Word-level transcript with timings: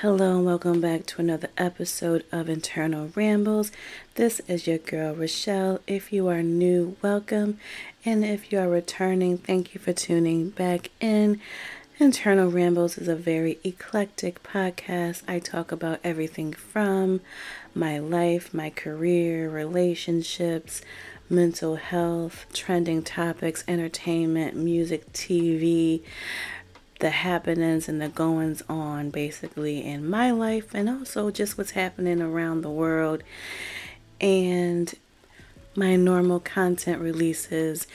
Hello 0.00 0.36
and 0.36 0.46
welcome 0.46 0.80
back 0.80 1.04
to 1.04 1.20
another 1.20 1.50
episode 1.58 2.24
of 2.32 2.48
Internal 2.48 3.10
Rambles. 3.14 3.70
This 4.14 4.40
is 4.48 4.66
your 4.66 4.78
girl 4.78 5.14
Rochelle. 5.14 5.80
If 5.86 6.10
you 6.10 6.26
are 6.28 6.42
new, 6.42 6.96
welcome. 7.02 7.58
And 8.02 8.24
if 8.24 8.50
you 8.50 8.60
are 8.60 8.68
returning, 8.70 9.36
thank 9.36 9.74
you 9.74 9.78
for 9.78 9.92
tuning 9.92 10.48
back 10.48 10.88
in. 11.00 11.38
Internal 11.98 12.50
Rambles 12.50 12.96
is 12.96 13.08
a 13.08 13.14
very 13.14 13.58
eclectic 13.62 14.42
podcast. 14.42 15.20
I 15.28 15.38
talk 15.38 15.70
about 15.70 16.00
everything 16.02 16.54
from 16.54 17.20
my 17.74 17.98
life, 17.98 18.54
my 18.54 18.70
career, 18.70 19.50
relationships, 19.50 20.80
mental 21.28 21.76
health, 21.76 22.46
trending 22.54 23.02
topics, 23.02 23.64
entertainment, 23.68 24.56
music, 24.56 25.12
TV 25.12 26.00
the 27.00 27.10
happenings 27.10 27.88
and 27.88 28.00
the 28.00 28.08
goings 28.08 28.62
on 28.68 29.10
basically 29.10 29.84
in 29.84 30.08
my 30.08 30.30
life 30.30 30.74
and 30.74 30.88
also 30.88 31.30
just 31.30 31.58
what's 31.58 31.72
happening 31.72 32.22
around 32.22 32.62
the 32.62 32.70
world. 32.70 33.22
And 34.20 34.94
my 35.76 35.96
normal 35.96 36.40
content 36.40 37.00
releases 37.00 37.86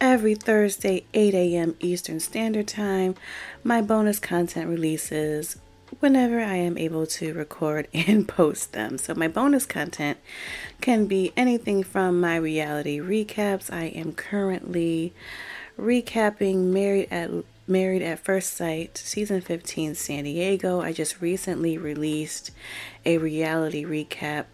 every 0.00 0.34
Thursday, 0.34 1.04
8 1.14 1.34
a.m. 1.34 1.76
Eastern 1.80 2.20
Standard 2.20 2.68
Time. 2.68 3.14
My 3.62 3.80
bonus 3.80 4.18
content 4.18 4.68
releases 4.68 5.56
whenever 6.00 6.40
I 6.40 6.56
am 6.56 6.76
able 6.78 7.06
to 7.06 7.32
record 7.32 7.88
and 7.94 8.26
post 8.26 8.72
them. 8.72 8.98
So, 8.98 9.14
my 9.14 9.28
bonus 9.28 9.66
content 9.66 10.18
can 10.80 11.06
be 11.06 11.32
anything 11.36 11.82
from 11.82 12.20
my 12.20 12.36
reality 12.36 12.98
recaps. 12.98 13.72
I 13.72 13.84
am 13.84 14.12
currently 14.12 15.12
recapping 15.78 16.72
Married 16.72 17.08
at 17.10 17.30
Married 17.66 18.02
at 18.02 18.18
First 18.18 18.54
Sight, 18.54 18.98
Season 18.98 19.40
15, 19.40 19.94
San 19.94 20.24
Diego. 20.24 20.80
I 20.80 20.92
just 20.92 21.20
recently 21.20 21.78
released 21.78 22.50
a 23.06 23.18
reality 23.18 23.84
recap 23.84 24.46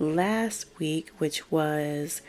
last 0.00 0.66
week, 0.80 1.10
which 1.18 1.50
was 1.52 2.22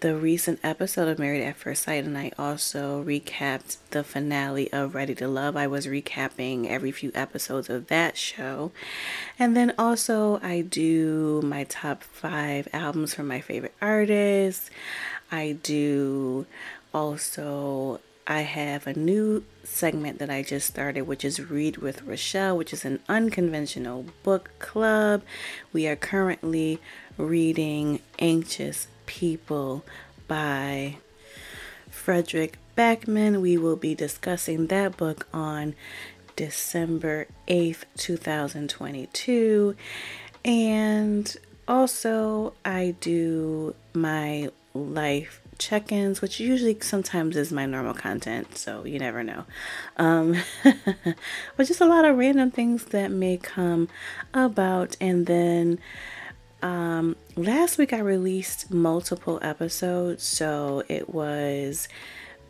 the 0.00 0.16
recent 0.16 0.58
episode 0.64 1.06
of 1.06 1.20
Married 1.20 1.44
at 1.44 1.56
First 1.56 1.84
Sight, 1.84 2.04
and 2.04 2.18
I 2.18 2.32
also 2.36 3.04
recapped 3.04 3.76
the 3.90 4.02
finale 4.02 4.72
of 4.72 4.96
Ready 4.96 5.14
to 5.14 5.28
Love. 5.28 5.56
I 5.56 5.68
was 5.68 5.86
recapping 5.86 6.66
every 6.66 6.90
few 6.90 7.12
episodes 7.14 7.70
of 7.70 7.86
that 7.88 8.16
show. 8.16 8.72
And 9.38 9.56
then 9.56 9.72
also, 9.78 10.40
I 10.42 10.62
do 10.62 11.42
my 11.44 11.62
top 11.64 12.02
five 12.02 12.66
albums 12.72 13.14
from 13.14 13.28
my 13.28 13.40
favorite 13.40 13.74
artists. 13.80 14.68
I 15.30 15.58
do 15.62 16.46
also 16.92 18.00
I 18.30 18.42
have 18.42 18.86
a 18.86 18.94
new 18.94 19.42
segment 19.64 20.20
that 20.20 20.30
I 20.30 20.44
just 20.44 20.68
started, 20.68 21.02
which 21.02 21.24
is 21.24 21.50
Read 21.50 21.78
with 21.78 22.04
Rochelle, 22.04 22.56
which 22.56 22.72
is 22.72 22.84
an 22.84 23.00
unconventional 23.08 24.06
book 24.22 24.52
club. 24.60 25.22
We 25.72 25.88
are 25.88 25.96
currently 25.96 26.78
reading 27.16 27.98
Anxious 28.20 28.86
People 29.06 29.84
by 30.28 30.98
Fredrik 31.90 32.54
Backman. 32.78 33.40
We 33.40 33.58
will 33.58 33.74
be 33.74 33.96
discussing 33.96 34.68
that 34.68 34.96
book 34.96 35.26
on 35.34 35.74
December 36.36 37.26
8th, 37.48 37.82
2022. 37.96 39.74
And 40.44 41.36
also, 41.66 42.52
I 42.64 42.94
do 43.00 43.74
my 43.92 44.50
life 44.72 45.42
check 45.60 45.92
ins, 45.92 46.20
which 46.20 46.40
usually 46.40 46.76
sometimes 46.80 47.36
is 47.36 47.52
my 47.52 47.66
normal 47.66 47.94
content, 47.94 48.56
so 48.56 48.84
you 48.84 48.98
never 48.98 49.22
know. 49.22 49.44
Um, 49.98 50.36
but 50.64 51.66
just 51.66 51.80
a 51.80 51.86
lot 51.86 52.04
of 52.04 52.16
random 52.16 52.50
things 52.50 52.86
that 52.86 53.10
may 53.10 53.36
come 53.36 53.88
about. 54.34 54.96
And 55.00 55.26
then 55.26 55.78
um, 56.62 57.14
last 57.36 57.78
week 57.78 57.92
I 57.92 57.98
released 57.98 58.70
multiple 58.70 59.38
episodes, 59.42 60.24
so 60.24 60.82
it 60.88 61.14
was 61.14 61.88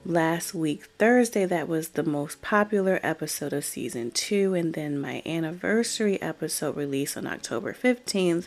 last 0.05 0.55
week, 0.55 0.87
Thursday, 0.99 1.45
that 1.45 1.69
was 1.69 1.91
the 1.91 2.03
most 2.03 2.41
popular 2.43 3.01
episode 3.03 3.53
of 3.53 3.65
season 3.65 4.11
two, 4.11 4.55
and 4.55 4.75
then 4.75 4.99
my 4.99 5.23
anniversary 5.27 6.21
episode 6.23 6.77
released 6.77 7.17
on 7.17 7.27
October 7.27 7.73
15th, 7.73 8.47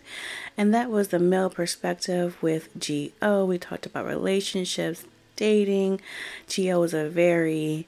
and 0.58 0.74
that 0.74 0.90
was 0.90 1.10
the 1.10 1.20
male 1.20 1.50
perspective 1.50 2.38
with 2.42 2.70
G.O. 2.78 3.46
We 3.46 3.58
talked 3.58 3.86
about 3.86 4.06
relationships, 4.06 5.06
dating. 5.36 6.02
G.O. 6.48 6.84
is 6.84 6.94
a 6.94 7.08
very 7.08 7.88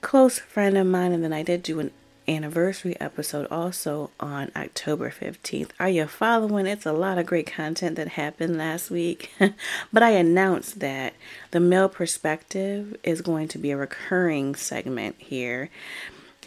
close 0.00 0.38
friend 0.38 0.76
of 0.76 0.86
mine, 0.86 1.12
and 1.12 1.22
then 1.22 1.32
I 1.32 1.42
did 1.42 1.62
do 1.62 1.80
an 1.80 1.92
anniversary 2.28 2.98
episode 3.00 3.46
also 3.50 4.10
on 4.20 4.50
October 4.54 5.10
15th. 5.10 5.70
Are 5.78 5.88
you 5.88 6.06
following? 6.06 6.66
It's 6.66 6.86
a 6.86 6.92
lot 6.92 7.18
of 7.18 7.26
great 7.26 7.46
content 7.46 7.96
that 7.96 8.08
happened 8.08 8.56
last 8.56 8.90
week. 8.90 9.30
but 9.92 10.02
I 10.02 10.10
announced 10.10 10.80
that 10.80 11.14
the 11.50 11.60
male 11.60 11.88
perspective 11.88 12.96
is 13.02 13.22
going 13.22 13.48
to 13.48 13.58
be 13.58 13.70
a 13.70 13.76
recurring 13.76 14.54
segment 14.54 15.16
here. 15.18 15.70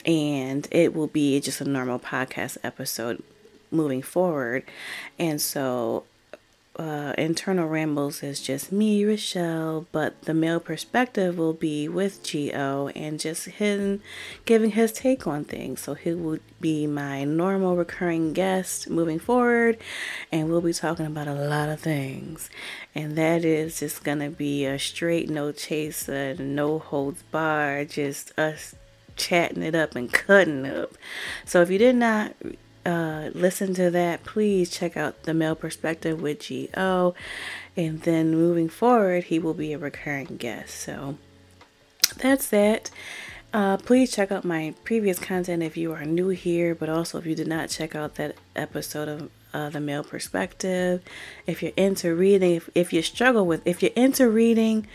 And 0.06 0.68
it 0.72 0.94
will 0.94 1.08
be 1.08 1.40
just 1.40 1.62
a 1.62 1.66
normal 1.66 2.00
podcast 2.00 2.58
episode 2.64 3.24
moving 3.72 4.02
forward. 4.02 4.64
And 5.18 5.42
so 5.42 6.04
uh, 6.76 7.14
internal 7.20 7.68
rambles 7.68 8.24
is 8.24 8.42
just 8.42 8.72
me, 8.72 9.06
Rochelle, 9.06 9.86
but 9.92 10.24
the 10.24 10.34
male 10.34 10.60
perspective 10.60 11.38
will 11.38 11.54
be 11.54 11.88
with 11.88 12.24
Geo 12.24 12.88
and 12.90 13.20
just 13.20 13.46
him 13.46 14.02
giving 14.46 14.72
his 14.72 14.92
take 14.92 15.28
on 15.28 15.46
things. 15.46 15.82
So 15.82 15.94
he 15.94 16.14
will 16.14 16.40
be 16.60 16.88
my 16.88 17.26
normal 17.26 17.76
recurring 17.76 18.34
guest 18.34 18.90
moving 18.90 19.20
forward, 19.20 19.78
and 20.32 20.50
we'll 20.50 20.62
be 20.62 20.74
talking 20.74 21.06
about 21.06 21.28
a 21.28 21.36
lot 21.36 21.70
of 21.70 21.80
things. 21.80 22.50
And 22.96 23.16
that 23.18 23.46
is 23.46 23.80
just 23.80 24.04
gonna 24.04 24.32
be 24.32 24.66
a 24.66 24.80
straight 24.80 25.30
no 25.30 25.52
chaser, 25.52 26.36
no 26.36 26.80
holds 26.80 27.22
bar, 27.24 27.86
just 27.86 28.38
us 28.38 28.74
chatting 29.16 29.62
it 29.62 29.76
up 29.76 29.96
and 29.96 30.12
cutting 30.12 30.66
up. 30.66 30.94
So 31.46 31.62
if 31.62 31.70
you 31.70 31.78
did 31.78 31.98
not 31.98 32.34
uh, 32.86 33.30
listen 33.34 33.74
to 33.76 33.90
that, 33.92 34.24
please 34.24 34.70
check 34.70 34.98
out 34.98 35.24
the 35.24 35.34
male 35.34 35.56
perspective 35.56 36.22
with 36.22 36.42
G.O. 36.42 37.16
And 37.76 38.02
then 38.02 38.32
moving 38.32 38.70
forward, 38.70 39.26
he 39.26 39.40
will 39.40 39.54
be 39.54 39.74
a 39.74 39.78
recurring 39.78 40.38
guest. 40.38 40.76
So 40.76 41.18
that's 42.18 42.50
that. 42.50 42.92
Uh, 43.54 43.78
please 43.78 44.12
check 44.12 44.32
out 44.32 44.44
my 44.44 44.74
previous 44.84 45.20
content 45.20 45.62
if 45.62 45.78
you 45.78 45.94
are 45.94 46.06
new 46.06 46.30
here, 46.30 46.74
but 46.74 46.90
also 46.90 47.20
if 47.20 47.26
you 47.26 47.36
did 47.36 47.48
not 47.48 47.70
check 47.70 47.96
out 47.96 48.16
that 48.16 48.36
episode 48.56 49.08
of 49.08 49.30
uh, 49.54 49.70
the 49.70 49.80
male 49.80 50.04
perspective. 50.04 51.04
If 51.46 51.62
you're 51.62 51.72
into 51.78 52.16
reading, 52.16 52.56
if, 52.56 52.70
if 52.74 52.92
you 52.92 53.02
struggle 53.04 53.46
with, 53.46 53.66
if 53.66 53.84
you're 53.84 53.92
into 53.96 54.28
reading, 54.28 54.88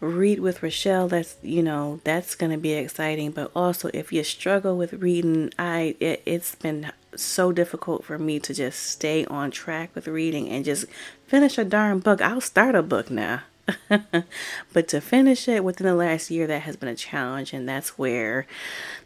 read 0.00 0.40
with 0.40 0.62
Rochelle. 0.62 1.08
That's 1.08 1.36
you 1.42 1.62
know 1.62 2.00
that's 2.04 2.34
gonna 2.34 2.58
be 2.58 2.72
exciting. 2.72 3.30
But 3.30 3.50
also, 3.54 3.90
if 3.94 4.12
you 4.12 4.22
struggle 4.24 4.76
with 4.76 4.92
reading, 4.94 5.52
I 5.58 5.96
it, 6.00 6.22
it's 6.26 6.54
been 6.54 6.92
so 7.16 7.52
difficult 7.52 8.04
for 8.04 8.18
me 8.18 8.38
to 8.40 8.54
just 8.54 8.80
stay 8.80 9.24
on 9.26 9.50
track 9.50 9.90
with 9.94 10.08
reading 10.08 10.48
and 10.48 10.64
just 10.64 10.86
finish 11.26 11.58
a 11.58 11.64
darn 11.64 12.00
book. 12.00 12.20
I'll 12.20 12.40
start 12.40 12.74
a 12.74 12.82
book 12.82 13.10
now. 13.10 13.42
but 13.88 14.88
to 14.88 15.00
finish 15.00 15.48
it 15.48 15.64
within 15.64 15.86
the 15.86 15.94
last 15.94 16.30
year, 16.30 16.46
that 16.46 16.62
has 16.62 16.76
been 16.76 16.88
a 16.88 16.94
challenge, 16.94 17.54
and 17.54 17.66
that's 17.66 17.96
where 17.96 18.46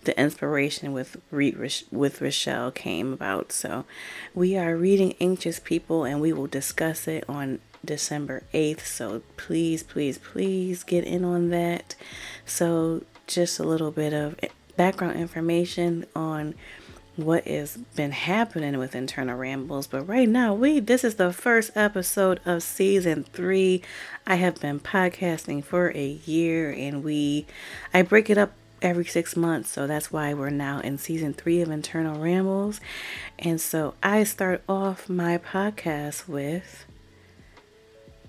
the 0.02 0.20
inspiration 0.20 0.92
with 0.92 1.16
read 1.30 1.56
with 1.92 2.20
Rochelle 2.20 2.72
came 2.72 3.12
about. 3.12 3.52
So, 3.52 3.84
we 4.34 4.56
are 4.56 4.76
reading 4.76 5.14
Anxious 5.20 5.60
People, 5.60 6.02
and 6.02 6.20
we 6.20 6.32
will 6.32 6.48
discuss 6.48 7.06
it 7.06 7.24
on 7.28 7.60
December 7.84 8.42
eighth. 8.52 8.86
So 8.86 9.22
please, 9.36 9.82
please, 9.82 10.18
please 10.18 10.82
get 10.84 11.04
in 11.04 11.24
on 11.24 11.50
that. 11.50 11.94
So 12.44 13.04
just 13.26 13.58
a 13.58 13.64
little 13.64 13.90
bit 13.90 14.12
of 14.12 14.36
background 14.76 15.18
information 15.18 16.06
on 16.14 16.54
what 17.18 17.44
has 17.48 17.76
been 17.96 18.12
happening 18.12 18.78
with 18.78 18.94
internal 18.94 19.36
rambles 19.36 19.88
but 19.88 20.04
right 20.04 20.28
now 20.28 20.54
we 20.54 20.78
this 20.78 21.02
is 21.02 21.16
the 21.16 21.32
first 21.32 21.68
episode 21.74 22.38
of 22.46 22.62
season 22.62 23.24
three 23.24 23.82
i 24.24 24.36
have 24.36 24.60
been 24.60 24.78
podcasting 24.78 25.62
for 25.62 25.90
a 25.96 26.06
year 26.26 26.70
and 26.70 27.02
we 27.02 27.44
i 27.92 28.00
break 28.00 28.30
it 28.30 28.38
up 28.38 28.52
every 28.80 29.04
six 29.04 29.36
months 29.36 29.68
so 29.68 29.84
that's 29.84 30.12
why 30.12 30.32
we're 30.32 30.48
now 30.48 30.78
in 30.78 30.96
season 30.96 31.34
three 31.34 31.60
of 31.60 31.68
internal 31.68 32.22
rambles 32.22 32.80
and 33.36 33.60
so 33.60 33.94
i 34.00 34.22
start 34.22 34.62
off 34.68 35.08
my 35.08 35.36
podcast 35.36 36.28
with 36.28 36.86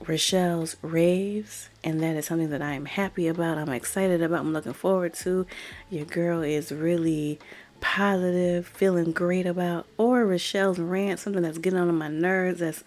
Rochelle's 0.07 0.77
raves, 0.81 1.69
and 1.83 2.01
that 2.01 2.15
is 2.15 2.25
something 2.25 2.50
that 2.51 2.62
I 2.62 2.74
am 2.74 2.85
happy 2.85 3.27
about. 3.27 3.57
I'm 3.57 3.69
excited 3.69 4.21
about. 4.21 4.39
I'm 4.39 4.53
looking 4.53 4.74
forward 4.74 5.13
to. 5.15 5.45
Your 5.89 6.06
girl 6.06 6.42
is 6.42 6.71
really 6.71 7.38
positive, 7.81 8.67
feeling 8.67 9.11
great 9.11 9.45
about, 9.45 9.85
or 9.97 10.25
Rochelle's 10.25 10.79
rant, 10.79 11.19
something 11.19 11.41
that's 11.41 11.57
getting 11.57 11.79
on 11.79 11.93
my 11.95 12.07
nerves, 12.07 12.59
that's 12.59 12.83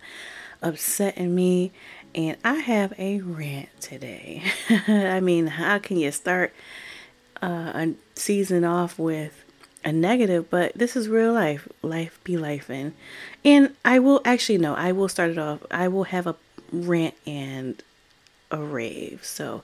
upsetting 0.61 1.35
me. 1.35 1.73
And 2.15 2.37
I 2.45 2.55
have 2.55 2.93
a 2.99 3.21
rant 3.21 3.69
today. 3.81 4.43
I 4.87 5.21
mean, 5.21 5.47
how 5.47 5.79
can 5.79 5.97
you 5.97 6.11
start 6.13 6.53
uh, 7.43 7.73
a 7.75 7.95
season 8.15 8.65
off 8.65 8.99
with 8.99 9.45
a 9.85 9.93
negative, 9.93 10.49
but 10.49 10.73
this 10.75 10.97
is 10.97 11.09
real 11.09 11.33
life. 11.33 11.69
Life 11.83 12.21
be 12.25 12.37
life 12.37 12.71
in. 12.71 12.95
And 13.45 13.75
I 13.85 13.99
will 13.99 14.21
actually 14.25 14.59
no, 14.59 14.75
I 14.75 14.93
will 14.93 15.09
start 15.09 15.31
it 15.31 15.39
off. 15.39 15.61
I 15.71 15.89
will 15.89 16.05
have 16.05 16.27
a 16.27 16.37
rant 16.71 17.15
and 17.27 17.83
a 18.51 18.59
rave. 18.59 19.25
So 19.25 19.63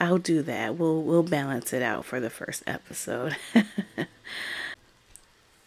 I'll 0.00 0.18
do 0.18 0.42
that. 0.42 0.76
We'll 0.76 1.02
we'll 1.02 1.22
balance 1.22 1.72
it 1.72 1.82
out 1.82 2.04
for 2.04 2.20
the 2.20 2.30
first 2.30 2.62
episode. 2.66 3.36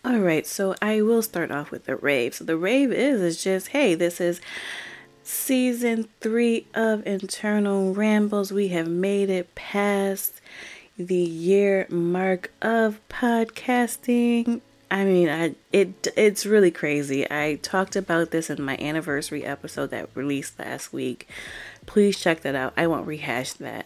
All 0.05 0.19
right, 0.19 0.47
so 0.47 0.75
I 0.81 1.01
will 1.01 1.21
start 1.21 1.51
off 1.51 1.71
with 1.71 1.83
the 1.83 1.97
rave. 1.97 2.33
So 2.33 2.45
the 2.45 2.55
rave 2.55 2.93
is 2.93 3.21
is 3.21 3.43
just 3.43 3.67
hey, 3.69 3.95
this 3.95 4.21
is 4.21 4.39
season 5.23 6.07
3 6.21 6.67
of 6.73 7.05
Internal 7.05 7.93
Rambles. 7.93 8.53
We 8.53 8.69
have 8.69 8.87
made 8.87 9.29
it 9.29 9.53
past 9.55 10.39
the 10.97 11.15
year 11.15 11.85
mark 11.89 12.49
of 12.61 13.01
podcasting. 13.09 14.61
I 14.89 15.03
mean, 15.03 15.27
I 15.27 15.55
it 15.73 16.07
it's 16.15 16.45
really 16.45 16.71
crazy. 16.71 17.29
I 17.29 17.59
talked 17.61 17.97
about 17.97 18.31
this 18.31 18.49
in 18.49 18.61
my 18.63 18.77
anniversary 18.77 19.43
episode 19.43 19.89
that 19.91 20.09
released 20.15 20.57
last 20.59 20.93
week. 20.93 21.27
Please 21.85 22.17
check 22.17 22.39
that 22.41 22.55
out. 22.55 22.71
I 22.77 22.87
won't 22.87 23.05
rehash 23.05 23.51
that. 23.53 23.85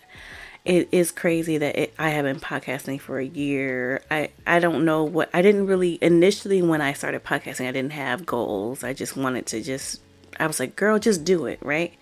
It 0.65 0.87
is 0.93 1.11
crazy 1.11 1.57
that 1.57 1.75
it, 1.75 1.93
I 1.99 2.11
have 2.11 2.23
been 2.23 2.39
podcasting 2.39 3.01
for 3.01 3.19
a 3.19 3.25
year. 3.25 4.01
I 4.09 4.29
I 4.47 4.59
don't 4.59 4.85
know 4.85 5.03
what 5.03 5.29
I 5.33 5.41
didn't 5.41 5.67
really 5.67 5.99
initially 6.01 6.61
when 6.61 6.81
I 6.81 6.93
started 6.93 7.23
podcasting. 7.25 7.67
I 7.67 7.71
didn't 7.73 7.91
have 7.91 8.25
goals. 8.25 8.83
I 8.83 8.93
just 8.93 9.17
wanted 9.17 9.45
to 9.47 9.61
just. 9.61 9.99
I 10.39 10.47
was 10.47 10.59
like, 10.59 10.75
girl, 10.75 10.97
just 10.97 11.23
do 11.25 11.45
it, 11.45 11.59
right? 11.61 11.93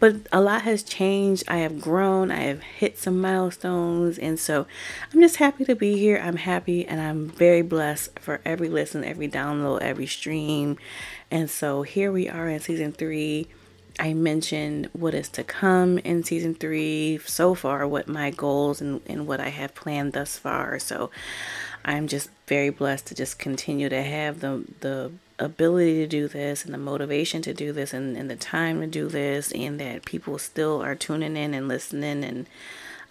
But 0.00 0.16
a 0.32 0.40
lot 0.40 0.62
has 0.62 0.82
changed. 0.82 1.44
I 1.48 1.58
have 1.58 1.80
grown. 1.80 2.30
I 2.30 2.42
have 2.42 2.62
hit 2.62 2.98
some 2.98 3.20
milestones. 3.20 4.18
And 4.18 4.38
so 4.38 4.66
I'm 5.12 5.20
just 5.20 5.36
happy 5.36 5.64
to 5.64 5.74
be 5.74 5.96
here. 5.96 6.20
I'm 6.22 6.36
happy 6.36 6.86
and 6.86 7.00
I'm 7.00 7.30
very 7.30 7.62
blessed 7.62 8.18
for 8.18 8.40
every 8.44 8.68
listen, 8.68 9.04
every 9.04 9.28
download, 9.28 9.80
every 9.80 10.06
stream. 10.06 10.76
And 11.30 11.48
so 11.48 11.82
here 11.82 12.12
we 12.12 12.28
are 12.28 12.48
in 12.48 12.60
season 12.60 12.92
three. 12.92 13.48
I 13.98 14.12
mentioned 14.12 14.88
what 14.92 15.14
is 15.14 15.28
to 15.30 15.44
come 15.44 15.98
in 15.98 16.24
season 16.24 16.54
three 16.54 17.20
so 17.24 17.54
far, 17.54 17.86
what 17.86 18.08
my 18.08 18.30
goals 18.30 18.80
and, 18.80 19.00
and 19.06 19.26
what 19.26 19.40
I 19.40 19.48
have 19.48 19.74
planned 19.74 20.14
thus 20.14 20.36
far. 20.36 20.78
So 20.78 21.10
I'm 21.84 22.08
just 22.08 22.30
very 22.46 22.70
blessed 22.70 23.06
to 23.06 23.14
just 23.14 23.38
continue 23.38 23.88
to 23.88 24.02
have 24.02 24.40
the 24.40 24.64
the 24.80 25.12
ability 25.38 25.96
to 25.96 26.06
do 26.06 26.28
this 26.28 26.64
and 26.64 26.72
the 26.72 26.78
motivation 26.78 27.42
to 27.42 27.52
do 27.52 27.72
this 27.72 27.92
and, 27.92 28.16
and 28.16 28.30
the 28.30 28.36
time 28.36 28.80
to 28.80 28.86
do 28.86 29.08
this 29.08 29.50
and 29.52 29.80
that 29.80 30.04
people 30.04 30.38
still 30.38 30.80
are 30.80 30.94
tuning 30.94 31.36
in 31.36 31.54
and 31.54 31.66
listening 31.66 32.22
and 32.22 32.46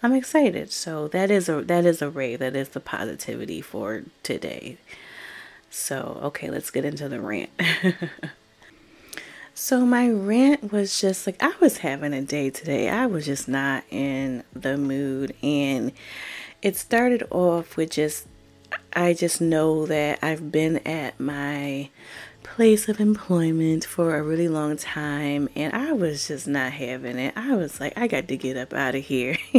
I'm 0.02 0.14
excited. 0.14 0.70
So 0.70 1.08
that 1.08 1.30
is 1.30 1.48
a 1.48 1.62
that 1.62 1.86
is 1.86 2.02
a 2.02 2.10
ray. 2.10 2.36
That 2.36 2.54
is 2.54 2.70
the 2.70 2.80
positivity 2.80 3.62
for 3.62 4.02
today. 4.22 4.76
So 5.70 6.20
okay, 6.24 6.50
let's 6.50 6.70
get 6.70 6.84
into 6.84 7.08
the 7.08 7.20
rant. 7.20 7.50
so 9.54 9.86
my 9.86 10.10
rant 10.10 10.72
was 10.72 11.00
just 11.00 11.26
like 11.26 11.40
I 11.40 11.52
was 11.60 11.78
having 11.78 12.12
a 12.12 12.22
day 12.22 12.50
today. 12.50 12.88
I 12.88 13.06
was 13.06 13.24
just 13.24 13.48
not 13.48 13.84
in 13.88 14.42
the 14.52 14.76
mood 14.76 15.34
and 15.42 15.92
it 16.60 16.76
started 16.76 17.26
off 17.30 17.76
with 17.76 17.90
just 17.90 18.26
I 18.92 19.14
just 19.14 19.40
know 19.40 19.86
that 19.86 20.18
I've 20.22 20.50
been 20.50 20.78
at 20.78 21.20
my 21.20 21.90
place 22.42 22.88
of 22.88 23.00
employment 23.00 23.84
for 23.84 24.16
a 24.16 24.22
really 24.22 24.48
long 24.48 24.76
time 24.76 25.48
and 25.54 25.72
I 25.72 25.92
was 25.92 26.28
just 26.28 26.48
not 26.48 26.72
having 26.72 27.18
it. 27.18 27.32
I 27.36 27.54
was 27.54 27.80
like, 27.80 27.96
I 27.96 28.08
got 28.08 28.28
to 28.28 28.36
get 28.36 28.56
up 28.56 28.72
out 28.72 28.94
of 28.96 29.04
here. 29.04 29.36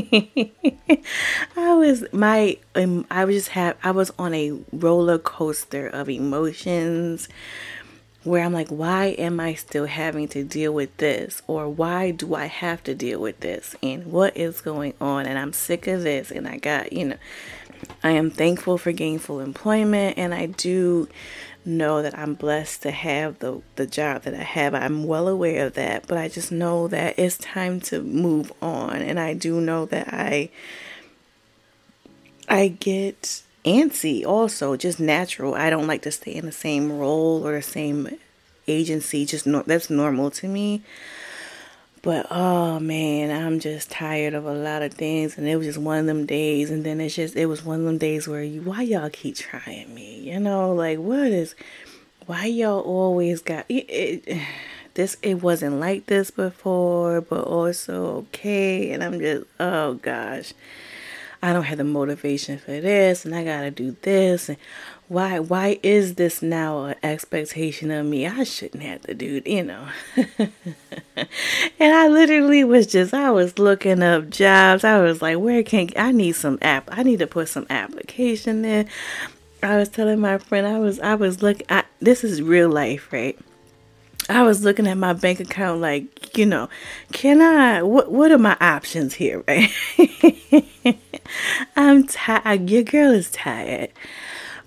I 1.55 1.73
was 1.73 2.05
my 2.11 2.57
um, 2.75 3.05
I 3.09 3.23
was 3.23 3.35
just 3.35 3.49
have 3.49 3.77
I 3.81 3.91
was 3.91 4.11
on 4.19 4.33
a 4.33 4.59
roller 4.73 5.17
coaster 5.17 5.87
of 5.87 6.09
emotions 6.09 7.29
where 8.25 8.43
I'm 8.43 8.53
like, 8.53 8.69
why 8.69 9.15
am 9.19 9.39
I 9.39 9.53
still 9.53 9.85
having 9.85 10.27
to 10.29 10.43
deal 10.43 10.73
with 10.73 10.97
this? 10.97 11.41
Or 11.47 11.69
why 11.69 12.11
do 12.11 12.33
I 12.33 12.45
have 12.47 12.83
to 12.83 12.95
deal 12.95 13.21
with 13.21 13.39
this? 13.39 13.75
And 13.83 14.07
what 14.07 14.35
is 14.35 14.61
going 14.61 14.95
on? 14.99 15.27
And 15.27 15.37
I'm 15.37 15.53
sick 15.53 15.87
of 15.87 16.01
this. 16.01 16.31
And 16.31 16.47
I 16.47 16.57
got, 16.57 16.91
you 16.91 17.05
know, 17.05 17.17
I 18.03 18.11
am 18.11 18.31
thankful 18.31 18.77
for 18.77 18.91
gainful 18.91 19.39
employment 19.39 20.17
and 20.17 20.33
I 20.33 20.47
do 20.47 21.07
know 21.63 22.01
that 22.01 22.17
I'm 22.17 22.35
blessed 22.35 22.83
to 22.83 22.91
have 22.91 23.39
the 23.39 23.61
the 23.75 23.87
job 23.87 24.23
that 24.23 24.33
I 24.33 24.43
have. 24.43 24.73
I'm 24.73 25.03
well 25.03 25.27
aware 25.27 25.65
of 25.65 25.73
that, 25.73 26.07
but 26.07 26.17
I 26.17 26.27
just 26.27 26.51
know 26.51 26.87
that 26.87 27.17
it's 27.17 27.37
time 27.37 27.79
to 27.81 28.01
move 28.01 28.51
on 28.61 28.97
and 28.97 29.19
I 29.19 29.33
do 29.33 29.59
know 29.59 29.85
that 29.87 30.13
I 30.13 30.49
I 32.47 32.67
get 32.69 33.43
antsy 33.65 34.25
also, 34.25 34.75
just 34.75 34.99
natural. 34.99 35.55
I 35.55 35.69
don't 35.69 35.87
like 35.87 36.03
to 36.03 36.11
stay 36.11 36.35
in 36.35 36.45
the 36.45 36.51
same 36.51 36.97
role 36.97 37.45
or 37.45 37.53
the 37.53 37.61
same 37.61 38.17
agency. 38.67 39.25
Just 39.25 39.45
no, 39.47 39.63
that's 39.63 39.89
normal 39.89 40.31
to 40.31 40.47
me. 40.47 40.83
But 42.05 42.27
oh 42.29 42.79
man, 42.79 43.31
I'm 43.31 43.59
just 43.59 43.89
tired 43.89 44.35
of 44.35 44.45
a 44.45 44.53
lot 44.53 44.83
of 44.83 44.93
things, 44.93 45.39
and 45.39 45.47
it 45.47 45.55
was 45.55 45.65
just 45.65 45.79
one 45.79 45.97
of 45.97 46.05
them 46.05 46.27
days. 46.27 46.69
And 46.69 46.83
then 46.83 47.01
it's 47.01 47.15
just 47.15 47.35
it 47.35 47.47
was 47.47 47.65
one 47.65 47.79
of 47.79 47.85
them 47.87 47.97
days 47.97 48.27
where 48.27 48.43
you, 48.43 48.61
why 48.61 48.83
y'all 48.83 49.09
keep 49.09 49.37
trying 49.37 49.93
me? 49.93 50.19
You 50.19 50.39
know, 50.39 50.71
like 50.71 50.99
what 50.99 51.31
is, 51.31 51.55
why 52.27 52.45
y'all 52.45 52.81
always 52.81 53.41
got 53.41 53.65
it, 53.69 53.89
it 53.89 54.39
this? 54.93 55.17
It 55.23 55.41
wasn't 55.41 55.79
like 55.79 56.05
this 56.05 56.29
before, 56.29 57.21
but 57.21 57.41
also 57.41 58.27
okay. 58.27 58.91
And 58.91 59.03
I'm 59.03 59.19
just 59.19 59.47
oh 59.59 59.95
gosh, 59.95 60.53
I 61.41 61.53
don't 61.53 61.63
have 61.63 61.77
the 61.77 61.83
motivation 61.83 62.57
for 62.57 62.79
this, 62.79 63.25
and 63.25 63.35
I 63.35 63.43
gotta 63.43 63.71
do 63.71 63.95
this, 64.01 64.49
and 64.49 64.57
why 65.07 65.39
why 65.39 65.79
is 65.83 66.15
this 66.15 66.41
now 66.41 66.85
an 66.85 66.95
expectation 67.03 67.91
of 67.91 68.05
me? 68.05 68.27
I 68.27 68.43
shouldn't 68.43 68.83
have 68.83 69.01
to 69.01 69.13
do 69.13 69.37
it, 69.37 69.47
you 69.47 69.63
know. 69.63 69.87
And 71.79 71.93
i 71.93 72.07
literally 72.07 72.63
was 72.63 72.87
just 72.87 73.13
i 73.13 73.31
was 73.31 73.57
looking 73.59 74.03
up 74.03 74.29
jobs. 74.29 74.83
I 74.83 74.99
was 74.99 75.21
like 75.21 75.37
where 75.37 75.63
can 75.63 75.89
i 75.95 76.11
need 76.11 76.33
some 76.33 76.57
app 76.61 76.89
i 76.91 77.03
need 77.03 77.19
to 77.19 77.27
put 77.27 77.49
some 77.49 77.65
application 77.69 78.61
there 78.61 78.85
i 79.63 79.77
was 79.77 79.89
telling 79.89 80.19
my 80.19 80.37
friend 80.37 80.67
i 80.67 80.79
was 80.79 80.99
i 80.99 81.15
was 81.15 81.41
looking 81.41 81.65
I, 81.69 81.83
this 81.99 82.23
is 82.23 82.41
real 82.41 82.69
life 82.69 83.11
right 83.11 83.37
I 84.27 84.41
was 84.43 84.63
looking 84.63 84.87
at 84.87 84.97
my 84.97 85.13
bank 85.13 85.39
account 85.39 85.81
like, 85.81 86.37
you 86.37 86.45
know, 86.45 86.69
can 87.11 87.41
I 87.41 87.83
what 87.83 88.11
what 88.11 88.31
are 88.31 88.39
my 88.39 88.57
options 88.59 89.15
here, 89.15 89.43
right? 89.47 89.71
I'm 91.75 92.07
tired. 92.07 92.69
Your 92.69 92.83
girl 92.83 93.11
is 93.11 93.29
tired. 93.29 93.91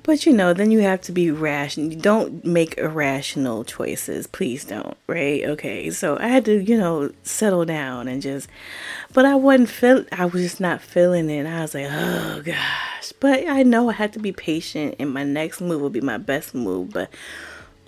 But 0.04 0.24
you 0.24 0.32
know, 0.32 0.54
then 0.54 0.70
you 0.70 0.80
have 0.80 1.02
to 1.02 1.12
be 1.12 1.30
rational. 1.30 1.90
Don't 1.90 2.42
make 2.42 2.78
irrational 2.78 3.64
choices. 3.64 4.26
Please 4.26 4.64
don't, 4.64 4.96
right? 5.06 5.44
Okay. 5.44 5.90
So 5.90 6.16
I 6.18 6.28
had 6.28 6.46
to, 6.46 6.62
you 6.62 6.78
know, 6.78 7.12
settle 7.24 7.66
down 7.66 8.08
and 8.08 8.22
just 8.22 8.48
but 9.12 9.24
I 9.24 9.34
wasn't 9.34 9.68
feel 9.68 10.04
I 10.12 10.24
was 10.24 10.42
just 10.42 10.60
not 10.60 10.80
feeling 10.80 11.28
it. 11.28 11.40
And 11.40 11.48
I 11.48 11.60
was 11.62 11.74
like, 11.74 11.88
"Oh 11.90 12.42
gosh." 12.44 13.12
But 13.20 13.48
I 13.48 13.64
know 13.64 13.90
I 13.90 13.94
had 13.94 14.12
to 14.14 14.18
be 14.18 14.32
patient 14.32 14.94
and 14.98 15.12
my 15.12 15.24
next 15.24 15.60
move 15.60 15.80
will 15.80 15.90
be 15.90 16.00
my 16.00 16.18
best 16.18 16.54
move, 16.54 16.90
but 16.90 17.10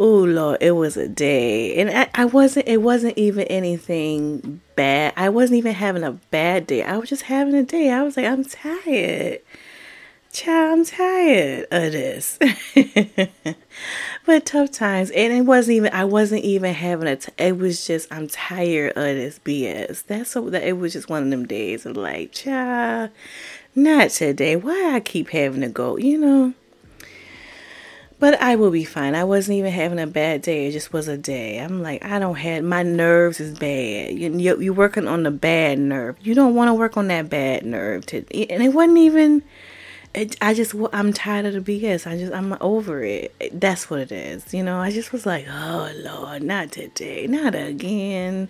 oh 0.01 0.25
lord 0.25 0.59
it 0.61 0.73
was 0.73 0.97
a 0.97 1.09
day 1.09 1.77
and 1.77 1.91
I, 1.91 2.09
I, 2.15 2.25
wasn't 2.25 2.67
it 2.67 2.79
wasn't 2.79 3.17
even 3.19 3.47
anything 3.49 4.61
bad 4.75 5.13
i 5.17 5.29
wasn't 5.29 5.59
even 5.59 5.75
having 5.75 6.03
a 6.03 6.13
bad 6.13 6.67
day 6.67 6.83
i 6.83 6.97
was 6.97 7.11
just 7.11 7.23
having 7.23 7.55
a 7.55 7.63
day 7.63 7.91
i 7.91 8.03
was 8.03 8.17
like 8.17 8.27
i'm 8.27 8.45
tired 8.45 9.41
Child, 10.33 10.79
I'm 10.79 10.85
tired 10.85 11.67
of 11.73 11.91
this. 11.91 12.39
but 14.27 14.47
tough 14.47 14.71
times. 14.71 15.11
And 15.11 15.33
it 15.33 15.43
wasn't 15.43 15.77
even, 15.77 15.93
I 15.93 16.05
wasn't 16.05 16.45
even 16.45 16.73
having 16.73 17.09
a, 17.09 17.17
t- 17.17 17.33
it 17.37 17.59
was 17.59 17.85
just, 17.85 18.07
I'm 18.13 18.29
tired 18.29 18.93
of 18.97 19.03
this 19.03 19.41
BS. 19.41 20.05
That's 20.07 20.31
so, 20.31 20.49
that 20.51 20.63
it 20.63 20.75
was 20.75 20.93
just 20.93 21.11
one 21.11 21.25
of 21.25 21.31
them 21.31 21.47
days 21.47 21.85
of 21.85 21.97
like, 21.97 22.31
child, 22.31 23.11
not 23.75 24.11
today. 24.11 24.55
Why 24.55 24.93
I 24.95 25.01
keep 25.01 25.31
having 25.31 25.63
to 25.63 25.69
go, 25.69 25.97
you 25.97 26.17
know? 26.17 26.55
But 28.21 28.41
I 28.41 28.55
will 28.55 28.71
be 28.71 28.85
fine. 28.85 29.15
I 29.15 29.25
wasn't 29.25 29.57
even 29.57 29.73
having 29.73 29.99
a 29.99 30.07
bad 30.07 30.43
day. 30.43 30.67
It 30.67 30.73
just 30.73 30.93
was 30.93 31.09
a 31.09 31.17
day. 31.17 31.59
I'm 31.59 31.83
like, 31.83 32.05
I 32.05 32.19
don't 32.19 32.37
have, 32.37 32.63
my 32.63 32.83
nerves 32.83 33.41
is 33.41 33.59
bad. 33.59 34.13
You, 34.17 34.59
you're 34.61 34.75
working 34.75 35.09
on 35.09 35.23
the 35.23 35.31
bad 35.31 35.79
nerve. 35.79 36.17
You 36.21 36.35
don't 36.35 36.55
want 36.55 36.69
to 36.69 36.75
work 36.75 36.99
on 36.99 37.09
that 37.09 37.31
bad 37.31 37.65
nerve. 37.65 38.05
To, 38.07 38.19
and 38.51 38.63
it 38.63 38.75
wasn't 38.75 38.99
even, 38.99 39.43
it, 40.13 40.37
I 40.41 40.55
just 40.55 40.75
I'm 40.93 41.13
tired 41.13 41.47
of 41.47 41.65
the 41.65 41.81
BS. 41.81 42.07
I 42.07 42.19
just 42.19 42.33
I'm 42.33 42.57
over 42.61 43.03
it. 43.05 43.33
That's 43.59 43.89
what 43.89 44.01
it 44.01 44.13
is. 44.13 44.53
You 44.53 44.65
know, 44.65 44.81
I 44.81 44.91
just 44.91 45.13
was 45.13 45.25
like, 45.25 45.47
"Oh 45.49 45.91
lord, 45.95 46.43
not 46.43 46.73
today. 46.73 47.29
Not 47.29 47.55
again." 47.55 48.49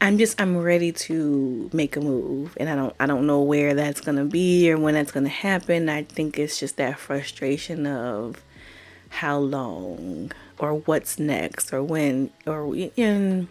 I'm 0.00 0.18
just 0.18 0.40
I'm 0.40 0.56
ready 0.58 0.92
to 0.92 1.70
make 1.72 1.96
a 1.96 2.00
move 2.00 2.56
and 2.60 2.68
I 2.68 2.76
don't 2.76 2.94
I 3.00 3.06
don't 3.06 3.26
know 3.26 3.42
where 3.42 3.74
that's 3.74 4.00
going 4.00 4.16
to 4.18 4.24
be 4.24 4.70
or 4.70 4.78
when 4.78 4.94
that's 4.94 5.12
going 5.12 5.24
to 5.24 5.30
happen. 5.30 5.88
I 5.88 6.04
think 6.04 6.38
it's 6.38 6.58
just 6.60 6.76
that 6.76 6.98
frustration 6.98 7.86
of 7.86 8.42
how 9.10 9.38
long 9.38 10.32
or 10.58 10.74
what's 10.74 11.18
next 11.18 11.72
or 11.72 11.82
when 11.82 12.30
or 12.46 12.74
in 12.96 13.48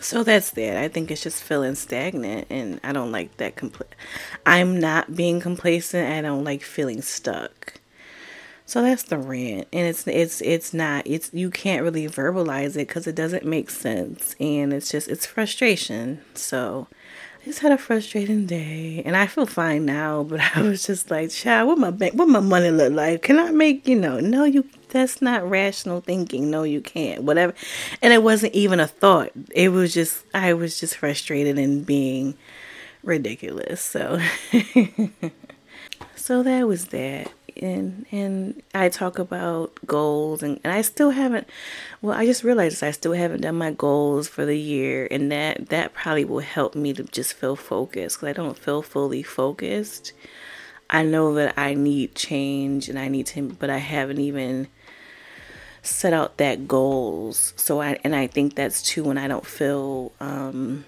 So 0.00 0.22
that's 0.22 0.50
that. 0.52 0.76
I 0.76 0.88
think 0.88 1.10
it's 1.10 1.22
just 1.22 1.42
feeling 1.42 1.74
stagnant, 1.74 2.46
and 2.50 2.80
I 2.84 2.92
don't 2.92 3.12
like 3.12 3.36
that. 3.38 3.56
Compl- 3.56 3.82
I'm 4.44 4.78
not 4.78 5.16
being 5.16 5.40
complacent. 5.40 6.10
I 6.12 6.20
don't 6.20 6.44
like 6.44 6.62
feeling 6.62 7.02
stuck. 7.02 7.80
So 8.66 8.80
that's 8.80 9.02
the 9.02 9.18
rant, 9.18 9.68
and 9.74 9.86
it's 9.86 10.06
it's 10.06 10.40
it's 10.40 10.72
not 10.72 11.06
it's 11.06 11.30
you 11.34 11.50
can't 11.50 11.82
really 11.82 12.06
verbalize 12.08 12.70
it 12.70 12.88
because 12.88 13.06
it 13.06 13.14
doesn't 13.14 13.44
make 13.44 13.68
sense, 13.68 14.34
and 14.40 14.72
it's 14.72 14.90
just 14.90 15.06
it's 15.08 15.26
frustration. 15.26 16.22
So 16.32 16.88
I 17.42 17.44
just 17.44 17.58
had 17.58 17.72
a 17.72 17.78
frustrating 17.78 18.46
day, 18.46 19.02
and 19.04 19.18
I 19.18 19.26
feel 19.26 19.44
fine 19.44 19.84
now. 19.84 20.22
But 20.22 20.40
I 20.56 20.62
was 20.62 20.86
just 20.86 21.10
like, 21.10 21.28
"Child, 21.30 21.68
what 21.68 21.78
my 21.78 21.90
bank, 21.90 22.14
what 22.14 22.28
my 22.28 22.40
money 22.40 22.70
look 22.70 22.94
like? 22.94 23.22
Can 23.22 23.38
I 23.38 23.50
make 23.50 23.86
you 23.86 23.96
know? 23.96 24.18
No, 24.18 24.44
you. 24.44 24.66
That's 24.88 25.20
not 25.20 25.48
rational 25.48 26.00
thinking. 26.00 26.50
No, 26.50 26.62
you 26.62 26.80
can't. 26.80 27.22
Whatever." 27.22 27.52
And 28.00 28.14
it 28.14 28.22
wasn't 28.22 28.54
even 28.54 28.80
a 28.80 28.86
thought. 28.86 29.30
It 29.50 29.72
was 29.72 29.92
just 29.92 30.24
I 30.32 30.54
was 30.54 30.80
just 30.80 30.96
frustrated 30.96 31.58
and 31.58 31.84
being 31.84 32.34
ridiculous. 33.02 33.82
So, 33.82 34.18
so 36.16 36.42
that 36.42 36.66
was 36.66 36.86
that 36.86 37.30
and 37.62 38.06
and 38.10 38.62
I 38.74 38.88
talk 38.88 39.18
about 39.18 39.72
goals 39.86 40.42
and, 40.42 40.60
and 40.64 40.72
I 40.72 40.82
still 40.82 41.10
haven't 41.10 41.48
well 42.02 42.16
I 42.16 42.26
just 42.26 42.44
realized 42.44 42.82
I 42.82 42.90
still 42.90 43.12
haven't 43.12 43.42
done 43.42 43.56
my 43.56 43.72
goals 43.72 44.28
for 44.28 44.44
the 44.44 44.58
year 44.58 45.08
and 45.10 45.30
that 45.32 45.68
that 45.68 45.94
probably 45.94 46.24
will 46.24 46.40
help 46.40 46.74
me 46.74 46.92
to 46.94 47.04
just 47.04 47.34
feel 47.34 47.56
focused 47.56 48.20
cuz 48.20 48.28
I 48.28 48.32
don't 48.32 48.58
feel 48.58 48.82
fully 48.82 49.22
focused. 49.22 50.12
I 50.90 51.02
know 51.02 51.34
that 51.34 51.54
I 51.58 51.74
need 51.74 52.14
change 52.14 52.88
and 52.88 52.98
I 52.98 53.08
need 53.08 53.26
to 53.26 53.42
but 53.42 53.70
I 53.70 53.78
haven't 53.78 54.20
even 54.20 54.68
set 55.82 56.12
out 56.12 56.38
that 56.38 56.66
goals. 56.66 57.52
So 57.56 57.80
I 57.80 57.98
and 58.04 58.14
I 58.16 58.26
think 58.26 58.54
that's 58.54 58.82
too 58.82 59.04
when 59.04 59.18
I 59.18 59.28
don't 59.28 59.46
feel 59.46 60.12
um 60.20 60.84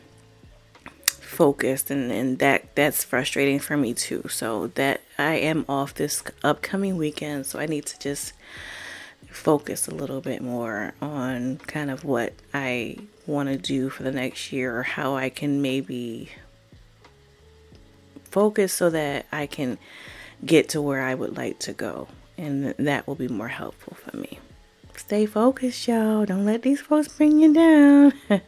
focused 1.27 1.91
and, 1.91 2.11
and 2.13 2.39
that 2.39 2.75
that's 2.75 3.05
frustrating 3.05 3.59
for 3.59 3.77
me 3.77 3.93
too. 3.93 4.25
So 4.29 4.69
that 4.69 5.01
i 5.19 5.35
am 5.35 5.65
off 5.69 5.95
this 5.95 6.23
upcoming 6.45 6.97
weekend 6.97 7.47
so 7.47 7.59
i 7.59 7.67
need 7.67 7.87
to 7.87 7.99
just 7.99 8.33
focus 9.31 9.89
a 9.89 9.91
little 9.91 10.21
bit 10.21 10.43
more 10.43 10.95
on 11.01 11.57
kind 11.67 11.91
of 11.91 12.05
what 12.05 12.33
i 12.55 12.97
want 13.27 13.49
to 13.49 13.57
do 13.57 13.89
for 13.91 14.03
the 14.03 14.13
next 14.13 14.53
year 14.53 14.79
or 14.79 14.83
how 14.83 15.15
i 15.15 15.29
can 15.29 15.61
maybe 15.61 16.31
focus 18.25 18.73
so 18.73 18.91
that 18.91 19.27
i 19.33 19.47
can 19.47 19.79
get 20.45 20.69
to 20.69 20.81
where 20.81 21.03
i 21.03 21.15
would 21.15 21.37
like 21.37 21.59
to 21.59 21.73
go 21.73 22.07
and 22.39 22.75
that 22.79 23.07
will 23.07 23.15
be 23.15 23.29
more 23.29 23.49
helpful 23.49 23.97
for 23.97 24.17
me. 24.17 24.39
Stay 24.97 25.27
focused 25.27 25.87
y'all. 25.89 26.25
Don't 26.27 26.45
let 26.45 26.63
these 26.63 26.81
folks 26.81 27.09
bring 27.09 27.39
you 27.39 27.53
down 27.53 28.13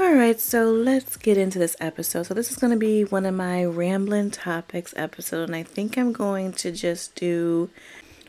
All 0.00 0.14
right, 0.14 0.40
so 0.40 0.70
let's 0.70 1.18
get 1.18 1.36
into 1.36 1.58
this 1.58 1.76
episode. 1.78 2.22
So, 2.24 2.32
this 2.32 2.50
is 2.50 2.56
going 2.56 2.72
to 2.72 2.78
be 2.78 3.04
one 3.04 3.26
of 3.26 3.34
my 3.34 3.62
rambling 3.62 4.30
topics 4.30 4.94
episode, 4.96 5.44
and 5.44 5.54
I 5.54 5.62
think 5.64 5.98
I'm 5.98 6.12
going 6.14 6.52
to 6.54 6.72
just 6.72 7.14
do 7.14 7.68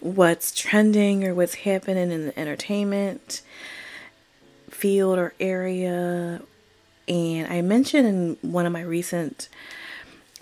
what's 0.02 0.54
trending 0.54 1.24
or 1.24 1.34
what's 1.34 1.56
happening 1.56 2.12
in 2.12 2.28
the 2.28 2.38
entertainment 2.38 3.42
field 4.70 5.18
or 5.18 5.34
area. 5.40 6.42
And 7.08 7.48
I 7.52 7.62
mentioned 7.62 8.08
in 8.08 8.52
one 8.52 8.66
of 8.66 8.74
my 8.74 8.82
recent 8.82 9.48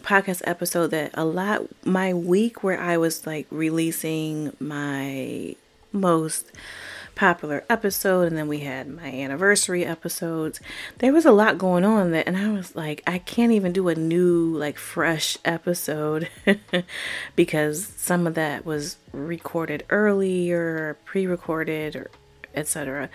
podcast 0.01 0.42
episode 0.46 0.88
that 0.88 1.12
a 1.13 1.24
lot 1.24 1.68
my 1.86 2.16
week 2.16 2.63
where 2.63 2.82
I 2.82 2.98
was 2.98 3.28
like 3.28 3.46
releasing 3.51 4.54
my 4.60 5.56
most 5.94 6.51
popular 7.15 7.63
episode 7.70 8.27
and 8.27 8.38
then 8.38 8.48
we 8.48 8.60
had 8.60 8.88
my 8.88 9.08
anniversary 9.08 9.86
episodes. 9.86 10.60
There 11.00 11.13
was 11.13 11.25
a 11.25 11.32
lot 11.32 11.58
going 11.58 11.84
on 11.84 12.12
that 12.12 12.27
and 12.27 12.38
I 12.38 12.51
was 12.51 12.75
like 12.75 13.03
I 13.06 13.20
can't 13.20 13.51
even 13.51 13.74
do 13.74 13.89
a 13.89 13.96
new 13.96 14.56
like 14.58 14.77
fresh 14.77 15.38
episode 15.46 16.30
because 17.36 17.86
some 17.98 18.27
of 18.27 18.36
that 18.36 18.65
was 18.65 18.98
recorded 19.12 19.86
earlier, 19.89 20.98
pre-recorded 21.06 21.96
or 21.96 22.12
etc. 22.55 23.10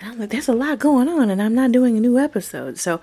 And 0.00 0.12
I'm 0.12 0.18
like, 0.18 0.30
there's 0.30 0.48
a 0.48 0.52
lot 0.52 0.78
going 0.78 1.08
on, 1.08 1.30
and 1.30 1.40
I'm 1.42 1.54
not 1.54 1.72
doing 1.72 1.96
a 1.96 2.00
new 2.00 2.18
episode. 2.18 2.78
So, 2.78 3.00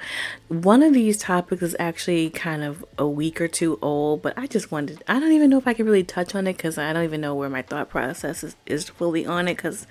one 0.47 0.83
of 0.83 0.93
these 0.93 1.17
topics 1.17 1.61
is 1.61 1.75
actually 1.79 2.29
kind 2.29 2.63
of 2.63 2.85
a 2.97 3.07
week 3.07 3.39
or 3.41 3.47
two 3.47 3.79
old, 3.81 4.21
but 4.21 4.37
I 4.37 4.47
just 4.47 4.71
wanted, 4.71 5.03
I 5.07 5.19
don't 5.19 5.31
even 5.31 5.49
know 5.49 5.57
if 5.57 5.67
I 5.67 5.73
can 5.73 5.85
really 5.85 6.03
touch 6.03 6.35
on 6.35 6.47
it 6.47 6.57
because 6.57 6.77
I 6.77 6.93
don't 6.93 7.03
even 7.03 7.21
know 7.21 7.35
where 7.35 7.49
my 7.49 7.61
thought 7.61 7.89
process 7.89 8.43
is, 8.43 8.55
is 8.65 8.89
fully 8.89 9.25
on 9.25 9.47
it 9.47 9.57
because 9.57 9.87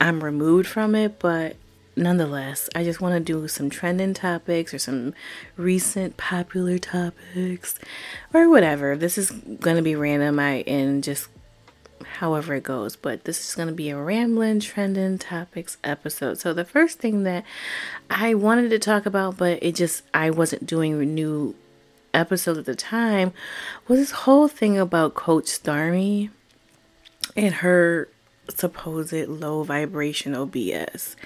I'm 0.00 0.22
removed 0.22 0.68
from 0.68 0.94
it, 0.94 1.18
but 1.18 1.56
nonetheless, 1.96 2.68
I 2.74 2.84
just 2.84 3.00
want 3.00 3.14
to 3.14 3.20
do 3.20 3.48
some 3.48 3.70
trending 3.70 4.14
topics 4.14 4.74
or 4.74 4.78
some 4.78 5.14
recent 5.56 6.16
popular 6.16 6.78
topics 6.78 7.78
or 8.34 8.50
whatever. 8.50 8.96
This 8.96 9.16
is 9.16 9.30
going 9.30 9.76
to 9.76 9.82
be 9.82 9.96
random 9.96 10.38
I 10.38 10.62
and 10.66 11.02
just 11.02 11.28
however 12.04 12.54
it 12.54 12.62
goes, 12.62 12.96
but 12.96 13.24
this 13.24 13.48
is 13.48 13.54
going 13.54 13.68
to 13.68 13.74
be 13.74 13.90
a 13.90 13.96
rambling 13.96 14.60
trending 14.60 15.18
topics 15.18 15.76
episode. 15.84 16.38
So 16.38 16.52
the 16.52 16.64
first 16.64 16.98
thing 16.98 17.22
that 17.24 17.44
I 18.10 18.34
wanted 18.34 18.70
to 18.70 18.78
talk 18.78 19.06
about 19.06 19.36
but 19.36 19.62
it 19.62 19.74
just 19.74 20.02
I 20.14 20.30
wasn't 20.30 20.66
doing 20.66 21.14
new 21.14 21.54
episodes 22.14 22.58
at 22.58 22.64
the 22.64 22.74
time 22.74 23.32
was 23.88 23.98
this 23.98 24.10
whole 24.10 24.48
thing 24.48 24.78
about 24.78 25.14
coach 25.14 25.46
Stormy 25.46 26.30
and 27.36 27.56
her 27.56 28.08
supposed 28.48 29.12
low 29.12 29.62
vibrational 29.62 30.46
BS. 30.46 31.16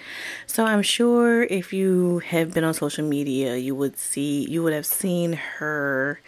So 0.46 0.64
I'm 0.64 0.82
sure 0.82 1.42
if 1.44 1.72
you 1.72 2.20
have 2.20 2.54
been 2.54 2.64
on 2.64 2.74
social 2.74 3.06
media, 3.06 3.56
you 3.56 3.74
would 3.74 3.98
see 3.98 4.46
you 4.48 4.62
would 4.62 4.72
have 4.72 4.86
seen 4.86 5.34
her 5.34 6.20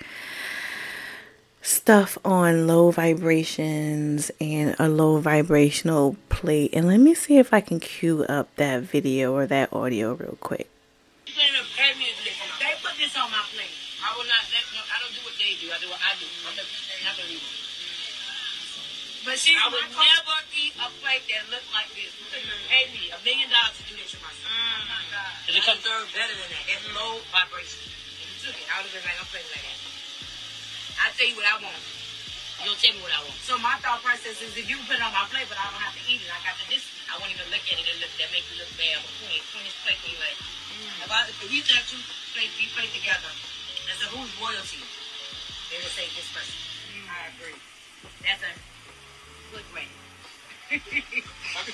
stuff 1.63 2.19
on 2.25 2.67
low 2.67 2.91
vibrations 2.91 4.31
and 4.41 4.75
a 4.79 4.89
low 4.89 5.19
vibrational 5.19 6.17
plate. 6.29 6.75
And 6.75 6.89
let 6.89 6.99
me 6.99 7.15
see 7.15 7.39
if 7.39 7.55
I 7.55 7.61
can 7.61 7.81
cue 7.81 8.25
up 8.25 8.55
that 8.57 8.83
video 8.83 9.33
or 9.33 9.47
that 9.47 9.73
audio 9.73 10.15
real 10.15 10.37
quick. 10.41 10.69
They 11.25 12.75
put 12.83 12.99
this 12.99 13.17
on 13.17 13.31
my 13.31 13.43
plate. 13.55 13.71
I 14.03 14.11
will 14.19 14.27
not 14.27 14.43
let 14.51 14.67
I 14.91 14.99
don't 14.99 15.15
do 15.15 15.23
what 15.23 15.39
they 15.39 15.55
do. 15.63 15.71
I 15.71 15.79
do 15.79 15.87
what 15.87 16.03
I 16.03 16.19
do. 16.19 16.27
I'm 16.51 16.59
not 17.07 17.17
believing. 17.17 17.63
But 19.23 19.39
she 19.39 19.55
I 19.55 19.71
would 19.71 19.87
never 19.87 20.39
eat 20.51 20.75
a 20.83 20.91
plate 20.99 21.23
that 21.31 21.47
looked 21.47 21.71
like 21.71 21.87
this. 21.95 22.11
Mm-hmm. 22.11 22.67
Pay 22.67 22.85
me 22.91 23.03
a 23.15 23.19
million 23.23 23.47
dollars 23.55 23.79
to 23.79 23.83
do 23.87 23.95
this 23.95 24.11
for 24.11 24.23
myself. 24.27 24.51
Mm. 24.51 24.83
Oh 24.83 24.91
my 24.91 25.03
God. 25.15 25.31
Cause 25.47 25.55
it 25.55 25.63
comes 25.63 25.79
through 25.87 26.11
better 26.11 26.35
than 26.35 26.51
that. 26.51 26.65
It's 26.67 26.83
low 26.91 27.23
vibration. 27.31 27.87
If 27.87 28.27
you 28.27 28.51
took 28.51 28.59
it, 28.59 28.67
I 28.67 28.83
would 28.83 28.91
have 28.91 28.99
been 28.99 29.07
like, 29.07 29.23
I'm 29.23 29.31
playing 29.31 29.47
like 29.55 29.63
that. 29.63 29.82
I 31.03 31.11
tell 31.19 31.27
you 31.27 31.35
what 31.35 31.49
I 31.51 31.59
want. 31.59 31.83
You'll 32.63 32.79
tell 32.79 32.95
me 32.95 33.03
what 33.03 33.11
I 33.11 33.19
want. 33.27 33.35
So 33.43 33.59
my 33.59 33.75
thought 33.83 33.99
process 34.07 34.39
is 34.39 34.55
if 34.55 34.71
you 34.71 34.79
put 34.87 34.95
it 34.95 35.03
on 35.03 35.11
my 35.11 35.27
plate, 35.35 35.51
but 35.51 35.59
I 35.59 35.67
don't 35.67 35.83
have 35.83 35.99
to 35.99 36.05
eat 36.07 36.23
it, 36.23 36.31
I 36.31 36.39
got 36.47 36.55
the 36.63 36.71
this. 36.71 36.87
I 37.11 37.19
won't 37.19 37.35
even 37.35 37.51
look 37.51 37.67
at 37.67 37.75
it. 37.75 37.83
And 37.83 37.99
look, 37.99 38.15
that 38.23 38.31
make 38.31 38.47
you 38.55 38.63
look 38.63 38.71
bad. 38.79 39.03
But 39.03 39.11
when 39.19 39.35
when 39.35 39.63
this 39.67 39.75
plate, 39.83 39.99
you 40.07 40.15
like, 40.23 40.39
mm. 40.39 41.03
if, 41.03 41.11
I, 41.11 41.19
if 41.27 41.37
we 41.43 41.59
have 41.59 41.87
two 41.91 41.99
plates, 42.39 42.55
we 42.55 42.71
play 42.71 42.87
together, 42.95 43.35
and 43.91 43.95
so 43.99 44.07
who's 44.15 44.31
royalty? 44.39 44.79
They 45.75 45.83
would 45.83 45.91
say 45.91 46.07
this 46.15 46.31
person. 46.31 46.55
Mm. 46.95 47.11
I 47.11 47.21
agree. 47.35 47.59
That's 48.23 48.47
a 48.47 48.53
look 49.59 49.67
great. 49.75 49.91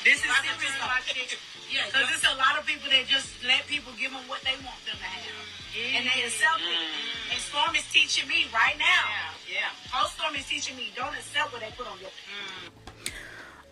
this 0.08 0.25
is 0.25 0.30
serious 0.40 0.76
about 0.80 1.04
shit. 1.04 1.37
Yeah, 1.68 1.85
because 1.85 2.08
there's 2.08 2.32
a 2.32 2.38
lot 2.40 2.56
of 2.56 2.64
people 2.64 2.88
that 2.88 3.04
just 3.04 3.28
let 3.44 3.61
people 3.68 3.92
give 4.00 4.08
them 4.08 4.25
what 4.25 4.40
they 4.40 4.56
want 4.64 4.80
them 4.88 4.97
to 4.97 5.04
have. 5.04 5.57
Mm-hmm. 5.75 5.96
And 5.96 6.06
they 6.06 6.25
accept 6.25 6.60
it. 6.60 6.76
Mm-hmm. 6.76 7.32
And 7.32 7.40
Storm 7.40 7.75
is 7.76 7.84
teaching 7.92 8.28
me 8.28 8.46
right 8.52 8.76
now. 8.78 9.04
Yeah, 9.48 9.60
yeah. 9.60 9.90
Whole 9.92 10.08
Storm 10.08 10.34
is 10.34 10.46
teaching 10.46 10.76
me, 10.76 10.92
don't 10.96 11.14
accept 11.14 11.52
what 11.52 11.60
they 11.60 11.70
put 11.76 11.87
on 11.87 11.98
your 12.00 12.10
mm. 12.10 13.12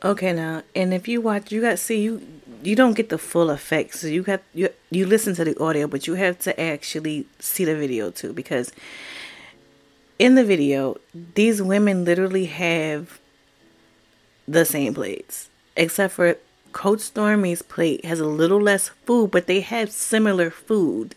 Okay 0.05 0.33
now, 0.33 0.63
and 0.75 0.93
if 0.93 1.09
you 1.09 1.23
watch, 1.23 1.51
you 1.51 1.63
got 1.63 1.79
see 1.79 2.03
you 2.03 2.21
you 2.63 2.77
don't 2.77 2.95
get 2.95 3.09
the 3.09 3.19
full 3.19 3.49
effect. 3.51 3.95
So 3.95 4.07
you 4.07 4.23
got 4.23 4.43
you 4.53 4.69
you 4.91 5.07
listen 5.07 5.35
to 5.37 5.45
the 5.45 5.59
audio, 5.59 5.87
but 5.87 6.07
you 6.07 6.15
have 6.15 6.39
to 6.41 6.61
actually 6.61 7.27
see 7.39 7.65
the 7.65 7.75
video 7.75 8.11
too 8.11 8.33
because 8.35 8.73
in 10.19 10.35
the 10.35 10.45
video, 10.45 10.97
these 11.35 11.63
women 11.63 12.05
literally 12.05 12.47
have 12.47 13.21
the 14.47 14.65
same 14.65 14.95
plates, 14.95 15.49
except 15.77 16.15
for 16.15 16.37
Coach 16.73 17.01
Stormy's 17.01 17.63
plate 17.63 18.05
has 18.05 18.21
a 18.21 18.27
little 18.27 18.61
less 18.61 18.89
food, 19.07 19.31
but 19.31 19.47
they 19.47 19.61
have 19.61 19.91
similar 19.91 20.51
food. 20.51 21.15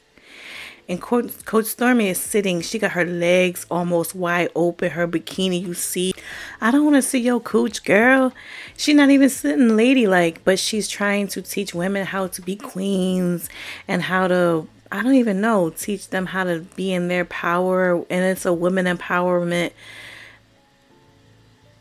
And 0.90 1.00
Coach, 1.00 1.46
Coach 1.46 1.68
Stormy 1.68 2.10
is 2.10 2.20
sitting, 2.20 2.62
she 2.62 2.80
got 2.80 2.94
her 2.94 3.06
legs 3.06 3.64
almost 3.70 4.16
wide 4.16 4.50
open, 4.56 4.90
her 4.90 5.08
bikini, 5.08 5.62
you 5.62 5.76
see. 5.76 6.16
I 6.60 6.72
don't 6.72 6.84
want 6.84 6.96
to 6.96 7.04
see 7.04 7.20
your 7.20 7.40
cooch, 7.40 7.84
girl. 7.84 8.34
She's 8.76 8.96
not 8.96 9.12
even 9.12 9.30
sitting 9.30 9.78
ladylike, 9.78 10.44
but 10.44 10.58
she's 10.58 10.88
trying 10.88 11.28
to 11.28 11.44
teach 11.44 11.76
women 11.76 12.08
how 12.08 12.26
to 12.26 12.42
be 12.42 12.56
queens 12.56 13.50
and 13.88 14.02
how 14.02 14.30
to, 14.30 14.68
I 14.92 15.04
don't 15.04 15.14
even 15.14 15.40
know, 15.42 15.70
teach 15.70 16.10
them 16.10 16.26
how 16.26 16.44
to 16.46 16.62
be 16.76 16.92
in 16.92 17.08
their 17.08 17.26
power. 17.26 18.04
And 18.10 18.26
it's 18.26 18.48
a 18.48 18.54
women 18.54 18.88
empowerment 18.88 19.74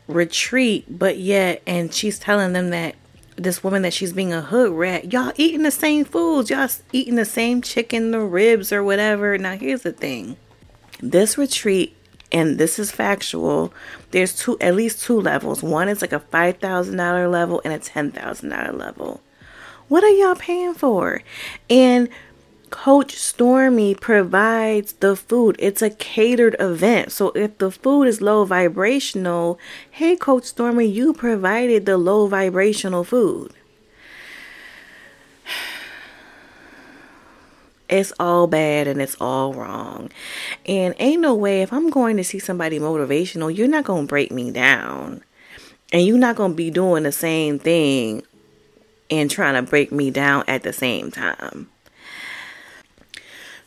retreat, 0.07 0.85
but 0.87 1.17
yet, 1.17 1.63
and 1.65 1.91
she's 1.91 2.19
telling 2.19 2.53
them 2.53 2.69
that 2.69 2.93
this 3.43 3.63
woman 3.63 3.81
that 3.81 3.93
she's 3.93 4.13
being 4.13 4.33
a 4.33 4.41
hood 4.41 4.71
rat. 4.71 5.11
Y'all 5.11 5.33
eating 5.35 5.63
the 5.63 5.71
same 5.71 6.05
foods. 6.05 6.49
Y'all 6.49 6.69
eating 6.91 7.15
the 7.15 7.25
same 7.25 7.61
chicken, 7.61 8.11
the 8.11 8.19
ribs, 8.19 8.71
or 8.71 8.83
whatever. 8.83 9.37
Now, 9.37 9.55
here's 9.55 9.81
the 9.83 9.93
thing 9.93 10.37
this 11.01 11.37
retreat, 11.37 11.95
and 12.31 12.57
this 12.57 12.77
is 12.77 12.91
factual, 12.91 13.73
there's 14.11 14.35
two, 14.35 14.57
at 14.59 14.75
least 14.75 15.01
two 15.01 15.19
levels. 15.19 15.63
One 15.63 15.89
is 15.89 16.01
like 16.01 16.13
a 16.13 16.19
$5,000 16.19 17.31
level 17.31 17.61
and 17.63 17.73
a 17.73 17.79
$10,000 17.79 18.77
level. 18.77 19.21
What 19.87 20.03
are 20.03 20.09
y'all 20.09 20.35
paying 20.35 20.75
for? 20.75 21.23
And 21.69 22.09
Coach 22.69 23.15
Stormy 23.15 23.95
provides 23.95 24.93
the 24.93 25.15
food. 25.15 25.55
It's 25.59 25.81
a 25.81 25.89
catered 25.89 26.55
event. 26.59 27.11
So 27.11 27.29
if 27.31 27.57
the 27.57 27.71
food 27.71 28.03
is 28.03 28.21
low 28.21 28.45
vibrational, 28.45 29.59
hey, 29.91 30.15
Coach 30.15 30.45
Stormy, 30.45 30.85
you 30.85 31.13
provided 31.13 31.85
the 31.85 31.97
low 31.97 32.27
vibrational 32.27 33.03
food. 33.03 33.53
It's 37.91 38.13
all 38.19 38.45
bad 38.45 38.87
and 38.87 39.01
it's 39.01 39.15
all 39.19 39.51
wrong. 39.55 40.11
And 40.67 40.93
ain't 40.99 41.21
no 41.21 41.33
way 41.33 41.63
if 41.63 41.73
I'm 41.73 41.89
going 41.89 42.17
to 42.17 42.23
see 42.23 42.37
somebody 42.37 42.77
motivational, 42.77 43.55
you're 43.57 43.67
not 43.67 43.85
going 43.85 44.05
to 44.05 44.07
break 44.07 44.31
me 44.31 44.51
down. 44.51 45.23
And 45.91 46.05
you're 46.05 46.19
not 46.19 46.35
going 46.35 46.51
to 46.51 46.55
be 46.55 46.69
doing 46.69 47.01
the 47.01 47.11
same 47.11 47.57
thing 47.57 48.21
and 49.09 49.31
trying 49.31 49.55
to 49.55 49.67
break 49.67 49.91
me 49.91 50.11
down 50.11 50.43
at 50.47 50.61
the 50.61 50.71
same 50.71 51.09
time. 51.09 51.67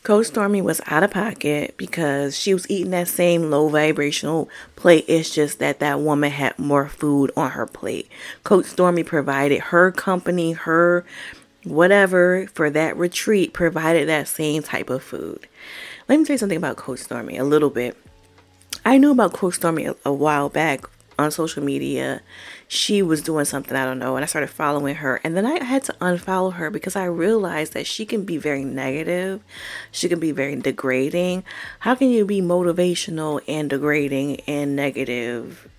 Coach 0.03 0.25
Stormy 0.27 0.61
was 0.61 0.81
out 0.87 1.03
of 1.03 1.11
pocket 1.11 1.75
because 1.77 2.37
she 2.37 2.53
was 2.53 2.69
eating 2.69 2.91
that 2.91 3.07
same 3.07 3.49
low 3.49 3.69
vibrational 3.69 4.49
plate. 4.75 5.05
It's 5.07 5.33
just 5.33 5.59
that 5.59 5.79
that 5.79 6.01
woman 6.01 6.29
had 6.29 6.59
more 6.59 6.89
food 6.89 7.31
on 7.37 7.51
her 7.51 7.65
plate. 7.65 8.09
Coach 8.43 8.65
Stormy 8.65 9.03
provided 9.03 9.61
her 9.61 9.93
company, 9.93 10.51
her 10.51 11.05
whatever 11.63 12.47
for 12.47 12.69
that 12.69 12.97
retreat, 12.97 13.53
provided 13.53 14.09
that 14.09 14.27
same 14.27 14.61
type 14.61 14.89
of 14.89 15.01
food. 15.01 15.47
Let 16.09 16.19
me 16.19 16.25
tell 16.25 16.33
you 16.33 16.37
something 16.37 16.57
about 16.57 16.75
Coach 16.75 16.99
Stormy 16.99 17.37
a 17.37 17.45
little 17.45 17.69
bit. 17.69 17.95
I 18.83 18.97
knew 18.97 19.11
about 19.11 19.31
Coach 19.31 19.55
Stormy 19.55 19.85
a, 19.85 19.95
a 20.03 20.11
while 20.11 20.49
back 20.49 20.83
on 21.17 21.31
social 21.31 21.63
media 21.63 22.21
she 22.73 23.03
was 23.03 23.21
doing 23.21 23.45
something 23.45 23.77
I 23.77 23.85
don't 23.85 23.99
know 23.99 24.15
and 24.15 24.23
I 24.23 24.27
started 24.27 24.49
following 24.49 24.95
her. 24.95 25.21
And 25.23 25.37
then 25.37 25.45
I 25.45 25.63
had 25.63 25.83
to 25.83 25.93
unfollow 26.01 26.53
her 26.53 26.71
because 26.71 26.95
I 26.95 27.05
realized 27.05 27.73
that 27.73 27.85
she 27.85 28.03
can 28.03 28.25
be 28.25 28.37
very 28.37 28.63
negative. 28.63 29.43
She 29.91 30.09
can 30.09 30.19
be 30.19 30.31
very 30.31 30.55
degrading. 30.55 31.43
How 31.79 31.93
can 31.93 32.09
you 32.09 32.25
be 32.25 32.41
motivational 32.41 33.41
and 33.47 33.69
degrading 33.69 34.41
and 34.47 34.75
negative 34.75 35.69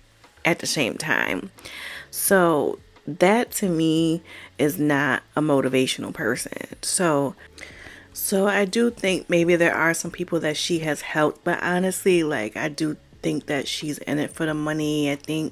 at 0.45 0.59
the 0.59 0.67
same 0.67 0.97
time? 0.97 1.51
So 2.11 2.79
that 3.05 3.51
to 3.53 3.67
me 3.67 4.23
is 4.57 4.79
not 4.79 5.21
a 5.35 5.41
motivational 5.41 6.13
person. 6.13 6.75
So 6.81 7.35
so 8.13 8.47
I 8.47 8.63
do 8.63 8.89
think 8.89 9.29
maybe 9.29 9.57
there 9.57 9.75
are 9.75 9.93
some 9.93 10.11
people 10.11 10.39
that 10.39 10.55
she 10.55 10.79
has 10.79 11.01
helped 11.01 11.43
but 11.43 11.61
honestly 11.61 12.23
like 12.23 12.55
I 12.55 12.69
do 12.69 12.95
think 13.25 13.47
that 13.47 13.67
she's 13.67 13.97
in 13.97 14.19
it 14.19 14.31
for 14.31 14.45
the 14.45 14.53
money. 14.53 15.09
I 15.09 15.15
think 15.15 15.51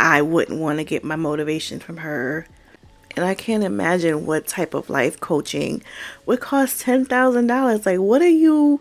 I 0.00 0.22
wouldn't 0.22 0.58
want 0.58 0.78
to 0.78 0.84
get 0.84 1.04
my 1.04 1.14
motivation 1.14 1.78
from 1.78 1.98
her. 1.98 2.46
And 3.14 3.22
I 3.22 3.34
can't 3.34 3.62
imagine 3.62 4.24
what 4.24 4.46
type 4.46 4.72
of 4.72 4.88
life 4.88 5.20
coaching 5.20 5.82
would 6.24 6.40
cost 6.40 6.82
$10,000. 6.86 7.84
Like, 7.84 7.98
what 7.98 8.22
are 8.22 8.26
you. 8.26 8.80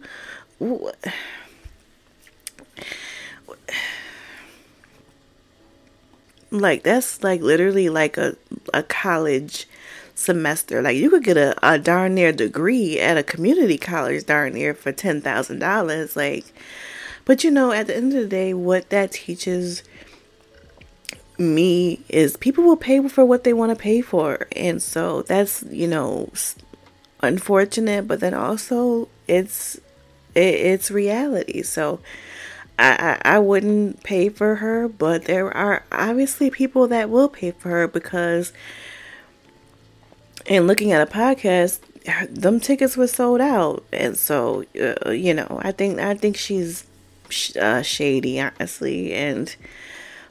Like 6.51 6.83
that's 6.83 7.22
like 7.22 7.41
literally 7.41 7.89
like 7.89 8.17
a, 8.17 8.38
a 8.74 8.83
college 8.83 9.67
semester 10.15 10.83
like 10.83 10.95
you 10.95 11.10
could 11.10 11.24
get 11.24 11.36
a, 11.36 11.55
a 11.67 11.79
darn 11.79 12.13
near 12.13 12.31
degree 12.31 13.00
at 13.00 13.17
a 13.17 13.24
community 13.24 13.79
college 13.79 14.24
darn 14.27 14.53
near 14.53 14.75
for 14.75 14.91
ten 14.91 15.19
thousand 15.19 15.57
dollars 15.57 16.15
like 16.15 16.45
but 17.25 17.43
you 17.43 17.51
know, 17.51 17.71
at 17.71 17.87
the 17.87 17.95
end 17.95 18.13
of 18.13 18.21
the 18.21 18.27
day, 18.27 18.53
what 18.53 18.89
that 18.89 19.11
teaches 19.11 19.83
me 21.37 22.01
is 22.09 22.37
people 22.37 22.63
will 22.63 22.77
pay 22.77 23.07
for 23.07 23.25
what 23.25 23.43
they 23.43 23.53
want 23.53 23.71
to 23.71 23.75
pay 23.75 24.01
for. 24.01 24.47
And 24.55 24.81
so 24.81 25.23
that's, 25.23 25.63
you 25.63 25.88
know, 25.88 26.29
unfortunate, 27.21 28.07
but 28.07 28.19
then 28.19 28.33
also 28.33 29.07
it's 29.27 29.77
it, 30.36 30.55
it's 30.55 30.91
reality. 30.91 31.63
So 31.63 31.99
I, 32.77 33.17
I 33.23 33.36
I 33.36 33.39
wouldn't 33.39 34.03
pay 34.03 34.29
for 34.29 34.55
her, 34.55 34.88
but 34.88 35.25
there 35.25 35.55
are 35.55 35.83
obviously 35.91 36.49
people 36.49 36.88
that 36.89 37.09
will 37.09 37.29
pay 37.29 37.51
for 37.51 37.69
her 37.69 37.88
because 37.88 38.51
in 40.45 40.67
looking 40.67 40.91
at 40.91 41.07
a 41.07 41.12
podcast, 41.12 41.79
them 42.29 42.59
tickets 42.59 42.97
were 42.97 43.07
sold 43.07 43.41
out, 43.41 43.83
and 43.93 44.17
so 44.17 44.65
uh, 44.79 45.12
you 45.12 45.33
know, 45.33 45.59
I 45.63 45.71
think 45.71 45.99
I 45.99 46.15
think 46.15 46.36
she's 46.36 46.86
uh, 47.58 47.82
shady, 47.82 48.39
honestly, 48.39 49.13
and 49.13 49.56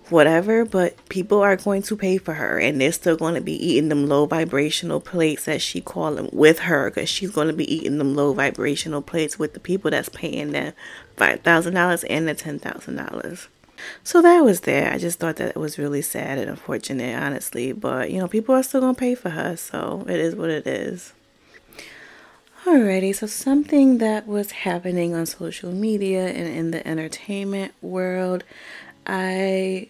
whatever, 0.09 0.65
but 0.65 0.97
people 1.09 1.41
are 1.41 1.57
going 1.57 1.83
to 1.83 1.97
pay 1.97 2.19
for 2.19 2.35
her 2.35 2.59
and 2.59 2.81
they're 2.81 2.93
still 2.93 3.17
going 3.17 3.35
to 3.35 3.41
be 3.41 3.55
eating 3.67 3.89
them 3.89 4.07
low 4.07 4.27
vibrational 4.27 5.01
plates 5.01 5.47
that 5.47 5.63
she 5.63 5.81
call 5.81 6.15
them 6.15 6.29
with 6.33 6.61
her 6.61 6.91
because 6.91 7.09
she's 7.09 7.31
going 7.31 7.49
to 7.49 7.55
be 7.55 7.75
eating 7.75 7.99
them 7.99 8.15
low 8.15 8.33
vibrational 8.33 9.03
plates 9.03 9.39
with 9.39 9.55
the 9.55 9.61
people 9.61 9.91
that's 9.91 10.11
paying 10.11 10.53
the 10.53 10.75
$5,000 11.17 12.05
and 12.11 12.29
the 12.29 12.35
$10,000. 12.35 13.47
So 14.05 14.23
that 14.23 14.45
was 14.45 14.61
there. 14.61 14.93
I 14.93 14.99
just 14.99 15.19
thought 15.19 15.37
that 15.37 15.51
it 15.51 15.57
was 15.57 15.79
really 15.79 16.03
sad 16.03 16.39
and 16.39 16.51
unfortunate, 16.51 17.21
honestly. 17.21 17.73
But, 17.73 18.11
you 18.13 18.21
know, 18.21 18.29
people 18.29 18.55
are 18.55 18.63
still 18.63 18.81
going 18.81 18.95
to 18.95 18.99
pay 18.99 19.15
for 19.15 19.31
her. 19.31 19.57
So 19.57 20.05
it 20.09 20.21
is 20.21 20.37
what 20.37 20.51
it 20.51 20.67
is. 20.67 21.15
Alrighty, 22.65 23.13
so 23.13 23.27
something 23.27 23.99
that 23.99 24.29
was 24.29 24.53
happening 24.53 25.17
on 25.17 25.27
social 25.27 25.73
media 25.73 26.29
and 26.29 26.47
in 26.47 26.71
the 26.71 26.87
entertainment 26.87 27.75
world, 27.83 28.45
I 29.05 29.89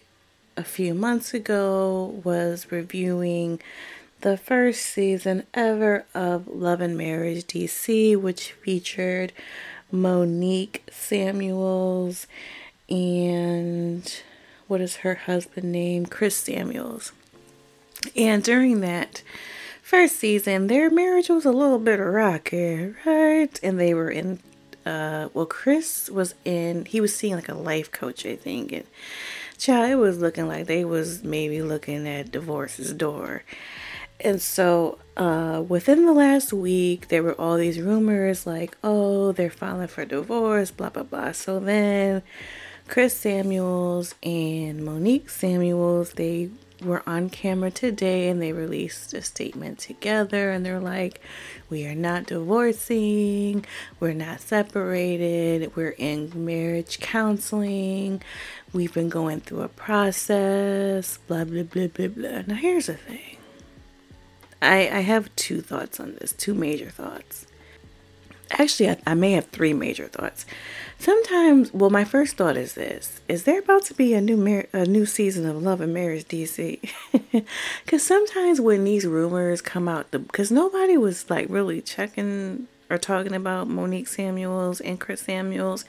a 0.57 0.63
few 0.63 0.95
months 0.95 1.35
ago 1.35 2.19
was 2.23 2.71
reviewing 2.71 3.61
the 4.21 4.37
first 4.37 4.81
season 4.81 5.45
ever 5.53 6.05
of 6.15 6.47
Love 6.47 6.81
and 6.81 6.97
Marriage 6.97 7.45
DC, 7.45 8.19
which 8.19 8.53
featured 8.53 9.33
Monique 9.91 10.83
Samuels 10.91 12.25
and 12.89 14.23
what 14.67 14.81
is 14.81 14.97
her 14.97 15.13
husband 15.13 15.71
name? 15.71 16.07
Chris 16.07 16.37
Samuels. 16.37 17.11
And 18.15 18.43
during 18.43 18.81
that 18.81 19.21
first 19.93 20.15
season, 20.15 20.65
their 20.65 20.89
marriage 20.89 21.29
was 21.29 21.45
a 21.45 21.51
little 21.51 21.77
bit 21.77 21.97
rocky, 21.97 22.95
right? 23.05 23.59
And 23.61 23.79
they 23.79 23.93
were 23.93 24.09
in, 24.09 24.39
uh, 24.87 25.29
well, 25.35 25.45
Chris 25.45 26.09
was 26.09 26.33
in, 26.43 26.85
he 26.85 26.99
was 26.99 27.15
seeing 27.15 27.35
like 27.35 27.47
a 27.47 27.53
life 27.53 27.91
coach, 27.91 28.25
I 28.25 28.35
think. 28.35 28.71
And 28.71 28.85
child, 29.59 29.91
it 29.91 29.95
was 29.97 30.17
looking 30.17 30.47
like 30.47 30.65
they 30.65 30.83
was 30.83 31.23
maybe 31.23 31.61
looking 31.61 32.07
at 32.07 32.31
divorce's 32.31 32.91
door. 32.91 33.43
And 34.19 34.41
so, 34.41 34.97
uh, 35.15 35.63
within 35.67 36.07
the 36.07 36.13
last 36.13 36.51
week, 36.51 37.09
there 37.09 37.21
were 37.21 37.39
all 37.39 37.57
these 37.57 37.79
rumors 37.79 38.47
like, 38.47 38.75
oh, 38.83 39.31
they're 39.31 39.51
filing 39.51 39.89
for 39.89 40.05
divorce, 40.05 40.71
blah, 40.71 40.89
blah, 40.89 41.03
blah. 41.03 41.33
So 41.33 41.59
then, 41.59 42.23
Chris 42.87 43.15
Samuels 43.15 44.15
and 44.23 44.83
Monique 44.83 45.29
Samuels, 45.29 46.13
they 46.13 46.49
were 46.83 47.03
on 47.07 47.29
camera 47.29 47.71
today 47.71 48.29
and 48.29 48.41
they 48.41 48.53
released 48.53 49.13
a 49.13 49.21
statement 49.21 49.79
together 49.79 50.51
and 50.51 50.65
they're 50.65 50.79
like, 50.79 51.21
We 51.69 51.85
are 51.87 51.95
not 51.95 52.27
divorcing, 52.27 53.65
we're 53.99 54.13
not 54.13 54.41
separated, 54.41 55.75
we're 55.75 55.95
in 55.97 56.31
marriage 56.33 56.99
counseling, 56.99 58.21
we've 58.73 58.93
been 58.93 59.09
going 59.09 59.41
through 59.41 59.61
a 59.61 59.69
process, 59.69 61.17
blah, 61.27 61.43
blah, 61.43 61.63
blah, 61.63 61.87
blah, 61.87 62.07
blah. 62.07 62.41
Now, 62.47 62.55
here's 62.55 62.87
the 62.87 62.95
thing 62.95 63.37
I, 64.61 64.89
I 64.89 64.99
have 65.01 65.35
two 65.35 65.61
thoughts 65.61 65.99
on 65.99 66.15
this, 66.15 66.33
two 66.33 66.53
major 66.53 66.89
thoughts. 66.89 67.45
Actually, 68.51 68.89
I, 68.89 68.97
I 69.07 69.13
may 69.13 69.31
have 69.31 69.47
three 69.47 69.73
major 69.73 70.07
thoughts. 70.07 70.45
Sometimes 70.99 71.73
well 71.73 71.89
my 71.89 72.03
first 72.03 72.37
thought 72.37 72.55
is 72.55 72.75
this. 72.75 73.21
Is 73.27 73.43
there 73.43 73.59
about 73.59 73.83
to 73.85 73.93
be 73.93 74.13
a 74.13 74.21
new 74.21 74.37
mar- 74.37 74.67
a 74.73 74.85
new 74.85 75.05
season 75.05 75.45
of 75.45 75.61
love 75.61 75.81
and 75.81 75.93
marriage 75.93 76.25
dc 76.25 76.79
because 77.83 78.03
sometimes 78.03 78.61
when 78.61 78.83
these 78.83 79.05
rumors 79.05 79.61
come 79.61 79.87
out 79.87 80.11
because 80.11 80.51
nobody 80.51 80.97
was 80.97 81.29
like 81.29 81.47
really 81.49 81.81
checking 81.81 82.67
or 82.89 82.97
talking 82.97 83.33
about 83.33 83.67
monique 83.67 84.07
samuels 84.07 84.81
and 84.81 84.99
chris 84.99 85.21
samuels 85.21 85.85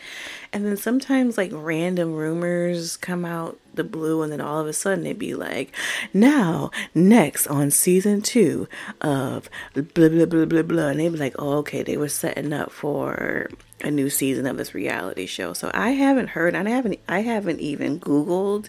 and 0.53 0.65
then 0.65 0.77
sometimes 0.77 1.37
like 1.37 1.51
random 1.53 2.15
rumors 2.15 2.97
come 2.97 3.25
out 3.25 3.59
the 3.75 3.85
blue, 3.85 4.23
and 4.23 4.33
then 4.33 4.41
all 4.41 4.61
of 4.61 4.67
a 4.67 4.73
sudden 4.73 5.05
it'd 5.05 5.19
be 5.19 5.35
like, 5.35 5.75
now 6.13 6.71
next 6.95 7.47
on 7.47 7.71
season 7.71 8.23
two 8.23 8.69
of 9.01 9.51
blah 9.75 10.09
blah 10.09 10.27
blah 10.27 10.45
blah 10.45 10.63
blah, 10.63 10.89
and 10.89 11.01
they'd 11.01 11.11
be 11.11 11.19
like, 11.19 11.35
oh 11.39 11.59
okay, 11.59 11.83
they 11.83 11.97
were 11.97 12.09
setting 12.09 12.53
up 12.53 12.71
for 12.71 13.49
a 13.83 13.91
new 13.91 14.09
season 14.09 14.47
of 14.47 14.57
this 14.57 14.75
reality 14.75 15.27
show. 15.27 15.53
So 15.53 15.71
I 15.75 15.91
haven't 15.91 16.29
heard, 16.29 16.55
I 16.55 16.69
haven't 16.69 17.01
I 17.09 17.21
haven't 17.21 17.61
even 17.61 18.01
Googled. 18.01 18.69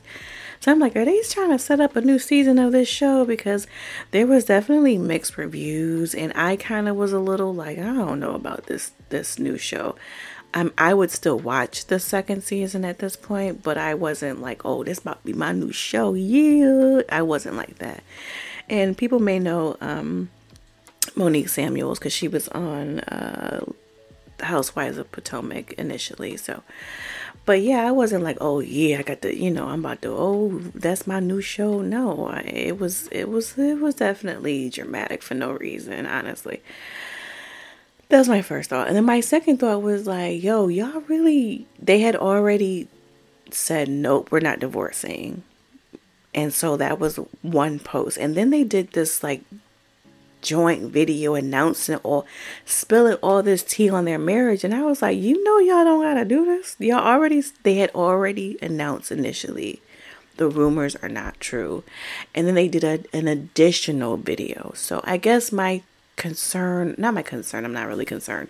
So 0.59 0.71
I'm 0.71 0.79
like, 0.79 0.95
are 0.95 1.05
they 1.05 1.21
trying 1.29 1.51
to 1.51 1.59
set 1.59 1.79
up 1.79 1.95
a 1.95 2.01
new 2.01 2.19
season 2.19 2.57
of 2.59 2.71
this 2.71 2.87
show? 2.87 3.25
Because 3.25 3.67
there 4.11 4.27
was 4.27 4.45
definitely 4.45 4.97
mixed 4.97 5.37
reviews, 5.37 6.15
and 6.15 6.31
I 6.35 6.55
kind 6.55 6.87
of 6.87 6.95
was 6.95 7.13
a 7.13 7.19
little 7.19 7.53
like, 7.53 7.77
I 7.77 7.83
don't 7.83 8.19
know 8.19 8.33
about 8.35 8.65
this 8.65 8.91
this 9.09 9.37
new 9.37 9.57
show. 9.57 9.95
Um, 10.53 10.71
I 10.77 10.93
would 10.93 11.11
still 11.11 11.37
watch 11.37 11.87
the 11.87 11.99
second 11.99 12.43
season 12.43 12.85
at 12.85 12.99
this 12.99 13.17
point, 13.17 13.61
but 13.61 13.77
I 13.77 13.93
wasn't 13.93 14.41
like, 14.41 14.63
oh, 14.63 14.85
this 14.85 15.03
might 15.03 15.21
be 15.25 15.33
my 15.33 15.51
new 15.51 15.73
show. 15.73 16.13
Yeah, 16.13 17.01
I 17.09 17.23
wasn't 17.23 17.57
like 17.57 17.79
that. 17.79 18.03
And 18.69 18.97
people 18.97 19.19
may 19.19 19.37
know 19.37 19.75
um, 19.81 20.29
Monique 21.15 21.49
Samuels 21.49 21.99
because 21.99 22.13
she 22.13 22.29
was 22.29 22.47
on 22.49 23.01
uh, 23.01 23.65
Housewives 24.39 24.97
of 24.97 25.11
Potomac 25.11 25.73
initially. 25.73 26.37
So, 26.37 26.63
but 27.45 27.61
yeah, 27.61 27.87
I 27.87 27.91
wasn't 27.91 28.23
like, 28.23 28.37
oh 28.41 28.59
yeah, 28.59 28.99
I 28.99 29.03
got 29.03 29.21
the, 29.21 29.35
you 29.35 29.51
know, 29.51 29.67
I'm 29.67 29.79
about 29.85 30.01
to, 30.01 30.09
oh, 30.09 30.59
that's 30.73 31.05
my 31.05 31.19
new 31.19 31.41
show. 31.41 31.81
No, 31.81 32.27
I, 32.27 32.39
it 32.39 32.79
was, 32.79 33.07
it 33.11 33.29
was, 33.29 33.57
it 33.57 33.79
was 33.79 33.95
definitely 33.95 34.69
dramatic 34.69 35.21
for 35.21 35.35
no 35.35 35.51
reason, 35.51 36.05
honestly. 36.05 36.61
That 38.09 38.19
was 38.19 38.29
my 38.29 38.41
first 38.41 38.69
thought. 38.69 38.87
And 38.87 38.95
then 38.95 39.05
my 39.05 39.19
second 39.19 39.57
thought 39.57 39.81
was 39.81 40.07
like, 40.07 40.41
yo, 40.41 40.67
y'all 40.67 41.01
really, 41.01 41.67
they 41.79 41.99
had 41.99 42.15
already 42.15 42.87
said, 43.51 43.89
nope, 43.89 44.31
we're 44.31 44.39
not 44.39 44.59
divorcing. 44.59 45.43
And 46.33 46.53
so 46.53 46.77
that 46.77 46.99
was 46.99 47.17
one 47.41 47.79
post. 47.79 48.17
And 48.17 48.35
then 48.35 48.49
they 48.49 48.63
did 48.63 48.91
this 48.91 49.23
like 49.23 49.41
joint 50.45 50.91
video 50.91 51.35
announcing 51.35 51.99
or 52.03 52.23
spilling 52.65 53.15
all 53.15 53.41
this 53.41 53.63
tea 53.63 53.89
on 53.89 54.05
their 54.05 54.19
marriage. 54.19 54.63
And 54.63 54.73
I 54.73 54.83
was 54.83 55.01
like, 55.01 55.17
you 55.17 55.43
know, 55.43 55.59
y'all 55.59 55.83
don't 55.83 56.03
gotta 56.03 56.23
do 56.23 56.45
this. 56.45 56.75
Y'all 56.79 56.99
already, 56.99 57.43
they 57.63 57.75
had 57.75 57.89
already 57.95 58.57
announced 58.61 59.11
initially 59.11 59.81
the 60.37 60.47
rumors 60.47 60.95
are 60.97 61.09
not 61.09 61.39
true. 61.39 61.83
And 62.33 62.47
then 62.47 62.55
they 62.55 62.67
did 62.67 62.83
a, 62.83 63.03
an 63.13 63.27
additional 63.27 64.17
video. 64.17 64.71
So 64.75 65.01
I 65.03 65.17
guess 65.17 65.51
my 65.51 65.81
concern, 66.15 66.95
not 66.97 67.13
my 67.13 67.21
concern, 67.21 67.65
I'm 67.65 67.73
not 67.73 67.87
really 67.87 68.05
concerned 68.05 68.49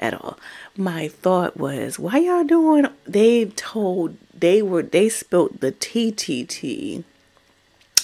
at 0.00 0.14
all. 0.14 0.38
My 0.76 1.08
thought 1.08 1.56
was, 1.56 1.98
why 1.98 2.18
y'all 2.18 2.44
doing, 2.44 2.86
they 3.06 3.46
told, 3.46 4.16
they 4.34 4.62
were, 4.62 4.82
they 4.82 5.08
spilled 5.08 5.60
the 5.60 5.72
TTT 5.72 7.04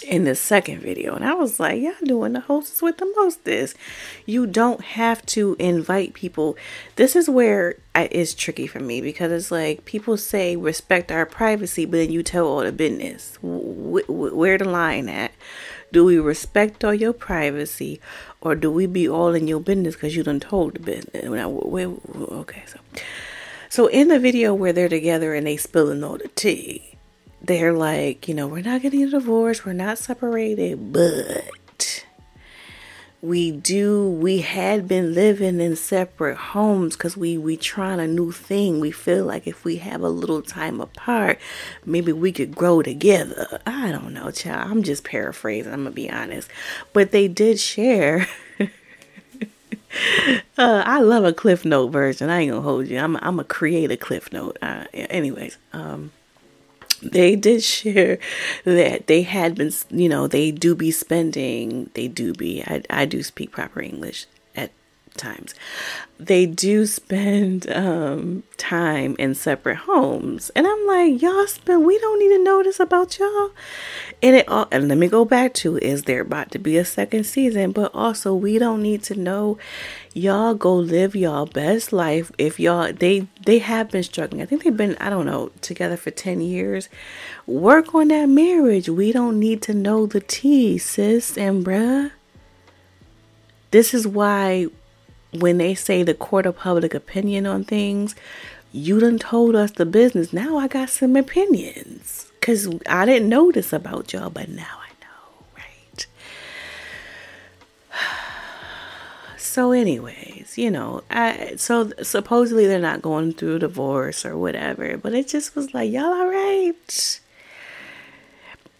in 0.02 0.24
the 0.24 0.34
second 0.34 0.80
video. 0.80 1.14
And 1.14 1.24
I 1.24 1.34
was 1.34 1.58
like, 1.58 1.80
y'all 1.80 1.92
doing 2.04 2.32
the 2.34 2.40
hostess 2.40 2.82
with 2.82 2.98
the 2.98 3.12
mostest. 3.16 3.76
You 4.26 4.46
don't 4.46 4.82
have 4.82 5.24
to 5.26 5.56
invite 5.58 6.14
people. 6.14 6.56
This 6.96 7.16
is 7.16 7.28
where 7.28 7.76
it's 7.94 8.34
tricky 8.34 8.66
for 8.66 8.80
me 8.80 9.00
because 9.00 9.32
it's 9.32 9.50
like 9.50 9.84
people 9.84 10.16
say 10.16 10.56
respect 10.56 11.10
our 11.10 11.26
privacy, 11.26 11.84
but 11.84 11.98
then 11.98 12.10
you 12.10 12.22
tell 12.22 12.46
all 12.46 12.60
the 12.60 12.72
business. 12.72 13.38
Where 13.42 14.58
the 14.58 14.68
line 14.68 15.08
at? 15.08 15.32
Do 15.92 16.04
we 16.04 16.18
respect 16.18 16.84
all 16.84 16.92
your 16.92 17.14
privacy 17.14 18.00
or 18.40 18.54
do 18.54 18.70
we 18.70 18.86
be 18.86 19.08
all 19.08 19.34
in 19.34 19.48
your 19.48 19.60
business 19.60 19.94
because 19.94 20.14
you 20.14 20.22
done 20.22 20.40
told 20.40 20.74
the 20.74 20.80
business? 20.80 21.14
Okay, 21.14 22.62
so. 22.66 22.78
So 23.70 23.86
in 23.86 24.08
the 24.08 24.18
video 24.18 24.54
where 24.54 24.72
they're 24.72 24.88
together 24.88 25.34
and 25.34 25.46
they 25.46 25.56
spilling 25.58 26.02
all 26.02 26.16
the 26.16 26.28
tea, 26.28 26.97
they're 27.42 27.72
like, 27.72 28.28
you 28.28 28.34
know, 28.34 28.46
we're 28.46 28.62
not 28.62 28.82
getting 28.82 29.02
a 29.04 29.10
divorce, 29.10 29.64
we're 29.64 29.72
not 29.72 29.98
separated, 29.98 30.92
but 30.92 31.44
we 33.20 33.50
do 33.50 34.08
we 34.08 34.38
had 34.42 34.86
been 34.86 35.12
living 35.12 35.60
in 35.60 35.74
separate 35.74 36.36
homes 36.36 36.96
because 36.96 37.16
we 37.16 37.36
we 37.36 37.56
trying 37.56 37.98
a 37.98 38.06
new 38.06 38.30
thing 38.30 38.78
we 38.78 38.92
feel 38.92 39.24
like 39.24 39.44
if 39.44 39.64
we 39.64 39.76
have 39.78 40.02
a 40.02 40.08
little 40.08 40.40
time 40.40 40.80
apart 40.80 41.36
maybe 41.84 42.12
we 42.12 42.30
could 42.30 42.54
grow 42.54 42.80
together 42.80 43.60
i 43.66 43.90
don't 43.90 44.14
know 44.14 44.30
child 44.30 44.70
i'm 44.70 44.84
just 44.84 45.02
paraphrasing 45.02 45.72
i'm 45.72 45.82
gonna 45.82 45.90
be 45.90 46.08
honest 46.08 46.48
but 46.92 47.10
they 47.10 47.26
did 47.26 47.58
share 47.58 48.28
uh, 50.58 50.82
I 50.86 51.00
love 51.00 51.24
a 51.24 51.32
Cliff 51.32 51.64
Note 51.64 51.88
version. 51.88 52.30
I 52.30 52.40
ain't 52.40 52.50
gonna 52.50 52.62
hold 52.62 52.88
you. 52.88 52.98
I'm 52.98 53.16
I'm 53.16 53.36
gonna 53.36 53.44
create 53.44 53.90
a 53.90 53.96
Cliff 53.96 54.32
Note. 54.32 54.58
Uh, 54.60 54.84
anyways, 54.92 55.56
um, 55.72 56.12
they 57.02 57.36
did 57.36 57.62
share 57.62 58.18
that 58.64 59.06
they 59.06 59.22
had 59.22 59.54
been, 59.54 59.72
you 59.90 60.08
know, 60.08 60.26
they 60.26 60.50
do 60.50 60.74
be 60.74 60.90
spending, 60.90 61.90
they 61.94 62.08
do 62.08 62.32
be, 62.32 62.62
I, 62.62 62.82
I 62.90 63.04
do 63.04 63.22
speak 63.22 63.50
proper 63.50 63.80
English 63.80 64.26
times. 65.18 65.54
They 66.18 66.46
do 66.46 66.86
spend 66.86 67.70
um, 67.70 68.42
time 68.56 69.14
in 69.18 69.34
separate 69.34 69.76
homes. 69.76 70.50
And 70.56 70.66
I'm 70.66 70.86
like, 70.86 71.20
y'all 71.20 71.46
spend, 71.46 71.84
we 71.84 71.98
don't 71.98 72.18
need 72.18 72.36
to 72.36 72.42
know 72.42 72.62
this 72.62 72.80
about 72.80 73.18
y'all. 73.18 73.50
And 74.22 74.36
it 74.36 74.48
all, 74.48 74.66
and 74.72 74.88
let 74.88 74.98
me 74.98 75.08
go 75.08 75.24
back 75.24 75.54
to, 75.54 75.76
is 75.78 76.04
there 76.04 76.22
about 76.22 76.50
to 76.52 76.58
be 76.58 76.76
a 76.76 76.84
second 76.84 77.24
season? 77.24 77.72
But 77.72 77.94
also, 77.94 78.34
we 78.34 78.58
don't 78.58 78.82
need 78.82 79.02
to 79.04 79.14
know 79.14 79.58
y'all 80.14 80.54
go 80.54 80.74
live 80.74 81.14
y'all 81.14 81.46
best 81.46 81.92
life 81.92 82.32
if 82.38 82.58
y'all 82.58 82.92
they 82.92 83.26
they 83.44 83.58
have 83.58 83.90
been 83.90 84.02
struggling 84.02 84.42
i 84.42 84.46
think 84.46 84.64
they've 84.64 84.76
been 84.76 84.96
i 84.96 85.08
don't 85.08 85.26
know 85.26 85.50
together 85.60 85.96
for 85.96 86.10
10 86.10 86.40
years 86.40 86.88
work 87.46 87.94
on 87.94 88.08
that 88.08 88.28
marriage 88.28 88.88
we 88.88 89.12
don't 89.12 89.38
need 89.38 89.62
to 89.62 89.72
know 89.72 90.06
the 90.06 90.20
tea 90.20 90.76
sis 90.76 91.36
and 91.36 91.64
bruh 91.64 92.10
this 93.70 93.92
is 93.92 94.06
why 94.06 94.66
when 95.32 95.58
they 95.58 95.74
say 95.74 96.02
the 96.02 96.14
court 96.14 96.46
of 96.46 96.56
public 96.56 96.94
opinion 96.94 97.46
on 97.46 97.64
things 97.64 98.14
you 98.72 99.00
done 99.00 99.18
told 99.18 99.54
us 99.54 99.70
the 99.72 99.86
business 99.86 100.32
now 100.32 100.56
i 100.56 100.66
got 100.68 100.88
some 100.88 101.16
opinions 101.16 102.30
because 102.40 102.68
i 102.88 103.04
didn't 103.04 103.28
know 103.28 103.50
this 103.52 103.72
about 103.72 104.12
y'all 104.12 104.30
but 104.30 104.48
now 104.48 104.78
i 104.80 104.88
know, 105.00 105.46
right? 105.56 106.06
So, 109.40 109.72
anyways, 109.72 110.56
you 110.58 110.70
know, 110.70 111.02
I 111.10 111.54
so 111.56 111.90
supposedly 112.02 112.66
they're 112.66 112.78
not 112.78 113.02
going 113.02 113.32
through 113.32 113.60
divorce 113.60 114.24
or 114.24 114.36
whatever, 114.36 114.96
but 114.98 115.14
it 115.14 115.26
just 115.26 115.56
was 115.56 115.72
like, 115.74 115.90
y'all 115.90 116.04
all 116.04 116.28
right. 116.28 117.20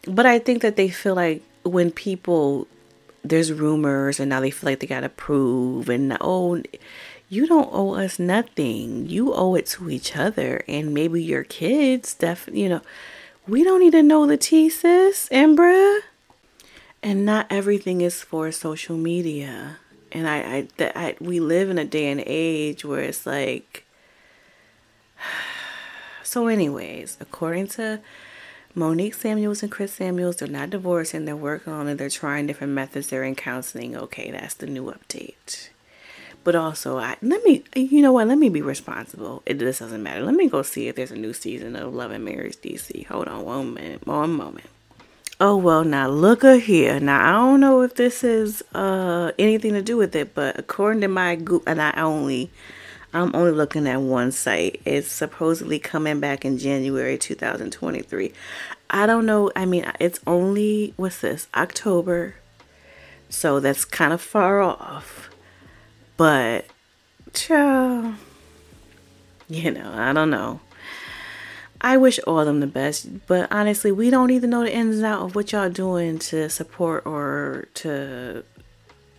But 0.06 0.26
I 0.26 0.38
think 0.38 0.62
that 0.62 0.76
they 0.76 0.88
feel 0.88 1.14
like 1.14 1.42
when 1.64 1.90
people 1.90 2.68
there's 3.24 3.52
rumors 3.52 4.20
and 4.20 4.30
now 4.30 4.40
they 4.40 4.50
feel 4.50 4.70
like 4.70 4.80
they 4.80 4.86
gotta 4.86 5.08
prove 5.08 5.88
and 5.88 6.16
oh 6.20 6.62
you 7.30 7.46
don't 7.46 7.68
owe 7.72 7.94
us 7.94 8.18
nothing. 8.18 9.06
You 9.06 9.34
owe 9.34 9.54
it 9.54 9.66
to 9.66 9.90
each 9.90 10.16
other 10.16 10.64
and 10.66 10.94
maybe 10.94 11.22
your 11.22 11.44
kids 11.44 12.14
definitely 12.14 12.62
you 12.62 12.68
know 12.68 12.80
we 13.46 13.64
don't 13.64 13.80
need 13.80 13.92
to 13.92 14.02
know 14.02 14.26
the 14.26 14.36
tea 14.36 14.68
sis 14.68 15.28
and. 15.30 15.58
And 17.00 17.24
not 17.24 17.46
everything 17.48 18.00
is 18.00 18.22
for 18.22 18.50
social 18.50 18.96
media 18.96 19.78
and 20.10 20.28
I, 20.28 20.38
I, 20.38 20.68
that 20.78 20.96
I, 20.96 21.16
we 21.20 21.40
live 21.40 21.70
in 21.70 21.78
a 21.78 21.84
day 21.84 22.10
and 22.10 22.22
age 22.26 22.84
where 22.84 23.00
it's 23.00 23.26
like. 23.26 23.84
So, 26.24 26.46
anyways, 26.46 27.16
according 27.22 27.68
to 27.68 28.00
Monique 28.74 29.14
Samuels 29.14 29.62
and 29.62 29.72
Chris 29.72 29.94
Samuels, 29.94 30.36
they're 30.36 30.48
not 30.48 30.70
divorcing. 30.70 31.24
They're 31.24 31.36
working 31.36 31.72
on 31.72 31.88
it. 31.88 31.96
They're 31.96 32.08
trying 32.08 32.46
different 32.46 32.72
methods. 32.72 33.08
They're 33.08 33.24
in 33.24 33.34
counseling. 33.34 33.96
Okay, 33.96 34.30
that's 34.30 34.54
the 34.54 34.66
new 34.66 34.84
update. 34.92 35.70
But 36.44 36.54
also, 36.54 36.98
I 36.98 37.16
let 37.20 37.44
me, 37.44 37.64
you 37.74 38.00
know 38.00 38.12
what? 38.12 38.28
Let 38.28 38.38
me 38.38 38.48
be 38.48 38.62
responsible. 38.62 39.42
It 39.44 39.58
this 39.58 39.80
doesn't 39.80 40.02
matter. 40.02 40.22
Let 40.22 40.34
me 40.34 40.48
go 40.48 40.62
see 40.62 40.88
if 40.88 40.96
there's 40.96 41.10
a 41.10 41.16
new 41.16 41.32
season 41.32 41.76
of 41.76 41.92
Love 41.92 42.10
and 42.10 42.24
Marriage 42.24 42.56
DC. 42.58 43.06
Hold 43.06 43.28
on 43.28 43.44
one 43.44 43.74
minute, 43.74 44.06
one 44.06 44.30
moment. 44.30 44.66
Oh 45.40 45.56
well, 45.56 45.84
now 45.84 46.08
look 46.08 46.42
a 46.44 46.56
here. 46.56 46.98
Now 47.00 47.28
I 47.28 47.32
don't 47.32 47.60
know 47.60 47.82
if 47.82 47.94
this 47.94 48.24
is 48.24 48.62
uh 48.74 49.32
anything 49.38 49.74
to 49.74 49.82
do 49.82 49.96
with 49.96 50.16
it, 50.16 50.34
but 50.34 50.58
according 50.58 51.00
to 51.02 51.08
my 51.08 51.36
Google, 51.36 51.62
and 51.66 51.82
I 51.82 51.92
only, 52.00 52.50
I'm 53.12 53.34
only 53.34 53.52
looking 53.52 53.86
at 53.86 54.00
one 54.00 54.32
site. 54.32 54.82
It's 54.84 55.10
supposedly 55.10 55.78
coming 55.78 56.20
back 56.20 56.44
in 56.44 56.58
January 56.58 57.16
2023. 57.16 58.32
I 58.90 59.06
don't 59.06 59.24
know. 59.24 59.50
I 59.56 59.64
mean, 59.64 59.90
it's 59.98 60.20
only 60.26 60.92
what's 60.96 61.20
this 61.20 61.48
October, 61.54 62.34
so 63.30 63.60
that's 63.60 63.84
kind 63.84 64.12
of 64.12 64.20
far 64.20 64.60
off. 64.60 65.30
But, 66.18 66.66
child, 67.32 68.14
you 69.48 69.70
know, 69.70 69.92
I 69.94 70.12
don't 70.12 70.30
know. 70.30 70.60
I 71.80 71.96
wish 71.96 72.18
all 72.26 72.40
of 72.40 72.46
them 72.46 72.60
the 72.60 72.66
best, 72.66 73.26
but 73.26 73.50
honestly, 73.52 73.92
we 73.92 74.10
don't 74.10 74.30
even 74.30 74.50
know 74.50 74.64
the 74.64 74.74
ins 74.74 74.96
and 74.96 75.06
outs 75.06 75.24
of 75.30 75.34
what 75.34 75.52
y'all 75.52 75.70
doing 75.70 76.18
to 76.18 76.50
support 76.50 77.06
or 77.06 77.68
to 77.74 78.42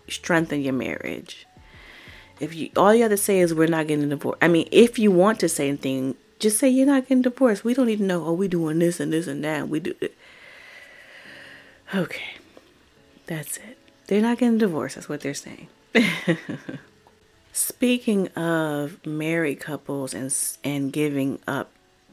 strengthen 0.10 0.62
your 0.62 0.74
marriage. 0.74 1.48
If 2.40 2.54
you 2.56 2.70
all 2.76 2.94
you 2.94 3.04
have 3.04 3.12
to 3.12 3.18
say 3.18 3.40
is 3.40 3.54
we're 3.54 3.68
not 3.68 3.88
getting 3.88 4.06
a 4.06 4.10
divorce. 4.10 4.38
I 4.42 4.48
mean, 4.48 4.68
if 4.72 4.98
you 4.98 5.12
want 5.12 5.40
to 5.42 5.50
say 5.50 5.68
anything, 5.68 6.16
Just 6.40 6.58
say 6.60 6.70
you're 6.70 6.86
not 6.86 7.04
getting 7.04 7.22
divorced. 7.22 7.66
We 7.66 7.74
don't 7.74 7.88
need 7.88 7.98
to 7.98 8.04
know, 8.04 8.26
oh, 8.26 8.32
we 8.34 8.48
doing 8.48 8.80
this 8.80 9.00
and 9.02 9.12
this 9.12 9.28
and 9.28 9.44
that. 9.44 9.68
We 9.68 9.82
do 9.82 9.94
it. 10.00 10.16
Okay. 11.94 12.36
That's 13.28 13.58
it. 13.58 13.78
They're 14.08 14.22
not 14.22 14.38
getting 14.38 14.58
divorced. 14.58 14.96
That's 14.96 15.10
what 15.10 15.20
they're 15.22 15.34
saying. 15.34 15.68
Speaking 17.52 18.28
of 18.30 19.06
married 19.06 19.60
couples 19.60 20.14
and 20.14 20.34
and 20.64 20.94
giving 20.94 21.40
up 21.46 21.72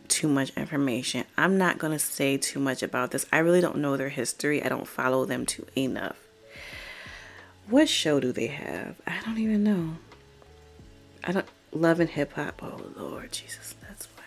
too 0.09 0.29
much 0.29 0.51
information, 0.57 1.25
I'm 1.37 1.57
not 1.57 1.79
going 1.79 1.93
to 1.93 1.99
say 1.99 2.37
too 2.37 2.59
much 2.59 2.83
about 2.83 3.13
this. 3.13 3.27
I 3.33 3.39
really 3.39 3.61
don't 3.61 3.77
know 3.79 3.97
their 3.97 4.09
history. 4.09 4.63
I 4.63 4.69
don't 4.69 4.89
follow 4.89 5.25
them 5.25 5.47
too 5.47 5.67
enough. 5.77 6.17
What 7.69 7.89
show 7.89 8.19
do 8.21 8.33
they 8.33 8.47
have? 8.49 8.97
I 9.07 9.21
don't 9.25 9.39
even 9.39 9.63
know. 9.63 9.97
I 11.27 11.33
don't 11.33 11.47
Love 11.73 12.01
and 12.01 12.11
Hip 12.11 12.33
Hop. 12.35 12.63
Oh 12.63 12.81
Lord 12.97 13.33
Jesus, 13.33 13.75
that's 13.83 14.07
why 14.17 14.25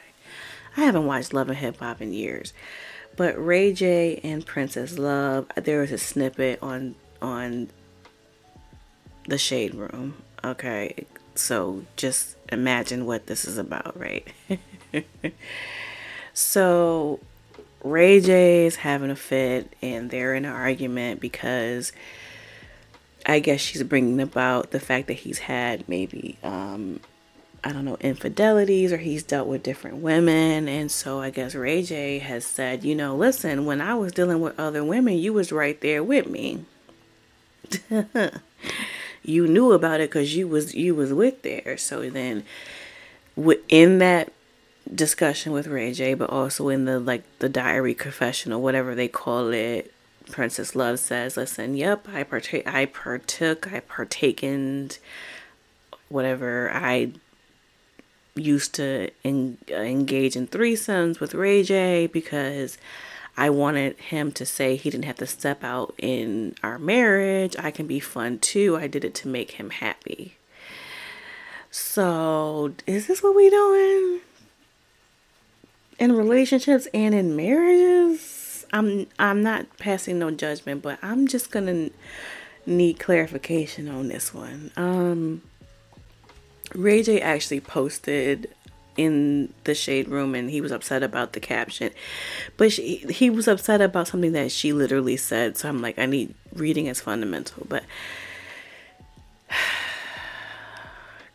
I 0.77 0.85
haven't 0.85 1.05
watched 1.05 1.33
Love 1.33 1.49
and 1.49 1.57
Hip 1.57 1.77
Hop 1.77 2.01
in 2.01 2.13
years. 2.13 2.53
But 3.15 3.43
Ray 3.43 3.73
J 3.73 4.19
and 4.23 4.45
Princess 4.45 4.97
Love, 4.99 5.47
there 5.55 5.81
was 5.81 5.91
a 5.91 5.97
snippet 5.97 6.59
on 6.61 6.95
on 7.21 7.69
the 9.27 9.37
Shade 9.37 9.75
Room. 9.75 10.15
Okay, 10.43 11.05
so 11.35 11.83
just 11.95 12.35
imagine 12.51 13.05
what 13.05 13.27
this 13.27 13.45
is 13.45 13.57
about, 13.57 13.97
right? 13.99 14.27
so 16.33 17.19
Ray 17.83 18.19
J 18.19 18.65
is 18.65 18.77
having 18.77 19.09
a 19.09 19.15
fit, 19.15 19.73
and 19.81 20.09
they're 20.09 20.35
in 20.35 20.45
an 20.45 20.51
argument 20.51 21.21
because 21.21 21.91
I 23.29 23.39
guess 23.39 23.61
she's 23.61 23.83
bringing 23.83 24.19
about 24.19 24.71
the 24.71 24.79
fact 24.79 25.07
that 25.07 25.13
he's 25.13 25.39
had 25.39 25.87
maybe 25.87 26.37
um, 26.43 26.99
I 27.63 27.73
don't 27.73 27.85
know, 27.85 27.97
infidelities 27.99 28.93
or 28.93 28.97
he's 28.97 29.23
dealt 29.23 29.47
with 29.47 29.63
different 29.63 29.97
women. 29.97 30.67
And 30.67 30.89
so 30.91 31.19
I 31.19 31.29
guess 31.29 31.55
Ray 31.55 31.83
J 31.83 32.19
has 32.19 32.45
said, 32.45 32.83
you 32.83 32.95
know, 32.95 33.15
listen, 33.15 33.65
when 33.65 33.81
I 33.81 33.95
was 33.95 34.13
dealing 34.13 34.39
with 34.41 34.59
other 34.59 34.83
women, 34.83 35.17
you 35.17 35.33
was 35.33 35.51
right 35.51 35.79
there 35.81 36.03
with 36.03 36.27
me. 36.27 36.65
you 39.23 39.47
knew 39.47 39.73
about 39.73 39.99
it 39.99 40.09
because 40.09 40.35
you 40.35 40.47
was 40.47 40.73
you 40.73 40.95
was 40.95 41.11
with 41.11 41.41
there. 41.41 41.77
So 41.77 42.09
then 42.09 42.45
in 43.67 43.99
that 43.99 44.31
discussion 44.93 45.51
with 45.51 45.67
Ray 45.67 45.93
J, 45.93 46.13
but 46.13 46.29
also 46.29 46.69
in 46.69 46.85
the 46.85 46.99
like 46.99 47.23
the 47.39 47.49
diary 47.49 47.93
confessional, 47.93 48.61
whatever 48.61 48.95
they 48.95 49.07
call 49.07 49.49
it, 49.49 49.93
Princess 50.31 50.75
Love 50.75 50.99
says, 50.99 51.37
listen, 51.37 51.75
yep, 51.75 52.07
I 52.07 52.23
partake 52.23 52.67
I 52.67 52.85
partook, 52.85 53.71
I 53.71 53.81
partakened 53.81 54.99
whatever 56.07 56.71
I 56.73 57.11
used 58.35 58.73
to 58.75 59.09
en- 59.23 59.57
engage 59.67 60.35
in 60.35 60.47
threesomes 60.47 61.19
with 61.19 61.33
Ray 61.33 61.63
J 61.63 62.07
because 62.07 62.77
I 63.37 63.49
wanted 63.49 63.97
him 63.97 64.31
to 64.33 64.45
say 64.45 64.75
he 64.75 64.89
didn't 64.89 65.05
have 65.05 65.17
to 65.17 65.27
step 65.27 65.63
out 65.63 65.93
in 65.97 66.55
our 66.63 66.77
marriage. 66.77 67.55
I 67.57 67.71
can 67.71 67.87
be 67.87 67.99
fun 67.99 68.39
too. 68.39 68.77
I 68.77 68.87
did 68.87 69.05
it 69.05 69.15
to 69.15 69.27
make 69.27 69.51
him 69.51 69.69
happy. 69.69 70.35
So, 71.71 72.73
is 72.87 73.07
this 73.07 73.21
what 73.21 73.35
we 73.35 73.49
doing 73.49 74.21
in 75.99 76.13
relationships 76.13 76.87
and 76.93 77.13
in 77.13 77.35
marriages? 77.35 78.38
I'm 78.73 79.07
I'm 79.17 79.41
not 79.41 79.77
passing 79.77 80.19
no 80.19 80.31
judgment, 80.31 80.81
but 80.81 80.99
I'm 81.01 81.27
just 81.27 81.51
gonna 81.51 81.89
need 82.65 82.99
clarification 82.99 83.89
on 83.89 84.07
this 84.07 84.33
one. 84.33 84.71
Um, 84.77 85.41
Ray 86.75 87.03
J 87.03 87.21
actually 87.21 87.61
posted 87.61 88.49
in 88.99 89.53
the 89.63 89.73
shade 89.73 90.09
room 90.09 90.35
and 90.35 90.49
he 90.49 90.59
was 90.59 90.73
upset 90.73 91.03
about 91.03 91.31
the 91.31 91.39
caption 91.39 91.89
but 92.57 92.69
she, 92.69 92.97
he 93.09 93.29
was 93.29 93.47
upset 93.47 93.79
about 93.79 94.09
something 94.09 94.33
that 94.33 94.51
she 94.51 94.73
literally 94.73 95.15
said 95.15 95.55
so 95.55 95.69
i'm 95.69 95.81
like 95.81 95.97
i 95.97 96.05
need 96.05 96.33
reading 96.53 96.87
is 96.87 96.99
fundamental 96.99 97.65
but 97.69 97.83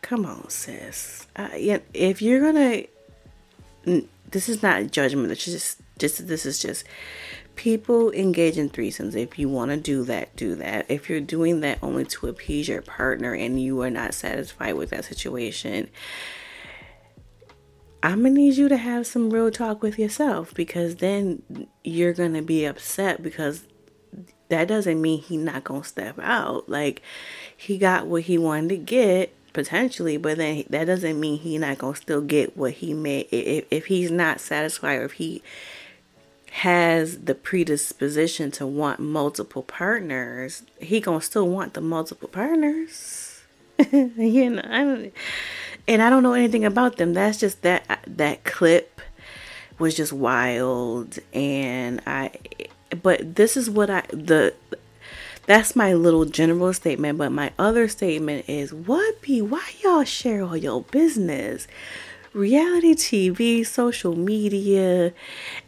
come 0.03 0.27
on 0.27 0.47
sis 0.47 1.25
uh, 1.37 1.49
yeah, 1.57 1.79
if 1.95 2.21
you're 2.21 2.39
gonna 2.39 2.83
this 4.29 4.47
is 4.47 4.61
not 4.61 4.91
judgment 4.91 5.31
it's 5.31 5.45
just 5.45 5.81
just 5.97 6.27
this 6.27 6.45
is 6.45 6.59
just 6.59 6.85
people 7.55 8.11
engage 8.11 8.57
in 8.57 8.69
threesomes. 8.69 9.15
If 9.15 9.39
you 9.39 9.49
want 9.49 9.71
to 9.71 9.77
do 9.77 10.03
that, 10.03 10.35
do 10.35 10.55
that. 10.55 10.85
If 10.89 11.09
you're 11.09 11.21
doing 11.21 11.61
that 11.61 11.79
only 11.81 12.05
to 12.05 12.27
appease 12.27 12.67
your 12.67 12.81
partner 12.81 13.33
and 13.33 13.61
you 13.61 13.81
are 13.81 13.89
not 13.89 14.13
satisfied 14.13 14.75
with 14.75 14.89
that 14.89 15.05
situation, 15.05 15.89
I'm 18.03 18.23
gonna 18.23 18.31
need 18.31 18.55
you 18.55 18.69
to 18.69 18.77
have 18.77 19.07
some 19.07 19.31
real 19.31 19.49
talk 19.49 19.81
with 19.81 19.97
yourself 19.97 20.53
because 20.53 20.97
then 20.97 21.67
you're 21.83 22.13
gonna 22.13 22.41
be 22.41 22.65
upset 22.65 23.23
because 23.23 23.63
that 24.49 24.67
doesn't 24.67 25.01
mean 25.01 25.21
he's 25.21 25.39
not 25.39 25.63
gonna 25.63 25.83
step 25.83 26.19
out. 26.19 26.69
Like 26.69 27.01
he 27.55 27.77
got 27.77 28.05
what 28.07 28.23
he 28.23 28.37
wanted 28.37 28.69
to 28.69 28.77
get 28.77 29.33
potentially, 29.53 30.17
but 30.17 30.37
then 30.37 30.65
that 30.69 30.85
doesn't 30.85 31.19
mean 31.19 31.39
he's 31.39 31.59
not 31.59 31.79
gonna 31.79 31.95
still 31.95 32.21
get 32.21 32.55
what 32.55 32.73
he 32.73 32.93
made. 32.93 33.27
If 33.31 33.65
if 33.71 33.85
he's 33.85 34.11
not 34.11 34.39
satisfied 34.39 34.97
or 34.97 35.05
if 35.05 35.13
he 35.13 35.41
has 36.59 37.19
the 37.19 37.35
predisposition 37.35 38.49
to 38.49 38.65
want 38.65 38.97
multiple 38.97 39.61
partners, 39.61 40.63
he 40.79 41.01
gonna 41.01 41.19
still 41.19 41.49
want 41.49 41.73
the 41.73 41.81
multiple 41.81 42.29
partners. 42.29 43.43
you 43.91 44.49
know, 44.51 44.61
I 44.63 45.11
and 45.85 46.01
I 46.01 46.09
don't 46.09 46.23
know 46.23 46.31
anything 46.31 46.63
about 46.63 46.95
them. 46.95 47.13
That's 47.13 47.37
just 47.37 47.61
that 47.63 47.99
that 48.07 48.45
clip 48.45 49.01
was 49.79 49.95
just 49.95 50.13
wild, 50.13 51.19
and 51.33 52.01
I. 52.07 52.31
But 53.03 53.35
this 53.35 53.57
is 53.57 53.69
what 53.69 53.89
I 53.89 54.03
the. 54.11 54.53
That's 55.47 55.75
my 55.75 55.93
little 55.93 56.23
general 56.23 56.71
statement, 56.71 57.17
but 57.17 57.33
my 57.33 57.51
other 57.59 57.89
statement 57.89 58.47
is 58.47 58.73
what 58.73 59.21
be 59.21 59.41
why 59.41 59.71
y'all 59.83 60.05
share 60.05 60.41
all 60.41 60.55
your 60.55 60.83
business? 60.83 61.67
Reality 62.35 62.93
TV, 62.93 63.65
social 63.65 64.15
media, 64.15 65.13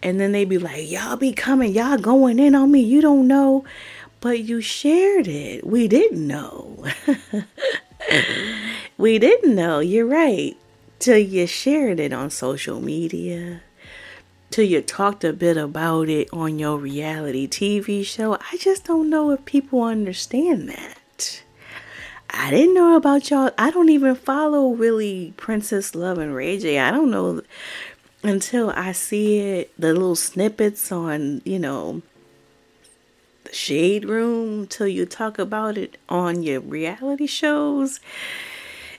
and 0.03 0.19
then 0.19 0.33
they 0.33 0.45
be 0.45 0.57
like, 0.57 0.89
Y'all 0.89 1.15
be 1.15 1.33
coming, 1.33 1.73
y'all 1.73 1.97
going 1.97 2.39
in 2.39 2.53
on 2.53 2.71
me, 2.71 2.81
you 2.81 3.01
don't 3.01 3.27
know. 3.27 3.63
But 4.19 4.39
you 4.39 4.61
shared 4.61 5.27
it. 5.27 5.65
We 5.65 5.87
didn't 5.87 6.25
know. 6.25 6.83
we 8.97 9.19
didn't 9.19 9.55
know. 9.55 9.79
You're 9.79 10.07
right. 10.07 10.57
Till 10.99 11.19
you 11.19 11.45
shared 11.45 11.99
it 11.99 12.11
on 12.11 12.31
social 12.31 12.81
media. 12.81 13.61
Till 14.49 14.65
you 14.65 14.81
talked 14.81 15.23
a 15.23 15.33
bit 15.33 15.55
about 15.55 16.09
it 16.09 16.29
on 16.33 16.57
your 16.57 16.77
reality 16.77 17.47
TV 17.47 18.03
show. 18.03 18.33
I 18.35 18.57
just 18.57 18.85
don't 18.85 19.09
know 19.09 19.29
if 19.29 19.45
people 19.45 19.83
understand 19.83 20.67
that. 20.69 20.97
I 22.29 22.51
didn't 22.51 22.73
know 22.73 22.95
about 22.95 23.29
y'all. 23.29 23.51
I 23.57 23.71
don't 23.71 23.89
even 23.89 24.15
follow 24.15 24.73
really 24.73 25.33
Princess 25.37 25.95
Love 25.95 26.17
and 26.17 26.35
Ray 26.35 26.59
J. 26.59 26.79
I 26.79 26.91
don't 26.91 27.09
know 27.09 27.41
until 28.23 28.71
I 28.71 28.91
see 28.91 29.39
it, 29.39 29.71
the 29.79 29.93
little 29.93 30.15
snippets 30.15 30.91
on, 30.91 31.41
you 31.45 31.59
know, 31.59 32.01
the 33.45 33.53
Shade 33.53 34.05
Room, 34.05 34.67
till 34.67 34.87
you 34.87 35.05
talk 35.05 35.39
about 35.39 35.77
it 35.77 35.97
on 36.09 36.43
your 36.43 36.59
reality 36.59 37.27
shows. 37.27 37.99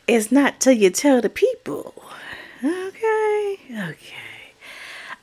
It's 0.06 0.32
not 0.32 0.60
till 0.60 0.72
you 0.72 0.88
tell 0.90 1.20
the 1.20 1.28
people. 1.28 1.94
Okay, 2.64 3.58
okay. 3.70 4.28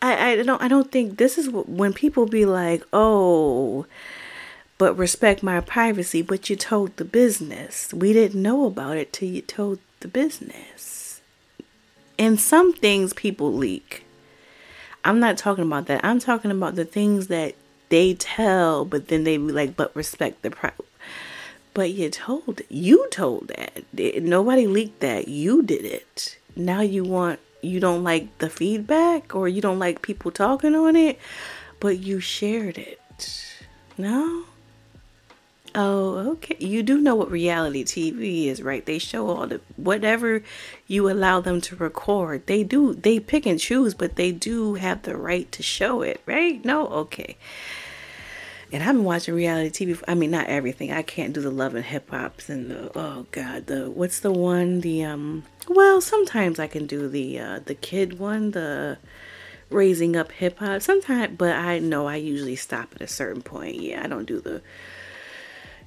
I, 0.02 0.32
I 0.32 0.44
don't 0.44 0.62
I 0.62 0.68
don't 0.68 0.92
think 0.92 1.18
this 1.18 1.38
is 1.38 1.50
when 1.50 1.92
people 1.94 2.28
be 2.28 2.46
like, 2.46 2.84
oh, 2.94 3.88
but 4.78 4.98
respect 4.98 5.44
my 5.44 5.62
privacy. 5.62 6.22
But 6.22 6.50
you 6.50 6.56
told 6.56 6.98
the 6.98 7.06
business. 7.06 7.94
We 7.94 8.14
didn't 8.14 8.42
know 8.42 8.66
about 8.66 8.98
it 8.98 9.14
till 9.14 9.30
you 9.30 9.42
told 9.42 9.80
the 10.00 10.08
business. 10.08 11.22
And 12.18 12.40
some 12.40 12.74
things 12.74 13.14
people 13.14 13.54
leak. 13.54 14.06
I'm 15.04 15.20
not 15.20 15.38
talking 15.38 15.66
about 15.66 15.86
that. 15.88 16.04
I'm 16.04 16.20
talking 16.20 16.52
about 16.52 16.76
the 16.76 16.86
things 16.86 17.28
that 17.28 17.56
they 17.90 18.16
tell, 18.16 18.86
but 18.86 19.08
then 19.10 19.24
they 19.24 19.38
be 19.38 19.52
like, 19.52 19.76
but 19.76 19.96
respect 19.96 20.42
the. 20.42 20.74
But 21.74 21.92
you 21.92 22.10
told 22.10 22.62
it. 22.62 22.66
You 22.70 23.08
told 23.10 23.50
that. 23.50 23.84
Nobody 24.24 24.66
leaked 24.66 25.02
that. 25.02 25.28
You 25.28 25.62
did 25.62 25.86
it. 25.86 26.38
Now 26.56 26.82
you 26.82 27.04
want 27.04 27.40
you 27.62 27.80
don't 27.80 28.04
like 28.04 28.38
the 28.38 28.50
feedback 28.50 29.36
or 29.36 29.48
you 29.48 29.62
don't 29.62 29.80
like 29.80 30.02
people 30.02 30.32
talking 30.32 30.76
on 30.76 30.96
it, 30.96 31.20
but 31.80 32.00
you 32.00 32.20
shared 32.20 32.78
it. 32.78 33.02
No? 33.98 34.46
Oh, 35.78 36.32
okay. 36.32 36.56
You 36.60 36.84
do 36.84 37.02
know 37.02 37.16
what 37.16 37.30
reality 37.30 37.84
TV 37.84 38.48
is, 38.48 38.62
right? 38.62 38.86
They 38.86 38.98
show 38.98 39.28
all 39.30 39.46
the 39.46 39.60
whatever 39.76 40.42
you 40.88 41.10
allow 41.10 41.42
them 41.42 41.60
to 41.62 41.76
record. 41.76 42.48
They 42.48 42.64
do 42.64 42.94
they 42.94 43.20
pick 43.20 43.46
and 43.46 43.60
choose, 43.60 43.94
but 43.94 44.16
they 44.16 44.32
do 44.32 44.76
have 44.76 45.02
the 45.02 45.18
right 45.18 45.52
to 45.52 45.62
show 45.62 46.02
it, 46.02 46.22
right? 46.26 46.64
No, 46.64 46.88
okay. 46.88 47.36
And 48.72 48.84
I've 48.84 48.96
been 48.96 49.04
watching 49.04 49.36
reality 49.36 49.86
TV. 49.86 50.02
I 50.08 50.16
mean, 50.16 50.32
not 50.32 50.48
everything. 50.48 50.92
I 50.92 51.02
can't 51.02 51.34
do 51.34 51.42
the 51.42 51.52
love 51.52 51.76
and 51.76 51.86
hip 51.86 52.10
hops 52.10 52.50
and 52.50 52.72
the 52.72 52.92
oh 52.98 53.26
god, 53.32 53.68
the 53.68 53.92
what's 53.92 54.22
the 54.22 54.32
one? 54.32 54.80
The 54.80 55.04
um. 55.04 55.44
Well, 55.68 56.00
sometimes 56.00 56.58
I 56.58 56.68
can 56.68 56.86
do 56.86 57.10
the 57.10 57.38
uh, 57.40 57.60
the 57.66 57.76
kid 57.76 58.18
one, 58.18 58.52
the 58.52 58.98
raising 59.70 60.16
up 60.16 60.32
hip 60.32 60.60
hop. 60.60 60.82
Sometimes, 60.82 61.36
but 61.38 61.54
I 61.56 61.80
know 61.80 62.08
I 62.08 62.16
usually 62.16 62.56
stop 62.56 62.94
at 62.96 63.02
a 63.02 63.08
certain 63.08 63.42
point. 63.42 63.76
Yeah, 63.76 64.04
I 64.04 64.08
don't 64.08 64.26
do 64.26 64.40
the 64.40 64.62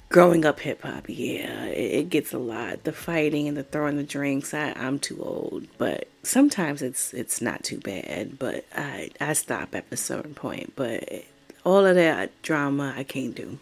growing 0.09 0.43
up 0.43 0.59
hip 0.59 0.81
hop. 0.81 1.05
Yeah, 1.07 1.65
it, 1.65 1.91
it, 1.93 2.09
gets 2.09 2.33
a 2.33 2.39
lot. 2.39 2.83
The 2.83 2.91
fighting 2.91 3.47
and 3.47 3.55
the 3.55 3.63
throwing 3.63 3.97
the 3.97 4.03
drinks. 4.03 4.53
I, 4.53 4.73
I'm 4.75 4.99
too 4.99 5.21
old, 5.23 5.67
but 5.77 6.07
sometimes 6.23 6.81
it's 6.81 7.13
it's 7.13 7.41
not 7.41 7.63
too 7.63 7.79
bad. 7.79 8.37
But 8.37 8.65
I 8.75 9.11
I 9.21 9.33
stop 9.33 9.73
at 9.75 9.85
a 9.91 9.97
certain 9.97 10.33
point. 10.33 10.73
But 10.75 11.23
all 11.63 11.85
of 11.85 11.95
that 11.95 12.41
drama 12.41 12.93
I 12.97 13.03
can't 13.03 13.35
do. 13.35 13.59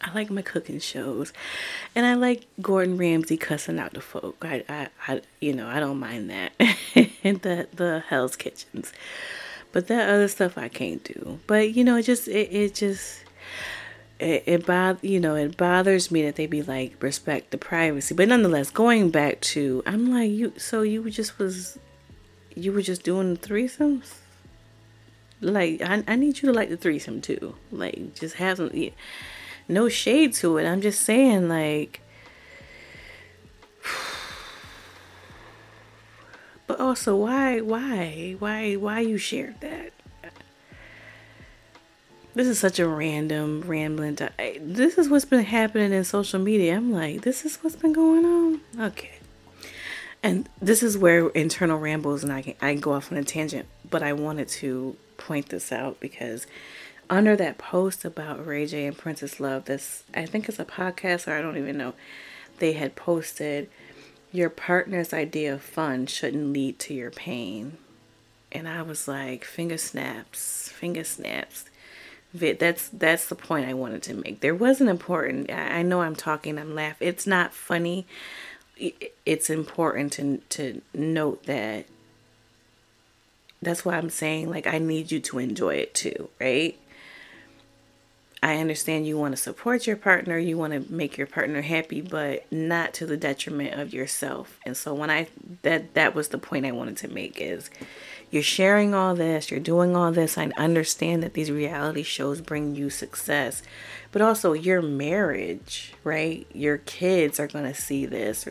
I 0.00 0.12
like 0.14 0.30
my 0.30 0.42
cooking 0.42 0.80
shows, 0.80 1.32
and 1.94 2.04
I 2.04 2.14
like 2.14 2.46
Gordon 2.60 2.96
Ramsay 2.96 3.36
cussing 3.36 3.78
out 3.78 3.92
the 3.92 4.00
folk. 4.00 4.44
I, 4.44 4.64
I, 4.68 4.88
I 5.06 5.22
you 5.40 5.52
know, 5.52 5.68
I 5.68 5.78
don't 5.78 6.00
mind 6.00 6.30
that. 6.30 6.52
the 7.22 7.68
the 7.72 8.02
Hell's 8.08 8.34
Kitchens, 8.34 8.92
but 9.70 9.86
that 9.86 10.08
other 10.08 10.26
stuff 10.26 10.58
I 10.58 10.68
can't 10.68 11.04
do. 11.04 11.38
But 11.46 11.74
you 11.74 11.84
know, 11.84 11.96
it 11.96 12.02
just 12.02 12.26
it, 12.26 12.52
it 12.52 12.74
just 12.74 13.22
it, 14.22 14.44
it 14.46 14.98
you 15.02 15.20
know 15.20 15.34
it 15.34 15.56
bothers 15.56 16.10
me 16.10 16.22
that 16.22 16.36
they 16.36 16.46
be 16.46 16.62
like 16.62 17.02
respect 17.02 17.50
the 17.50 17.58
privacy. 17.58 18.14
But 18.14 18.28
nonetheless, 18.28 18.70
going 18.70 19.10
back 19.10 19.40
to 19.52 19.82
I'm 19.86 20.12
like 20.12 20.30
you. 20.30 20.52
So 20.56 20.82
you 20.82 21.08
just 21.10 21.38
was 21.38 21.78
you 22.54 22.72
were 22.72 22.82
just 22.82 23.02
doing 23.02 23.36
threesomes. 23.36 24.14
Like 25.40 25.82
I 25.82 26.04
I 26.06 26.16
need 26.16 26.40
you 26.40 26.48
to 26.48 26.52
like 26.52 26.68
the 26.70 26.76
threesome 26.76 27.20
too. 27.20 27.56
Like 27.70 28.14
just 28.14 28.36
have 28.36 28.58
some. 28.58 28.70
Yeah 28.72 28.90
no 29.68 29.88
shade 29.88 30.34
to 30.34 30.58
it. 30.58 30.66
I'm 30.66 30.80
just 30.80 31.00
saying, 31.02 31.48
like, 31.48 32.00
but 36.66 36.80
also, 36.80 37.16
why, 37.16 37.60
why, 37.60 38.36
why, 38.38 38.74
why 38.74 39.00
you 39.00 39.18
shared 39.18 39.60
that? 39.60 39.92
This 42.34 42.46
is 42.46 42.58
such 42.58 42.78
a 42.78 42.88
random, 42.88 43.62
rambling. 43.66 44.16
T- 44.16 44.28
eh, 44.38 44.58
this 44.60 44.96
is 44.96 45.08
what's 45.08 45.24
been 45.24 45.44
happening 45.44 45.92
in 45.92 46.04
social 46.04 46.40
media. 46.40 46.76
I'm 46.76 46.90
like, 46.90 47.22
this 47.22 47.44
is 47.44 47.56
what's 47.56 47.76
been 47.76 47.92
going 47.92 48.24
on. 48.24 48.60
Okay, 48.86 49.18
and 50.22 50.48
this 50.60 50.82
is 50.82 50.96
where 50.96 51.28
internal 51.28 51.78
rambles, 51.78 52.22
and 52.22 52.32
I 52.32 52.42
can 52.42 52.54
I 52.60 52.74
go 52.74 52.92
off 52.92 53.12
on 53.12 53.18
a 53.18 53.24
tangent, 53.24 53.66
but 53.88 54.02
I 54.02 54.12
wanted 54.12 54.48
to 54.48 54.96
point 55.18 55.50
this 55.50 55.70
out 55.70 56.00
because 56.00 56.46
under 57.10 57.36
that 57.36 57.58
post 57.58 58.04
about 58.04 58.46
Ray 58.46 58.66
J 58.66 58.86
and 58.86 58.96
Princess 58.96 59.38
Love, 59.38 59.66
this 59.66 60.04
I 60.14 60.24
think 60.24 60.48
it's 60.48 60.58
a 60.58 60.64
podcast 60.64 61.28
or 61.28 61.36
I 61.36 61.42
don't 61.42 61.58
even 61.58 61.76
know, 61.76 61.94
they 62.58 62.72
had 62.72 62.96
posted 62.96 63.68
your 64.32 64.48
partner's 64.48 65.12
idea 65.12 65.52
of 65.52 65.62
fun 65.62 66.06
shouldn't 66.06 66.52
lead 66.54 66.78
to 66.78 66.94
your 66.94 67.10
pain. 67.10 67.76
And 68.50 68.66
I 68.66 68.82
was 68.82 69.06
like, 69.06 69.44
finger 69.44 69.76
snaps, 69.76 70.70
finger 70.70 71.04
snaps. 71.04 71.66
That's 72.34 72.88
that's 72.88 73.28
the 73.28 73.34
point 73.34 73.68
I 73.68 73.74
wanted 73.74 74.02
to 74.04 74.14
make. 74.14 74.40
There 74.40 74.54
wasn't 74.54 74.88
important. 74.88 75.50
I 75.50 75.82
know 75.82 76.00
I'm 76.00 76.16
talking. 76.16 76.58
I'm 76.58 76.74
laughing. 76.74 77.08
It's 77.08 77.26
not 77.26 77.52
funny. 77.52 78.06
It's 79.26 79.50
important 79.50 80.12
to 80.14 80.38
to 80.50 80.80
note 80.94 81.44
that. 81.44 81.86
That's 83.60 83.84
why 83.84 83.96
I'm 83.96 84.10
saying 84.10 84.50
like 84.50 84.66
I 84.66 84.78
need 84.78 85.12
you 85.12 85.20
to 85.20 85.38
enjoy 85.38 85.74
it 85.76 85.94
too, 85.94 86.30
right? 86.40 86.78
I 88.44 88.56
understand 88.56 89.06
you 89.06 89.16
want 89.16 89.36
to 89.36 89.40
support 89.40 89.86
your 89.86 89.96
partner, 89.96 90.36
you 90.36 90.58
want 90.58 90.72
to 90.72 90.92
make 90.92 91.16
your 91.16 91.28
partner 91.28 91.60
happy, 91.62 92.00
but 92.00 92.50
not 92.50 92.92
to 92.94 93.06
the 93.06 93.16
detriment 93.16 93.78
of 93.78 93.94
yourself. 93.94 94.58
And 94.66 94.76
so 94.76 94.92
when 94.94 95.10
I 95.10 95.28
that 95.62 95.94
that 95.94 96.14
was 96.14 96.28
the 96.28 96.38
point 96.38 96.66
I 96.66 96.72
wanted 96.72 96.96
to 96.98 97.08
make 97.08 97.40
is 97.40 97.70
you're 98.32 98.42
sharing 98.42 98.94
all 98.94 99.14
this, 99.14 99.50
you're 99.50 99.60
doing 99.60 99.94
all 99.94 100.10
this. 100.10 100.36
I 100.36 100.46
understand 100.56 101.22
that 101.22 101.34
these 101.34 101.50
reality 101.50 102.02
shows 102.02 102.40
bring 102.40 102.74
you 102.74 102.90
success, 102.90 103.62
but 104.10 104.22
also 104.22 104.54
your 104.54 104.82
marriage, 104.82 105.92
right? 106.02 106.46
Your 106.52 106.78
kids 106.78 107.38
are 107.38 107.46
going 107.46 107.72
to 107.72 107.80
see 107.80 108.06
this 108.06 108.48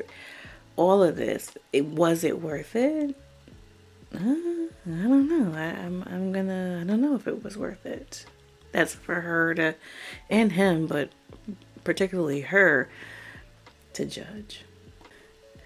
all 0.76 1.04
of 1.04 1.16
this. 1.16 1.52
It 1.74 1.86
was 1.86 2.24
it 2.24 2.42
worth 2.42 2.76
it? 2.76 3.16
Uh, 4.14 4.20
I 4.20 5.04
don't 5.04 5.28
know. 5.28 5.54
I, 5.58 5.66
I'm 5.66 6.04
I'm 6.04 6.32
gonna. 6.32 6.80
I 6.82 6.84
don't 6.86 7.02
know 7.02 7.16
if 7.16 7.28
it 7.28 7.44
was 7.44 7.58
worth 7.58 7.86
it. 7.86 8.26
That's 8.72 8.94
for 8.94 9.22
her 9.22 9.54
to, 9.56 9.76
and 10.30 10.54
him, 10.54 10.88
but 10.88 11.10
particularly 11.84 12.42
her, 12.42 12.90
to 13.94 14.06
judge. 14.06 14.64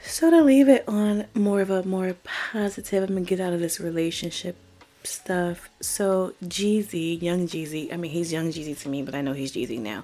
So 0.07 0.29
to 0.29 0.41
leave 0.41 0.69
it 0.69 0.87
on 0.87 1.25
more 1.33 1.61
of 1.61 1.69
a 1.69 1.83
more 1.83 2.15
positive, 2.23 3.03
I'm 3.03 3.15
gonna 3.15 3.21
get 3.21 3.39
out 3.39 3.53
of 3.53 3.59
this 3.59 3.79
relationship 3.79 4.55
stuff. 5.03 5.69
So 5.81 6.33
Jeezy, 6.43 7.21
young 7.21 7.47
Jeezy, 7.47 7.91
I 7.91 7.97
mean 7.97 8.11
he's 8.11 8.31
young 8.31 8.51
Jeezy 8.51 8.79
to 8.81 8.89
me, 8.89 9.01
but 9.01 9.15
I 9.15 9.21
know 9.21 9.33
he's 9.33 9.51
Jeezy 9.51 9.79
now. 9.79 10.03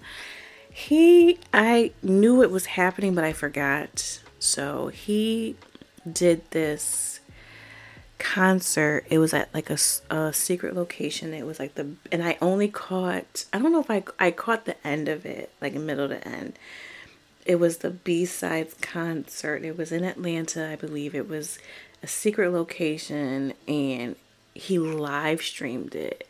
He, 0.70 1.38
I 1.54 1.92
knew 2.02 2.42
it 2.42 2.50
was 2.50 2.66
happening, 2.66 3.14
but 3.14 3.24
I 3.24 3.34
forgot. 3.34 4.20
So 4.40 4.88
he 4.88 5.56
did 6.12 6.50
this 6.52 7.20
concert 8.18 9.04
it 9.10 9.18
was 9.18 9.34
at 9.34 9.52
like 9.52 9.72
a, 9.72 9.78
a 10.12 10.32
secret 10.32 10.76
location 10.76 11.34
it 11.34 11.44
was 11.44 11.60
like 11.60 11.74
the 11.74 11.88
and 12.12 12.24
i 12.24 12.38
only 12.40 12.68
caught 12.68 13.46
i 13.52 13.58
don't 13.58 13.72
know 13.72 13.80
if 13.80 13.90
i 13.90 14.04
i 14.20 14.30
caught 14.30 14.66
the 14.66 14.88
end 14.88 15.08
of 15.08 15.26
it 15.26 15.52
like 15.60 15.74
middle 15.74 16.08
to 16.08 16.28
end 16.28 16.54
it 17.46 17.56
was 17.56 17.78
the 17.78 17.90
b-sides 17.90 18.76
concert. 18.82 19.64
It 19.64 19.78
was 19.78 19.92
in 19.92 20.04
atlanta 20.04 20.70
i 20.70 20.76
believe. 20.76 21.16
It 21.16 21.28
was 21.28 21.60
a 22.04 22.08
secret 22.08 22.52
location 22.52 23.54
and 23.68 24.16
he 24.54 24.80
live 24.80 25.42
streamed 25.42 25.96
it. 25.96 26.28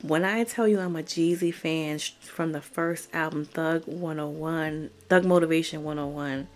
When 0.00 0.24
i 0.24 0.44
tell 0.44 0.66
you 0.66 0.80
i'm 0.80 0.96
a 0.96 1.02
jeezy 1.02 1.54
fan 1.54 1.98
from 2.20 2.52
the 2.52 2.60
first 2.60 3.08
album 3.14 3.44
thug 3.44 3.84
101 3.86 4.90
thug 5.08 5.24
motivation 5.24 5.84
101 5.84 6.48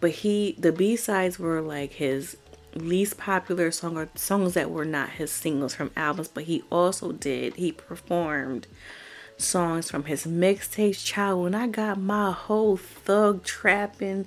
but 0.00 0.10
he 0.10 0.56
the 0.58 0.72
b-sides 0.72 1.38
were 1.38 1.60
like 1.60 1.92
his 1.92 2.36
least 2.74 3.18
popular 3.18 3.70
song 3.70 3.96
or 3.96 4.08
songs 4.14 4.54
that 4.54 4.70
were 4.70 4.84
not 4.84 5.10
his 5.10 5.30
singles 5.30 5.74
from 5.74 5.90
albums, 5.96 6.28
but 6.28 6.44
he 6.44 6.62
also 6.70 7.12
did, 7.12 7.56
he 7.56 7.72
performed 7.72 8.66
songs 9.42 9.90
from 9.90 10.04
his 10.04 10.24
mixtapes. 10.24 11.04
Child, 11.04 11.42
when 11.42 11.54
I 11.54 11.66
got 11.66 11.98
my 11.98 12.32
whole 12.32 12.76
thug 12.76 13.44
trapping, 13.44 14.26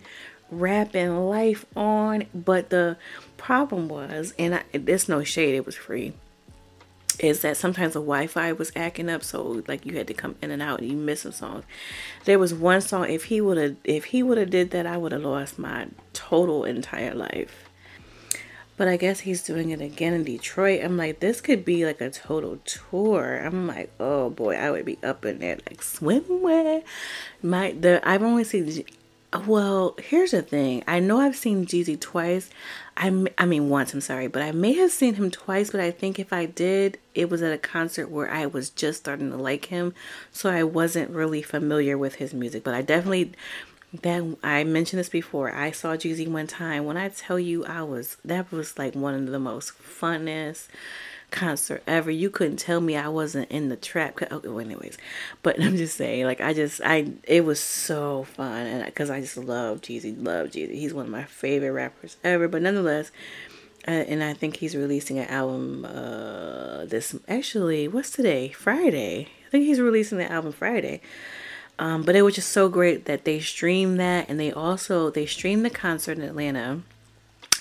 rapping 0.51 1.17
life 1.27 1.65
on, 1.75 2.25
but 2.33 2.69
the 2.69 2.97
problem 3.37 3.87
was, 3.87 4.33
and 4.37 4.55
I, 4.55 4.63
there's 4.73 5.09
no 5.09 5.23
shade, 5.23 5.55
it 5.55 5.65
was 5.65 5.75
free. 5.75 6.13
Is 7.19 7.41
that 7.41 7.55
sometimes 7.55 7.93
the 7.93 8.01
Wi-Fi 8.01 8.51
was 8.51 8.73
acting 8.75 9.09
up, 9.09 9.23
so 9.23 9.63
like 9.67 9.85
you 9.85 9.97
had 9.97 10.07
to 10.07 10.13
come 10.13 10.35
in 10.41 10.51
and 10.51 10.61
out, 10.61 10.81
and 10.81 10.91
you 10.91 10.97
missed 10.97 11.23
some 11.23 11.31
songs. 11.31 11.63
There 12.25 12.37
was 12.37 12.53
one 12.53 12.81
song. 12.81 13.09
If 13.09 13.25
he 13.25 13.39
would 13.39 13.57
have, 13.57 13.77
if 13.85 14.05
he 14.05 14.21
would 14.21 14.37
have 14.37 14.49
did 14.49 14.71
that, 14.71 14.85
I 14.85 14.97
would 14.97 15.13
have 15.13 15.21
lost 15.21 15.57
my 15.57 15.87
total 16.11 16.65
entire 16.65 17.15
life 17.15 17.64
but 18.77 18.87
I 18.87 18.97
guess 18.97 19.21
he's 19.21 19.43
doing 19.43 19.71
it 19.71 19.81
again 19.81 20.13
in 20.13 20.23
Detroit. 20.23 20.81
I'm 20.83 20.97
like, 20.97 21.19
this 21.19 21.41
could 21.41 21.63
be 21.63 21.85
like 21.85 22.01
a 22.01 22.09
total 22.09 22.59
tour. 22.65 23.37
I'm 23.37 23.67
like, 23.67 23.91
oh 23.99 24.29
boy, 24.29 24.55
I 24.55 24.71
would 24.71 24.85
be 24.85 24.97
up 25.03 25.25
in 25.25 25.39
there 25.39 25.57
like 25.69 25.81
swimwear. 25.81 26.83
My 27.41 27.71
the 27.71 28.01
I've 28.07 28.23
only 28.23 28.43
seen. 28.43 28.85
Well, 29.47 29.95
here's 30.01 30.31
the 30.31 30.41
thing. 30.41 30.83
I 30.87 30.99
know 30.99 31.19
I've 31.19 31.35
seen 31.35 31.65
Jeezy 31.65 31.99
twice. 31.99 32.49
I 32.97 33.25
I 33.37 33.45
mean 33.45 33.69
once. 33.69 33.93
I'm 33.93 34.01
sorry, 34.01 34.27
but 34.27 34.41
I 34.41 34.51
may 34.51 34.73
have 34.73 34.91
seen 34.91 35.15
him 35.15 35.31
twice. 35.31 35.71
But 35.71 35.81
I 35.81 35.91
think 35.91 36.19
if 36.19 36.31
I 36.31 36.45
did, 36.45 36.99
it 37.13 37.29
was 37.29 37.41
at 37.41 37.53
a 37.53 37.57
concert 37.57 38.09
where 38.09 38.29
I 38.29 38.45
was 38.45 38.69
just 38.69 38.99
starting 38.99 39.31
to 39.31 39.37
like 39.37 39.65
him, 39.65 39.93
so 40.31 40.49
I 40.49 40.63
wasn't 40.63 41.11
really 41.11 41.41
familiar 41.41 41.97
with 41.97 42.15
his 42.15 42.33
music. 42.33 42.63
But 42.63 42.75
I 42.75 42.81
definitely 42.81 43.33
that 44.01 44.37
I 44.43 44.63
mentioned 44.63 44.99
this 44.99 45.09
before. 45.09 45.53
I 45.53 45.71
saw 45.71 45.95
Jeezy 45.95 46.27
one 46.27 46.47
time. 46.47 46.85
When 46.85 46.97
I 46.97 47.09
tell 47.09 47.39
you 47.39 47.65
I 47.65 47.83
was 47.83 48.17
that 48.25 48.51
was 48.51 48.77
like 48.77 48.95
one 48.95 49.13
of 49.13 49.27
the 49.27 49.39
most 49.39 49.73
funnest 49.79 50.67
concert 51.31 51.83
ever. 51.85 52.09
You 52.09 52.29
couldn't 52.29 52.57
tell 52.57 52.81
me 52.81 52.95
I 52.95 53.09
wasn't 53.09 53.51
in 53.51 53.69
the 53.69 53.75
trap. 53.75 54.19
Okay, 54.21 54.47
well, 54.47 54.59
anyways, 54.59 54.97
but 55.43 55.61
I'm 55.61 55.77
just 55.77 55.97
saying, 55.97 56.25
like 56.25 56.41
I 56.41 56.53
just 56.53 56.81
I 56.83 57.11
it 57.23 57.45
was 57.45 57.59
so 57.59 58.23
fun, 58.23 58.65
and 58.65 58.85
because 58.85 59.09
I 59.09 59.21
just 59.21 59.37
love 59.37 59.81
Jeezy, 59.81 60.15
love 60.17 60.47
Jeezy. 60.47 60.73
He's 60.73 60.93
one 60.93 61.05
of 61.05 61.11
my 61.11 61.23
favorite 61.23 61.71
rappers 61.71 62.17
ever. 62.23 62.47
But 62.47 62.61
nonetheless, 62.61 63.11
uh, 63.87 63.91
and 63.91 64.23
I 64.23 64.33
think 64.33 64.57
he's 64.57 64.75
releasing 64.75 65.19
an 65.19 65.27
album 65.27 65.85
uh 65.85 66.85
this 66.85 67.15
actually 67.27 67.87
what's 67.87 68.11
today 68.11 68.49
Friday. 68.49 69.29
I 69.45 69.49
think 69.49 69.65
he's 69.65 69.79
releasing 69.79 70.17
the 70.17 70.31
album 70.31 70.51
Friday. 70.51 71.01
Um, 71.77 72.03
but 72.03 72.15
it 72.15 72.21
was 72.21 72.35
just 72.35 72.51
so 72.51 72.69
great 72.69 73.05
that 73.05 73.25
they 73.25 73.39
streamed 73.39 73.99
that 73.99 74.29
and 74.29 74.39
they 74.39 74.51
also 74.51 75.09
they 75.09 75.25
streamed 75.25 75.65
the 75.65 75.69
concert 75.69 76.17
in 76.17 76.23
Atlanta 76.23 76.83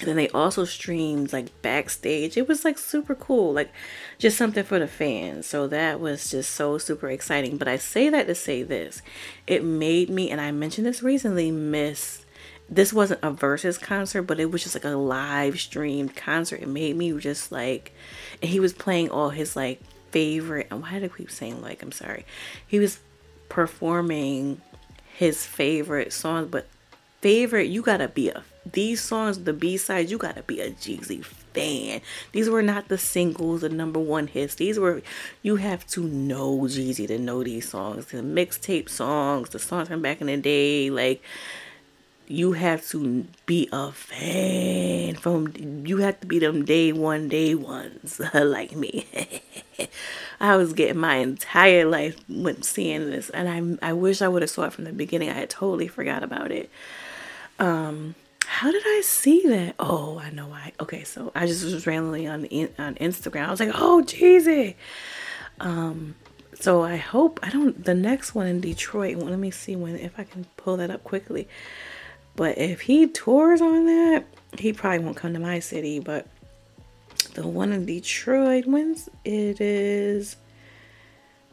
And 0.01 0.09
then 0.09 0.17
they 0.17 0.29
also 0.31 0.65
streamed 0.65 1.33
like 1.33 1.63
backstage. 1.63 2.37
It 2.37 2.49
was 2.49 2.65
like 2.65 2.79
super 2.79 3.15
cool, 3.15 3.53
like 3.53 3.73
just 4.19 4.37
something 4.37 4.65
for 4.65 4.79
the 4.79 4.89
fans. 4.89 5.47
So 5.47 5.67
that 5.69 6.01
was 6.01 6.31
just 6.31 6.51
so 6.51 6.79
super 6.79 7.09
exciting. 7.11 7.57
But 7.57 7.69
I 7.69 7.77
say 7.77 8.09
that 8.11 8.27
to 8.27 8.35
say 8.35 8.63
this 8.63 9.03
it 9.47 9.65
made 9.65 10.11
me, 10.11 10.31
and 10.31 10.41
I 10.41 10.51
mentioned 10.53 10.87
this 10.87 11.03
recently, 11.03 11.51
miss 11.51 12.25
this 12.69 12.93
wasn't 12.93 13.21
a 13.23 13.31
Verzuz 13.31 13.81
concert, 13.81 14.23
but 14.23 14.41
it 14.41 14.51
was 14.51 14.63
just 14.63 14.75
like 14.75 14.85
a 14.85 14.91
live 14.91 15.61
streamed 15.61 16.17
concert. 16.17 16.63
It 16.63 16.69
made 16.69 16.97
me 16.97 17.13
just 17.19 17.53
like, 17.53 17.93
and 18.43 18.51
he 18.51 18.59
was 18.59 18.73
playing 18.73 19.11
all 19.11 19.31
his 19.31 19.55
like 19.55 19.81
favorite. 20.11 20.69
And 20.71 20.83
why 20.83 20.93
did 20.93 21.05
I 21.05 21.17
keep 21.17 21.31
saying 21.31 21.63
like? 21.63 21.83
I'm 21.83 21.93
sorry. 21.93 22.25
He 22.67 22.79
was 22.79 22.99
performing 23.55 24.61
his 25.17 25.47
favorite 25.47 26.13
songs, 26.13 26.49
but 26.51 26.67
favorite 27.21 27.69
you 27.69 27.83
gotta 27.83 28.09
be 28.09 28.29
a 28.29 28.43
these 28.73 29.01
songs, 29.01 29.45
the 29.45 29.53
B 29.53 29.77
sides, 29.77 30.11
you 30.11 30.19
gotta 30.19 30.43
be 30.43 30.61
a 30.61 30.73
Jeezy 30.73 31.25
fan. 31.25 32.01
These 32.33 32.51
were 32.51 32.63
not 32.63 32.89
the 32.89 32.99
singles, 32.99 33.61
the 33.61 33.69
number 33.69 34.01
one 34.01 34.27
hits. 34.27 34.57
These 34.57 34.81
were 34.81 35.03
you 35.43 35.57
have 35.57 35.87
to 35.89 36.03
know 36.03 36.63
Jeezy 36.63 37.07
to 37.07 37.17
know 37.17 37.45
these 37.45 37.69
songs, 37.69 38.07
the 38.07 38.23
mixtape 38.23 38.89
songs, 38.89 39.51
the 39.51 39.61
songs 39.61 39.87
from 39.87 40.03
back 40.03 40.21
in 40.21 40.27
the 40.27 40.37
day, 40.37 40.91
like 40.91 41.23
you 42.27 42.53
have 42.53 42.87
to 42.89 43.27
be 43.45 43.69
a 43.73 43.93
fan 43.93 45.15
from 45.17 45.53
you 45.87 45.99
have 45.99 46.19
to 46.21 46.27
be 46.27 46.39
them 46.39 46.65
day 46.65 46.93
one 46.93 47.29
day 47.29 47.55
ones 47.55 48.21
like 48.35 48.75
me. 48.75 49.07
I 50.41 50.57
was 50.57 50.73
getting 50.73 50.99
my 50.99 51.17
entire 51.17 51.85
life 51.85 52.17
when 52.29 52.63
seeing 52.63 53.11
this 53.11 53.31
and 53.31 53.79
i 53.83 53.89
i 53.91 53.93
wish 53.93 54.23
i 54.23 54.29
would 54.29 54.43
have 54.43 54.51
saw 54.51 54.65
it 54.65 54.73
from 54.73 54.85
the 54.85 54.93
beginning. 54.93 55.31
I 55.31 55.35
had 55.35 55.51
totally 55.51 55.89
forgot 55.89 56.23
about 56.23 56.51
it. 56.51 56.71
Um 57.59 58.15
how 58.47 58.71
did 58.71 58.83
i 58.87 59.03
see 59.05 59.47
that? 59.49 59.75
Oh 59.79 60.19
i 60.19 60.31
know 60.31 60.49
why. 60.49 60.73
Okay 60.81 61.05
so 61.05 61.31
i 61.35 61.47
just 61.47 61.65
was 61.65 61.87
randomly 61.87 62.27
on 62.27 62.45
on 62.79 62.95
instagram. 62.97 63.47
I 63.47 63.51
was 63.51 63.61
like 63.61 63.73
oh 63.75 64.03
jeezy. 64.05 64.77
Um 65.61 66.15
so 66.59 66.83
i 66.83 66.97
hope 66.97 67.41
i 67.43 67.51
don't 67.51 67.85
the 67.85 67.95
next 67.95 68.35
one 68.35 68.47
in 68.47 68.61
detroit 68.61 69.17
well, 69.17 69.27
let 69.27 69.39
me 69.39 69.51
see 69.51 69.75
when 69.75 69.97
if 69.97 70.19
i 70.21 70.25
can 70.25 70.47
pull 70.57 70.77
that 70.77 70.89
up 70.89 71.03
quickly 71.03 71.49
but 72.37 72.59
if 72.59 72.83
he 72.83 73.07
tours 73.07 73.61
on 73.61 73.87
that, 73.87 74.25
he 74.59 74.73
probably 74.73 75.01
won't 75.01 75.17
come 75.17 75.33
to 75.35 75.39
my 75.39 75.61
city. 75.61 76.01
But 76.01 76.27
the 77.35 77.47
one 77.47 77.73
in 77.73 77.87
Detroit, 77.87 78.67
when's 78.67 79.09
it 79.25 79.61
is? 79.61 80.37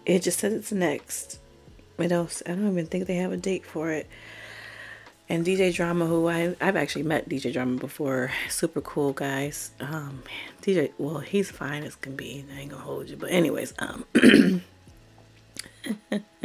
It 0.06 0.24
just 0.24 0.40
says 0.40 0.54
it's 0.54 0.72
next. 0.72 1.40
What 1.96 2.12
else? 2.12 2.42
I 2.46 2.50
don't 2.50 2.72
even 2.72 2.88
think 2.88 3.06
they 3.06 3.16
have 3.16 3.32
a 3.32 3.38
date 3.38 3.66
for 3.66 3.92
it. 3.92 4.08
And 5.30 5.46
DJ 5.46 5.74
Drama, 5.74 6.08
who 6.08 6.28
I 6.28 6.56
I've 6.60 6.76
actually 6.76 7.04
met 7.04 7.30
DJ 7.30 7.54
Drama 7.54 7.78
before, 7.78 8.32
super 8.50 8.82
cool 8.82 9.14
guys. 9.14 9.72
Um, 9.80 10.24
DJ, 10.62 10.92
well, 10.98 11.20
he's 11.20 11.50
fine 11.50 11.84
as 11.84 11.96
can 11.96 12.16
be. 12.16 12.44
I 12.54 12.62
ain't 12.62 12.72
gonna 12.72 12.84
hold 12.84 13.10
you, 13.10 13.16
but 13.18 13.32
anyways, 13.32 13.74
um. 13.80 14.06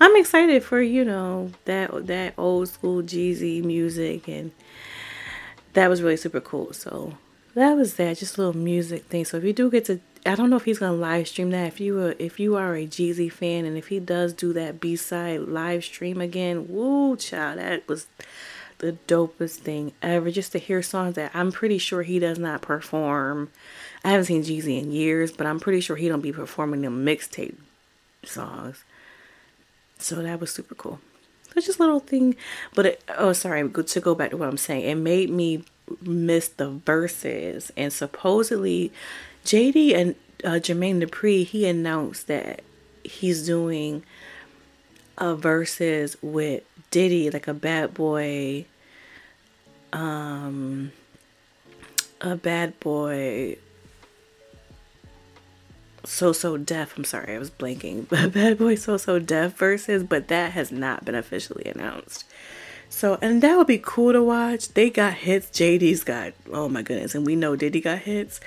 I'm 0.00 0.16
excited 0.16 0.64
for 0.64 0.80
you 0.80 1.04
know 1.04 1.50
that 1.64 2.06
that 2.06 2.34
old 2.38 2.68
school 2.68 3.02
Jeezy 3.02 3.62
music 3.62 4.28
and 4.28 4.52
that 5.74 5.88
was 5.88 6.02
really 6.02 6.16
super 6.16 6.40
cool. 6.40 6.72
So 6.72 7.14
that 7.54 7.74
was 7.76 7.94
that, 7.94 8.18
just 8.18 8.36
a 8.36 8.42
little 8.42 8.60
music 8.60 9.04
thing. 9.06 9.24
So 9.24 9.36
if 9.36 9.44
you 9.44 9.52
do 9.52 9.70
get 9.70 9.86
to, 9.86 10.00
I 10.24 10.34
don't 10.34 10.50
know 10.50 10.56
if 10.56 10.64
he's 10.64 10.78
gonna 10.78 10.94
live 10.94 11.28
stream 11.28 11.50
that. 11.50 11.66
If 11.66 11.80
you 11.80 12.00
are, 12.00 12.14
if 12.18 12.40
you 12.40 12.56
are 12.56 12.74
a 12.74 12.86
Jeezy 12.86 13.30
fan 13.30 13.64
and 13.64 13.76
if 13.76 13.88
he 13.88 14.00
does 14.00 14.32
do 14.32 14.52
that 14.54 14.80
B 14.80 14.96
side 14.96 15.40
live 15.42 15.84
stream 15.84 16.20
again, 16.20 16.66
woo, 16.68 17.16
child, 17.16 17.58
that 17.58 17.86
was 17.88 18.06
the 18.78 18.96
dopest 19.06 19.56
thing 19.58 19.92
ever. 20.02 20.30
Just 20.30 20.52
to 20.52 20.58
hear 20.58 20.82
songs 20.82 21.14
that 21.16 21.30
I'm 21.34 21.52
pretty 21.52 21.78
sure 21.78 22.02
he 22.02 22.18
does 22.18 22.38
not 22.38 22.62
perform. 22.62 23.50
I 24.04 24.10
haven't 24.10 24.26
seen 24.26 24.42
Jeezy 24.42 24.82
in 24.82 24.90
years, 24.90 25.32
but 25.32 25.46
I'm 25.46 25.60
pretty 25.60 25.80
sure 25.80 25.96
he 25.96 26.08
don't 26.08 26.20
be 26.20 26.32
performing 26.32 26.82
them 26.82 27.04
mixtape 27.04 27.56
songs. 28.24 28.84
So 29.98 30.16
that 30.16 30.40
was 30.40 30.52
super 30.52 30.74
cool. 30.74 31.00
It's 31.54 31.66
just 31.66 31.78
a 31.78 31.82
little 31.82 32.00
thing, 32.00 32.34
but 32.74 32.86
it, 32.86 33.04
oh, 33.16 33.32
sorry. 33.32 33.66
Good 33.68 33.86
to 33.88 34.00
go 34.00 34.14
back 34.14 34.30
to 34.30 34.36
what 34.36 34.48
I'm 34.48 34.56
saying, 34.56 34.84
it 34.84 34.94
made 34.94 35.30
me 35.30 35.64
miss 36.00 36.48
the 36.48 36.70
Verzuz. 36.70 37.70
And 37.76 37.92
supposedly, 37.92 38.90
JD 39.44 39.94
and 39.94 40.14
uh, 40.44 40.58
Jermaine 40.60 41.02
Dupri 41.02 41.44
he 41.46 41.66
announced 41.66 42.26
that 42.26 42.62
he's 43.04 43.44
doing 43.44 44.02
a 45.18 45.36
Verzuz 45.36 46.16
with 46.22 46.62
Diddy, 46.90 47.30
like 47.30 47.48
a 47.48 47.54
bad 47.54 47.94
boy, 47.94 48.64
um, 49.92 50.92
a 52.20 52.34
bad 52.36 52.78
boy 52.80 53.56
so 56.04 56.32
So 56.32 56.56
Def. 56.56 56.96
I'm 56.96 57.04
sorry, 57.04 57.34
I 57.34 57.38
was 57.38 57.50
blanking. 57.50 58.06
But 58.08 58.32
Bad 58.32 58.58
Boy 58.58 58.74
So 58.74 58.96
So 58.96 59.18
Def 59.18 59.58
Verzuz, 59.58 60.08
but 60.08 60.28
that 60.28 60.52
has 60.52 60.72
not 60.72 61.04
been 61.04 61.14
officially 61.14 61.64
announced. 61.66 62.24
So, 62.88 63.18
and 63.22 63.42
that 63.42 63.56
would 63.56 63.66
be 63.66 63.80
cool 63.82 64.12
to 64.12 64.22
watch. 64.22 64.68
They 64.68 64.90
got 64.90 65.14
hits. 65.14 65.48
JD's 65.48 66.04
got, 66.04 66.34
oh 66.52 66.68
my 66.68 66.82
goodness, 66.82 67.14
and 67.14 67.24
we 67.24 67.34
know 67.34 67.56
Diddy 67.56 67.80
got 67.80 68.00
hits. 68.00 68.38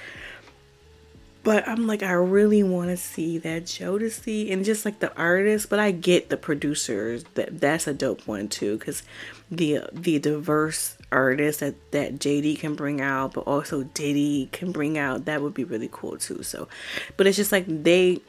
But 1.45 1.67
I'm 1.67 1.85
like, 1.85 2.01
I 2.01 2.13
really 2.13 2.63
want 2.63 2.89
to 2.89 2.97
see 2.97 3.37
that 3.37 3.65
Jodeci 3.65 4.51
and 4.51 4.65
just 4.65 4.83
like 4.83 4.97
the 4.97 5.15
artists. 5.15 5.67
But 5.67 5.77
I 5.77 5.91
get 5.91 6.29
the 6.29 6.37
producers. 6.37 7.23
That 7.35 7.61
that's 7.61 7.85
a 7.85 7.93
dope 7.93 8.25
one 8.25 8.47
too, 8.47 8.79
because 8.79 9.03
the 9.51 9.81
the 9.93 10.17
diverse 10.17 10.97
artists 11.11 11.59
that 11.59 11.75
that 11.91 12.15
JD 12.15 12.57
can 12.57 12.73
bring 12.73 12.99
out, 12.99 13.35
but 13.35 13.41
also 13.41 13.83
Diddy 13.83 14.49
can 14.53 14.71
bring 14.71 14.97
out. 14.97 15.25
That 15.25 15.43
would 15.43 15.53
be 15.53 15.63
really 15.63 15.87
cool 15.91 16.17
too. 16.17 16.41
So, 16.41 16.67
but 17.15 17.27
it's 17.27 17.37
just 17.37 17.51
like 17.51 17.65
they. 17.67 18.21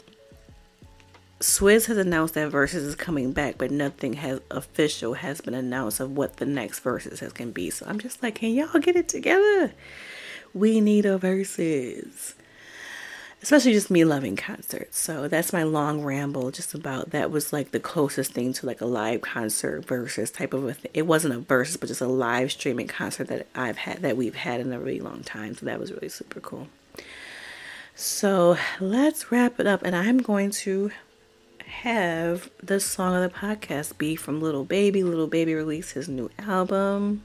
Swizz 1.41 1.87
has 1.87 1.99
announced 1.99 2.35
that 2.35 2.51
Verzuz 2.51 2.75
is 2.75 2.95
coming 2.95 3.33
back, 3.33 3.57
but 3.57 3.71
nothing 3.71 4.15
has 4.15 4.41
official 4.51 5.15
has 5.15 5.41
been 5.41 5.53
announced 5.55 6.01
of 6.01 6.17
what 6.17 6.37
the 6.37 6.47
next 6.47 6.85
Verzuz 6.85 7.23
is 7.23 7.33
gonna 7.33 7.51
be. 7.51 7.71
So 7.71 7.87
I'm 7.89 7.99
just 7.99 8.23
like, 8.23 8.37
can 8.37 8.51
y'all 8.51 8.79
get 8.79 8.97
it 8.97 9.09
together? 9.09 9.73
We 10.53 10.83
need 10.83 11.07
a 11.07 11.19
Verzuz 11.19 12.35
especially 13.43 13.73
just 13.73 13.91
me 13.91 14.05
loving 14.05 14.37
concerts. 14.37 14.99
So 14.99 15.29
that's 15.29 15.53
my 15.53 15.63
long 15.63 16.03
ramble 16.03 16.51
just 16.51 16.75
about 16.75 17.11
that 17.11 17.31
was 17.31 17.53
like 17.53 17.71
the 17.71 17.81
closest 17.81 18.33
thing 18.33 18.53
to 18.55 18.67
like 18.67 18.81
a 18.81 18.87
live 18.87 19.21
concert 19.21 19.87
Verzuz 19.87 20.33
type 20.33 20.55
of 20.55 20.65
a 20.65 20.75
thing. 20.75 20.91
It 20.95 21.07
wasn't 21.07 21.35
a 21.35 21.39
Verzuz, 21.39 21.79
but 21.79 21.87
just 21.87 22.01
a 22.01 22.07
live 22.07 22.53
streaming 22.53 22.89
concert 22.89 23.29
that 23.29 23.47
I've 23.55 23.79
had 23.79 24.03
that 24.03 24.17
we've 24.17 24.35
had 24.35 24.61
in 24.61 24.73
a 24.73 24.79
really 24.79 25.01
long 25.01 25.23
time. 25.23 25.55
So 25.55 25.67
that 25.67 25.79
was 25.79 25.93
really 25.93 26.09
super 26.09 26.41
cool. 26.41 26.69
So 27.95 28.59
let's 28.79 29.33
wrap 29.33 29.59
it 29.59 29.67
up, 29.67 29.83
and 29.83 29.97
I'm 29.97 30.19
going 30.19 30.51
to 30.51 30.91
have 31.67 32.51
the 32.63 32.79
song 32.79 33.15
of 33.15 33.23
the 33.23 33.39
podcast 33.39 33.97
be 33.97 34.17
from 34.17 34.41
Lil 34.41 34.65
Baby. 34.65 35.03
Lil 35.03 35.27
Baby 35.27 35.55
released 35.55 35.93
his 35.93 36.09
new 36.09 36.31
album 36.39 37.23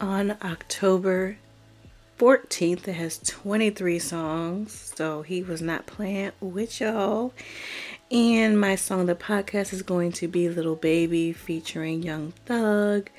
on 0.00 0.36
October 0.42 1.36
14th. 2.18 2.88
It 2.88 2.94
has 2.94 3.18
23 3.18 3.98
songs, 4.00 4.92
so 4.96 5.22
he 5.22 5.42
was 5.42 5.62
not 5.62 5.86
playing 5.86 6.32
with 6.40 6.80
y'all. 6.80 7.32
And 8.10 8.60
my 8.60 8.74
song, 8.74 9.06
the 9.06 9.14
podcast, 9.14 9.72
is 9.72 9.82
going 9.82 10.12
to 10.12 10.26
be 10.26 10.48
Lil 10.48 10.74
Baby 10.74 11.32
featuring 11.32 12.02
Young 12.02 12.32
Thug, 12.44 13.10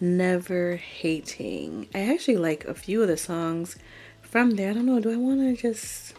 Never 0.00 0.76
Hating. 0.76 1.88
I 1.94 2.12
actually 2.12 2.38
like 2.38 2.64
a 2.64 2.74
few 2.74 3.02
of 3.02 3.08
the 3.08 3.16
songs 3.16 3.76
from 4.20 4.52
there. 4.52 4.70
I 4.70 4.74
don't 4.74 4.86
know, 4.86 4.98
do 4.98 5.12
I 5.12 5.16
want 5.16 5.40
to 5.40 5.60
just. 5.60 6.14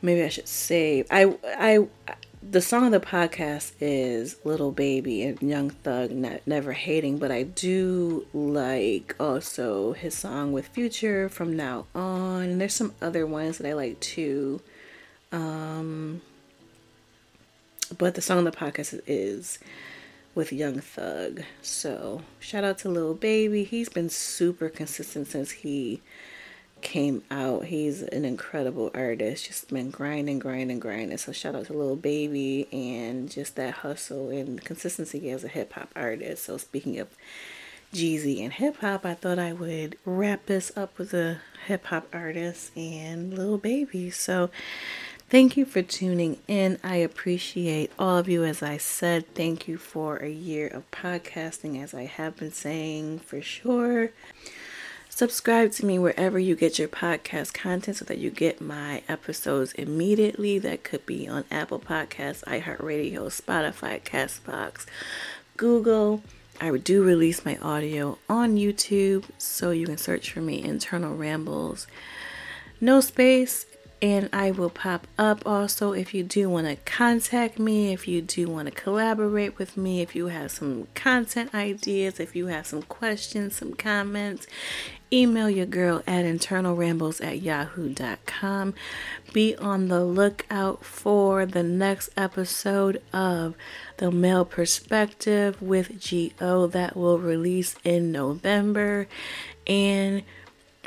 Maybe 0.00 0.22
I 0.22 0.28
should 0.28 0.48
save. 0.48 1.06
I 1.10 1.36
I 1.44 1.86
the 2.42 2.60
song 2.62 2.86
of 2.86 2.92
the 2.92 3.06
podcast 3.06 3.72
is 3.80 4.36
Lil 4.44 4.72
Baby 4.72 5.22
and 5.22 5.40
Young 5.42 5.70
Thug 5.70 6.10
not, 6.10 6.40
Never 6.46 6.72
Hating, 6.72 7.18
but 7.18 7.30
I 7.30 7.42
do 7.42 8.26
like 8.32 9.14
also 9.20 9.92
his 9.92 10.14
song 10.14 10.52
with 10.52 10.68
Future 10.68 11.28
from 11.28 11.54
Now 11.54 11.86
On. 11.94 12.42
And 12.42 12.60
there's 12.60 12.74
some 12.74 12.94
other 13.02 13.26
ones 13.26 13.58
that 13.58 13.68
I 13.68 13.74
like 13.74 14.00
too. 14.00 14.62
Um, 15.30 16.22
but 17.96 18.14
the 18.14 18.22
song 18.22 18.38
of 18.38 18.44
the 18.44 18.58
podcast 18.58 19.00
is 19.06 19.58
with 20.34 20.52
Young 20.52 20.80
Thug. 20.80 21.42
So 21.60 22.22
shout 22.38 22.64
out 22.64 22.78
to 22.78 22.88
Lil 22.88 23.14
Baby. 23.14 23.64
He's 23.64 23.90
been 23.90 24.08
super 24.08 24.70
consistent 24.70 25.26
since 25.26 25.50
he 25.50 26.00
came 26.82 27.22
out. 27.30 27.66
He's 27.66 28.02
an 28.02 28.24
incredible 28.24 28.90
artist, 28.94 29.46
just 29.46 29.68
been 29.68 29.90
grinding, 29.90 30.38
grinding, 30.38 30.80
grinding. 30.80 31.18
So 31.18 31.32
shout 31.32 31.54
out 31.54 31.66
to 31.66 31.72
Lil 31.72 31.96
Baby 31.96 32.68
and 32.72 33.30
just 33.30 33.56
that 33.56 33.74
hustle 33.74 34.30
and 34.30 34.62
consistency 34.64 35.30
as 35.30 35.44
a 35.44 35.48
hip 35.48 35.72
hop 35.72 35.90
artist. 35.96 36.44
So 36.44 36.56
speaking 36.56 36.98
of 36.98 37.08
Jeezy 37.94 38.42
and 38.42 38.52
hip 38.52 38.78
hop, 38.78 39.04
I 39.04 39.14
thought 39.14 39.38
I 39.38 39.52
would 39.52 39.96
wrap 40.04 40.46
this 40.46 40.70
up 40.76 40.98
with 40.98 41.12
a 41.14 41.38
hip 41.66 41.86
hop 41.86 42.06
artist 42.12 42.76
and 42.76 43.36
Lil 43.36 43.58
Baby. 43.58 44.10
So 44.10 44.50
Thank 45.30 45.56
you 45.56 45.64
for 45.64 45.80
tuning 45.80 46.38
in. 46.48 46.80
I 46.82 46.96
appreciate 46.96 47.92
all 48.00 48.18
of 48.18 48.28
you. 48.28 48.42
As 48.42 48.64
I 48.64 48.78
said, 48.78 49.32
thank 49.32 49.68
you 49.68 49.78
for 49.78 50.16
a 50.16 50.28
year 50.28 50.66
of 50.66 50.90
podcasting, 50.90 51.80
as 51.80 51.94
I 51.94 52.06
have 52.06 52.36
been 52.36 52.50
saying 52.50 53.20
for 53.20 53.40
sure. 53.40 54.10
Subscribe 55.20 55.70
to 55.72 55.84
me 55.84 55.98
wherever 55.98 56.38
you 56.38 56.56
get 56.56 56.78
your 56.78 56.88
podcast 56.88 57.52
content 57.52 57.98
so 57.98 58.06
that 58.06 58.16
you 58.16 58.30
get 58.30 58.58
my 58.58 59.02
episodes 59.06 59.72
immediately. 59.74 60.58
That 60.58 60.82
could 60.82 61.04
be 61.04 61.28
on 61.28 61.44
Apple 61.50 61.78
Podcasts, 61.78 62.42
iHeartRadio, 62.44 63.26
Spotify, 63.26 64.02
Castbox, 64.02 64.86
Google. 65.58 66.22
I 66.58 66.74
do 66.74 67.04
release 67.04 67.44
my 67.44 67.58
audio 67.58 68.16
on 68.30 68.56
YouTube, 68.56 69.24
so 69.36 69.72
you 69.72 69.84
can 69.84 69.98
search 69.98 70.32
for 70.32 70.40
me 70.40 70.62
Internal 70.64 71.14
Rambles. 71.14 71.86
No 72.80 73.02
space, 73.02 73.66
and 74.00 74.30
I 74.32 74.50
will 74.52 74.70
pop 74.70 75.06
up 75.18 75.42
also 75.44 75.92
if 75.92 76.14
you 76.14 76.22
do 76.22 76.48
want 76.48 76.66
to 76.66 76.76
contact 76.76 77.58
me, 77.58 77.92
if 77.92 78.08
you 78.08 78.22
do 78.22 78.48
want 78.48 78.68
to 78.68 78.74
collaborate 78.74 79.58
with 79.58 79.76
me, 79.76 80.00
if 80.00 80.16
you 80.16 80.28
have 80.28 80.50
some 80.50 80.88
content 80.94 81.54
ideas, 81.54 82.18
if 82.18 82.34
you 82.34 82.46
have 82.46 82.66
some 82.66 82.80
questions, 82.80 83.56
some 83.56 83.74
comments, 83.74 84.46
email 85.12 85.50
your 85.50 85.66
girl 85.66 86.02
at 86.06 86.24
internalrambles 86.24 87.24
at 87.24 87.42
yahoo.com. 87.42 88.74
Be 89.32 89.56
on 89.56 89.88
the 89.88 90.04
lookout 90.04 90.84
for 90.84 91.46
the 91.46 91.62
next 91.62 92.10
episode 92.16 93.02
of 93.12 93.54
The 93.96 94.10
Male 94.10 94.44
Perspective 94.44 95.60
with 95.60 96.08
GO 96.08 96.66
that 96.68 96.96
will 96.96 97.18
release 97.18 97.76
in 97.84 98.12
November. 98.12 99.08
And 99.66 100.22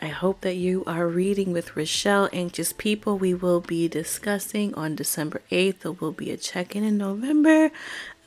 I 0.01 0.07
hope 0.07 0.41
that 0.41 0.55
you 0.55 0.83
are 0.85 1.07
reading 1.07 1.53
with 1.53 1.77
Rochelle 1.77 2.27
Anxious 2.33 2.73
People. 2.73 3.17
We 3.17 3.33
will 3.33 3.61
be 3.61 3.87
discussing 3.87 4.73
on 4.73 4.95
December 4.95 5.41
8th. 5.49 5.79
There 5.79 5.91
will 5.93 6.11
be 6.11 6.31
a 6.31 6.37
check 6.37 6.75
in 6.75 6.83
in 6.83 6.97
November. 6.97 7.71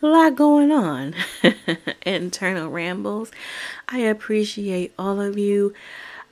A 0.03 0.07
lot 0.07 0.36
going 0.36 0.70
on. 0.70 1.14
Internal 2.03 2.70
rambles. 2.70 3.32
I 3.88 4.01
appreciate 4.01 4.92
all 4.99 5.20
of 5.20 5.38
you. 5.38 5.72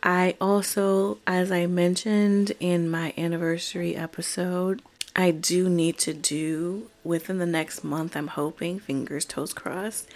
I 0.02 0.36
also, 0.38 1.16
as 1.26 1.50
I 1.50 1.64
mentioned 1.64 2.52
in 2.60 2.90
my 2.90 3.14
anniversary 3.16 3.96
episode, 3.96 4.82
I 5.16 5.30
do 5.30 5.70
need 5.70 5.96
to 5.98 6.12
do 6.12 6.90
within 7.02 7.38
the 7.38 7.46
next 7.46 7.84
month. 7.84 8.16
I'm 8.16 8.26
hoping, 8.26 8.80
fingers, 8.80 9.24
toes 9.24 9.54
crossed. 9.54 10.08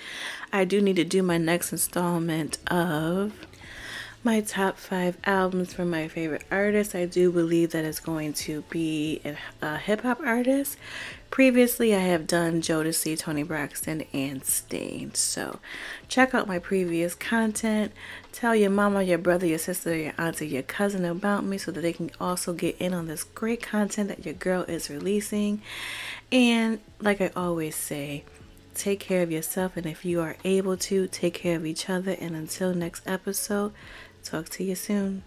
I 0.53 0.64
do 0.64 0.82
need 0.82 0.96
to 0.96 1.05
do 1.05 1.22
my 1.22 1.38
next 1.38 1.72
installment 1.72 2.59
of 2.70 3.32
my 4.24 4.40
top 4.40 4.76
five 4.76 5.16
albums 5.24 5.72
from 5.72 5.88
my 5.88 6.09
favorite 6.09 6.44
artists. 6.51 6.94
I 6.94 7.07
do 7.07 7.30
believe 7.30 7.70
that 7.70 7.84
it's 7.84 8.01
going 8.01 8.34
to 8.34 8.62
be 8.68 9.22
a, 9.24 9.36
a 9.64 9.78
hip 9.78 10.03
hop 10.03 10.20
artist. 10.20 10.76
Previously, 11.31 11.95
I 11.95 12.01
have 12.01 12.26
done 12.26 12.62
Jodeci, 12.62 13.16
Toni 13.16 13.43
Braxton, 13.43 14.05
and 14.12 14.45
Sting. 14.45 15.12
So, 15.14 15.61
check 16.09 16.35
out 16.35 16.49
my 16.49 16.59
previous 16.59 17.14
content. 17.14 17.93
Tell 18.33 18.57
your 18.57 18.70
mama, 18.70 19.03
your 19.03 19.18
brother, 19.18 19.47
your 19.47 19.59
sister, 19.59 19.95
your 19.95 20.14
auntie, 20.16 20.49
your 20.49 20.62
cousin 20.62 21.05
about 21.05 21.45
me 21.45 21.59
so 21.59 21.70
that 21.70 21.83
they 21.83 21.93
can 21.93 22.11
also 22.18 22.55
get 22.55 22.76
in 22.79 22.95
on 22.95 23.07
this 23.07 23.24
great 23.24 23.62
content 23.62 24.09
that 24.09 24.24
your 24.24 24.35
girl 24.35 24.62
is 24.62 24.89
releasing. 24.89 25.61
And, 26.33 26.81
like 26.99 27.20
I 27.20 27.31
always 27.37 27.76
say, 27.76 28.24
take 28.74 28.99
care 28.99 29.22
of 29.22 29.31
yourself. 29.31 29.76
And 29.76 29.87
if 29.87 30.05
you 30.05 30.22
are 30.22 30.37
able 30.45 30.79
to, 30.79 31.07
take 31.09 31.35
care 31.35 31.57
of 31.57 31.66
each 31.66 31.91
other. 31.91 32.16
And 32.18 32.35
until 32.35 32.72
next 32.72 33.07
episode, 33.07 33.72
talk 34.24 34.49
to 34.51 34.64
you 34.64 34.74
soon. 34.74 35.22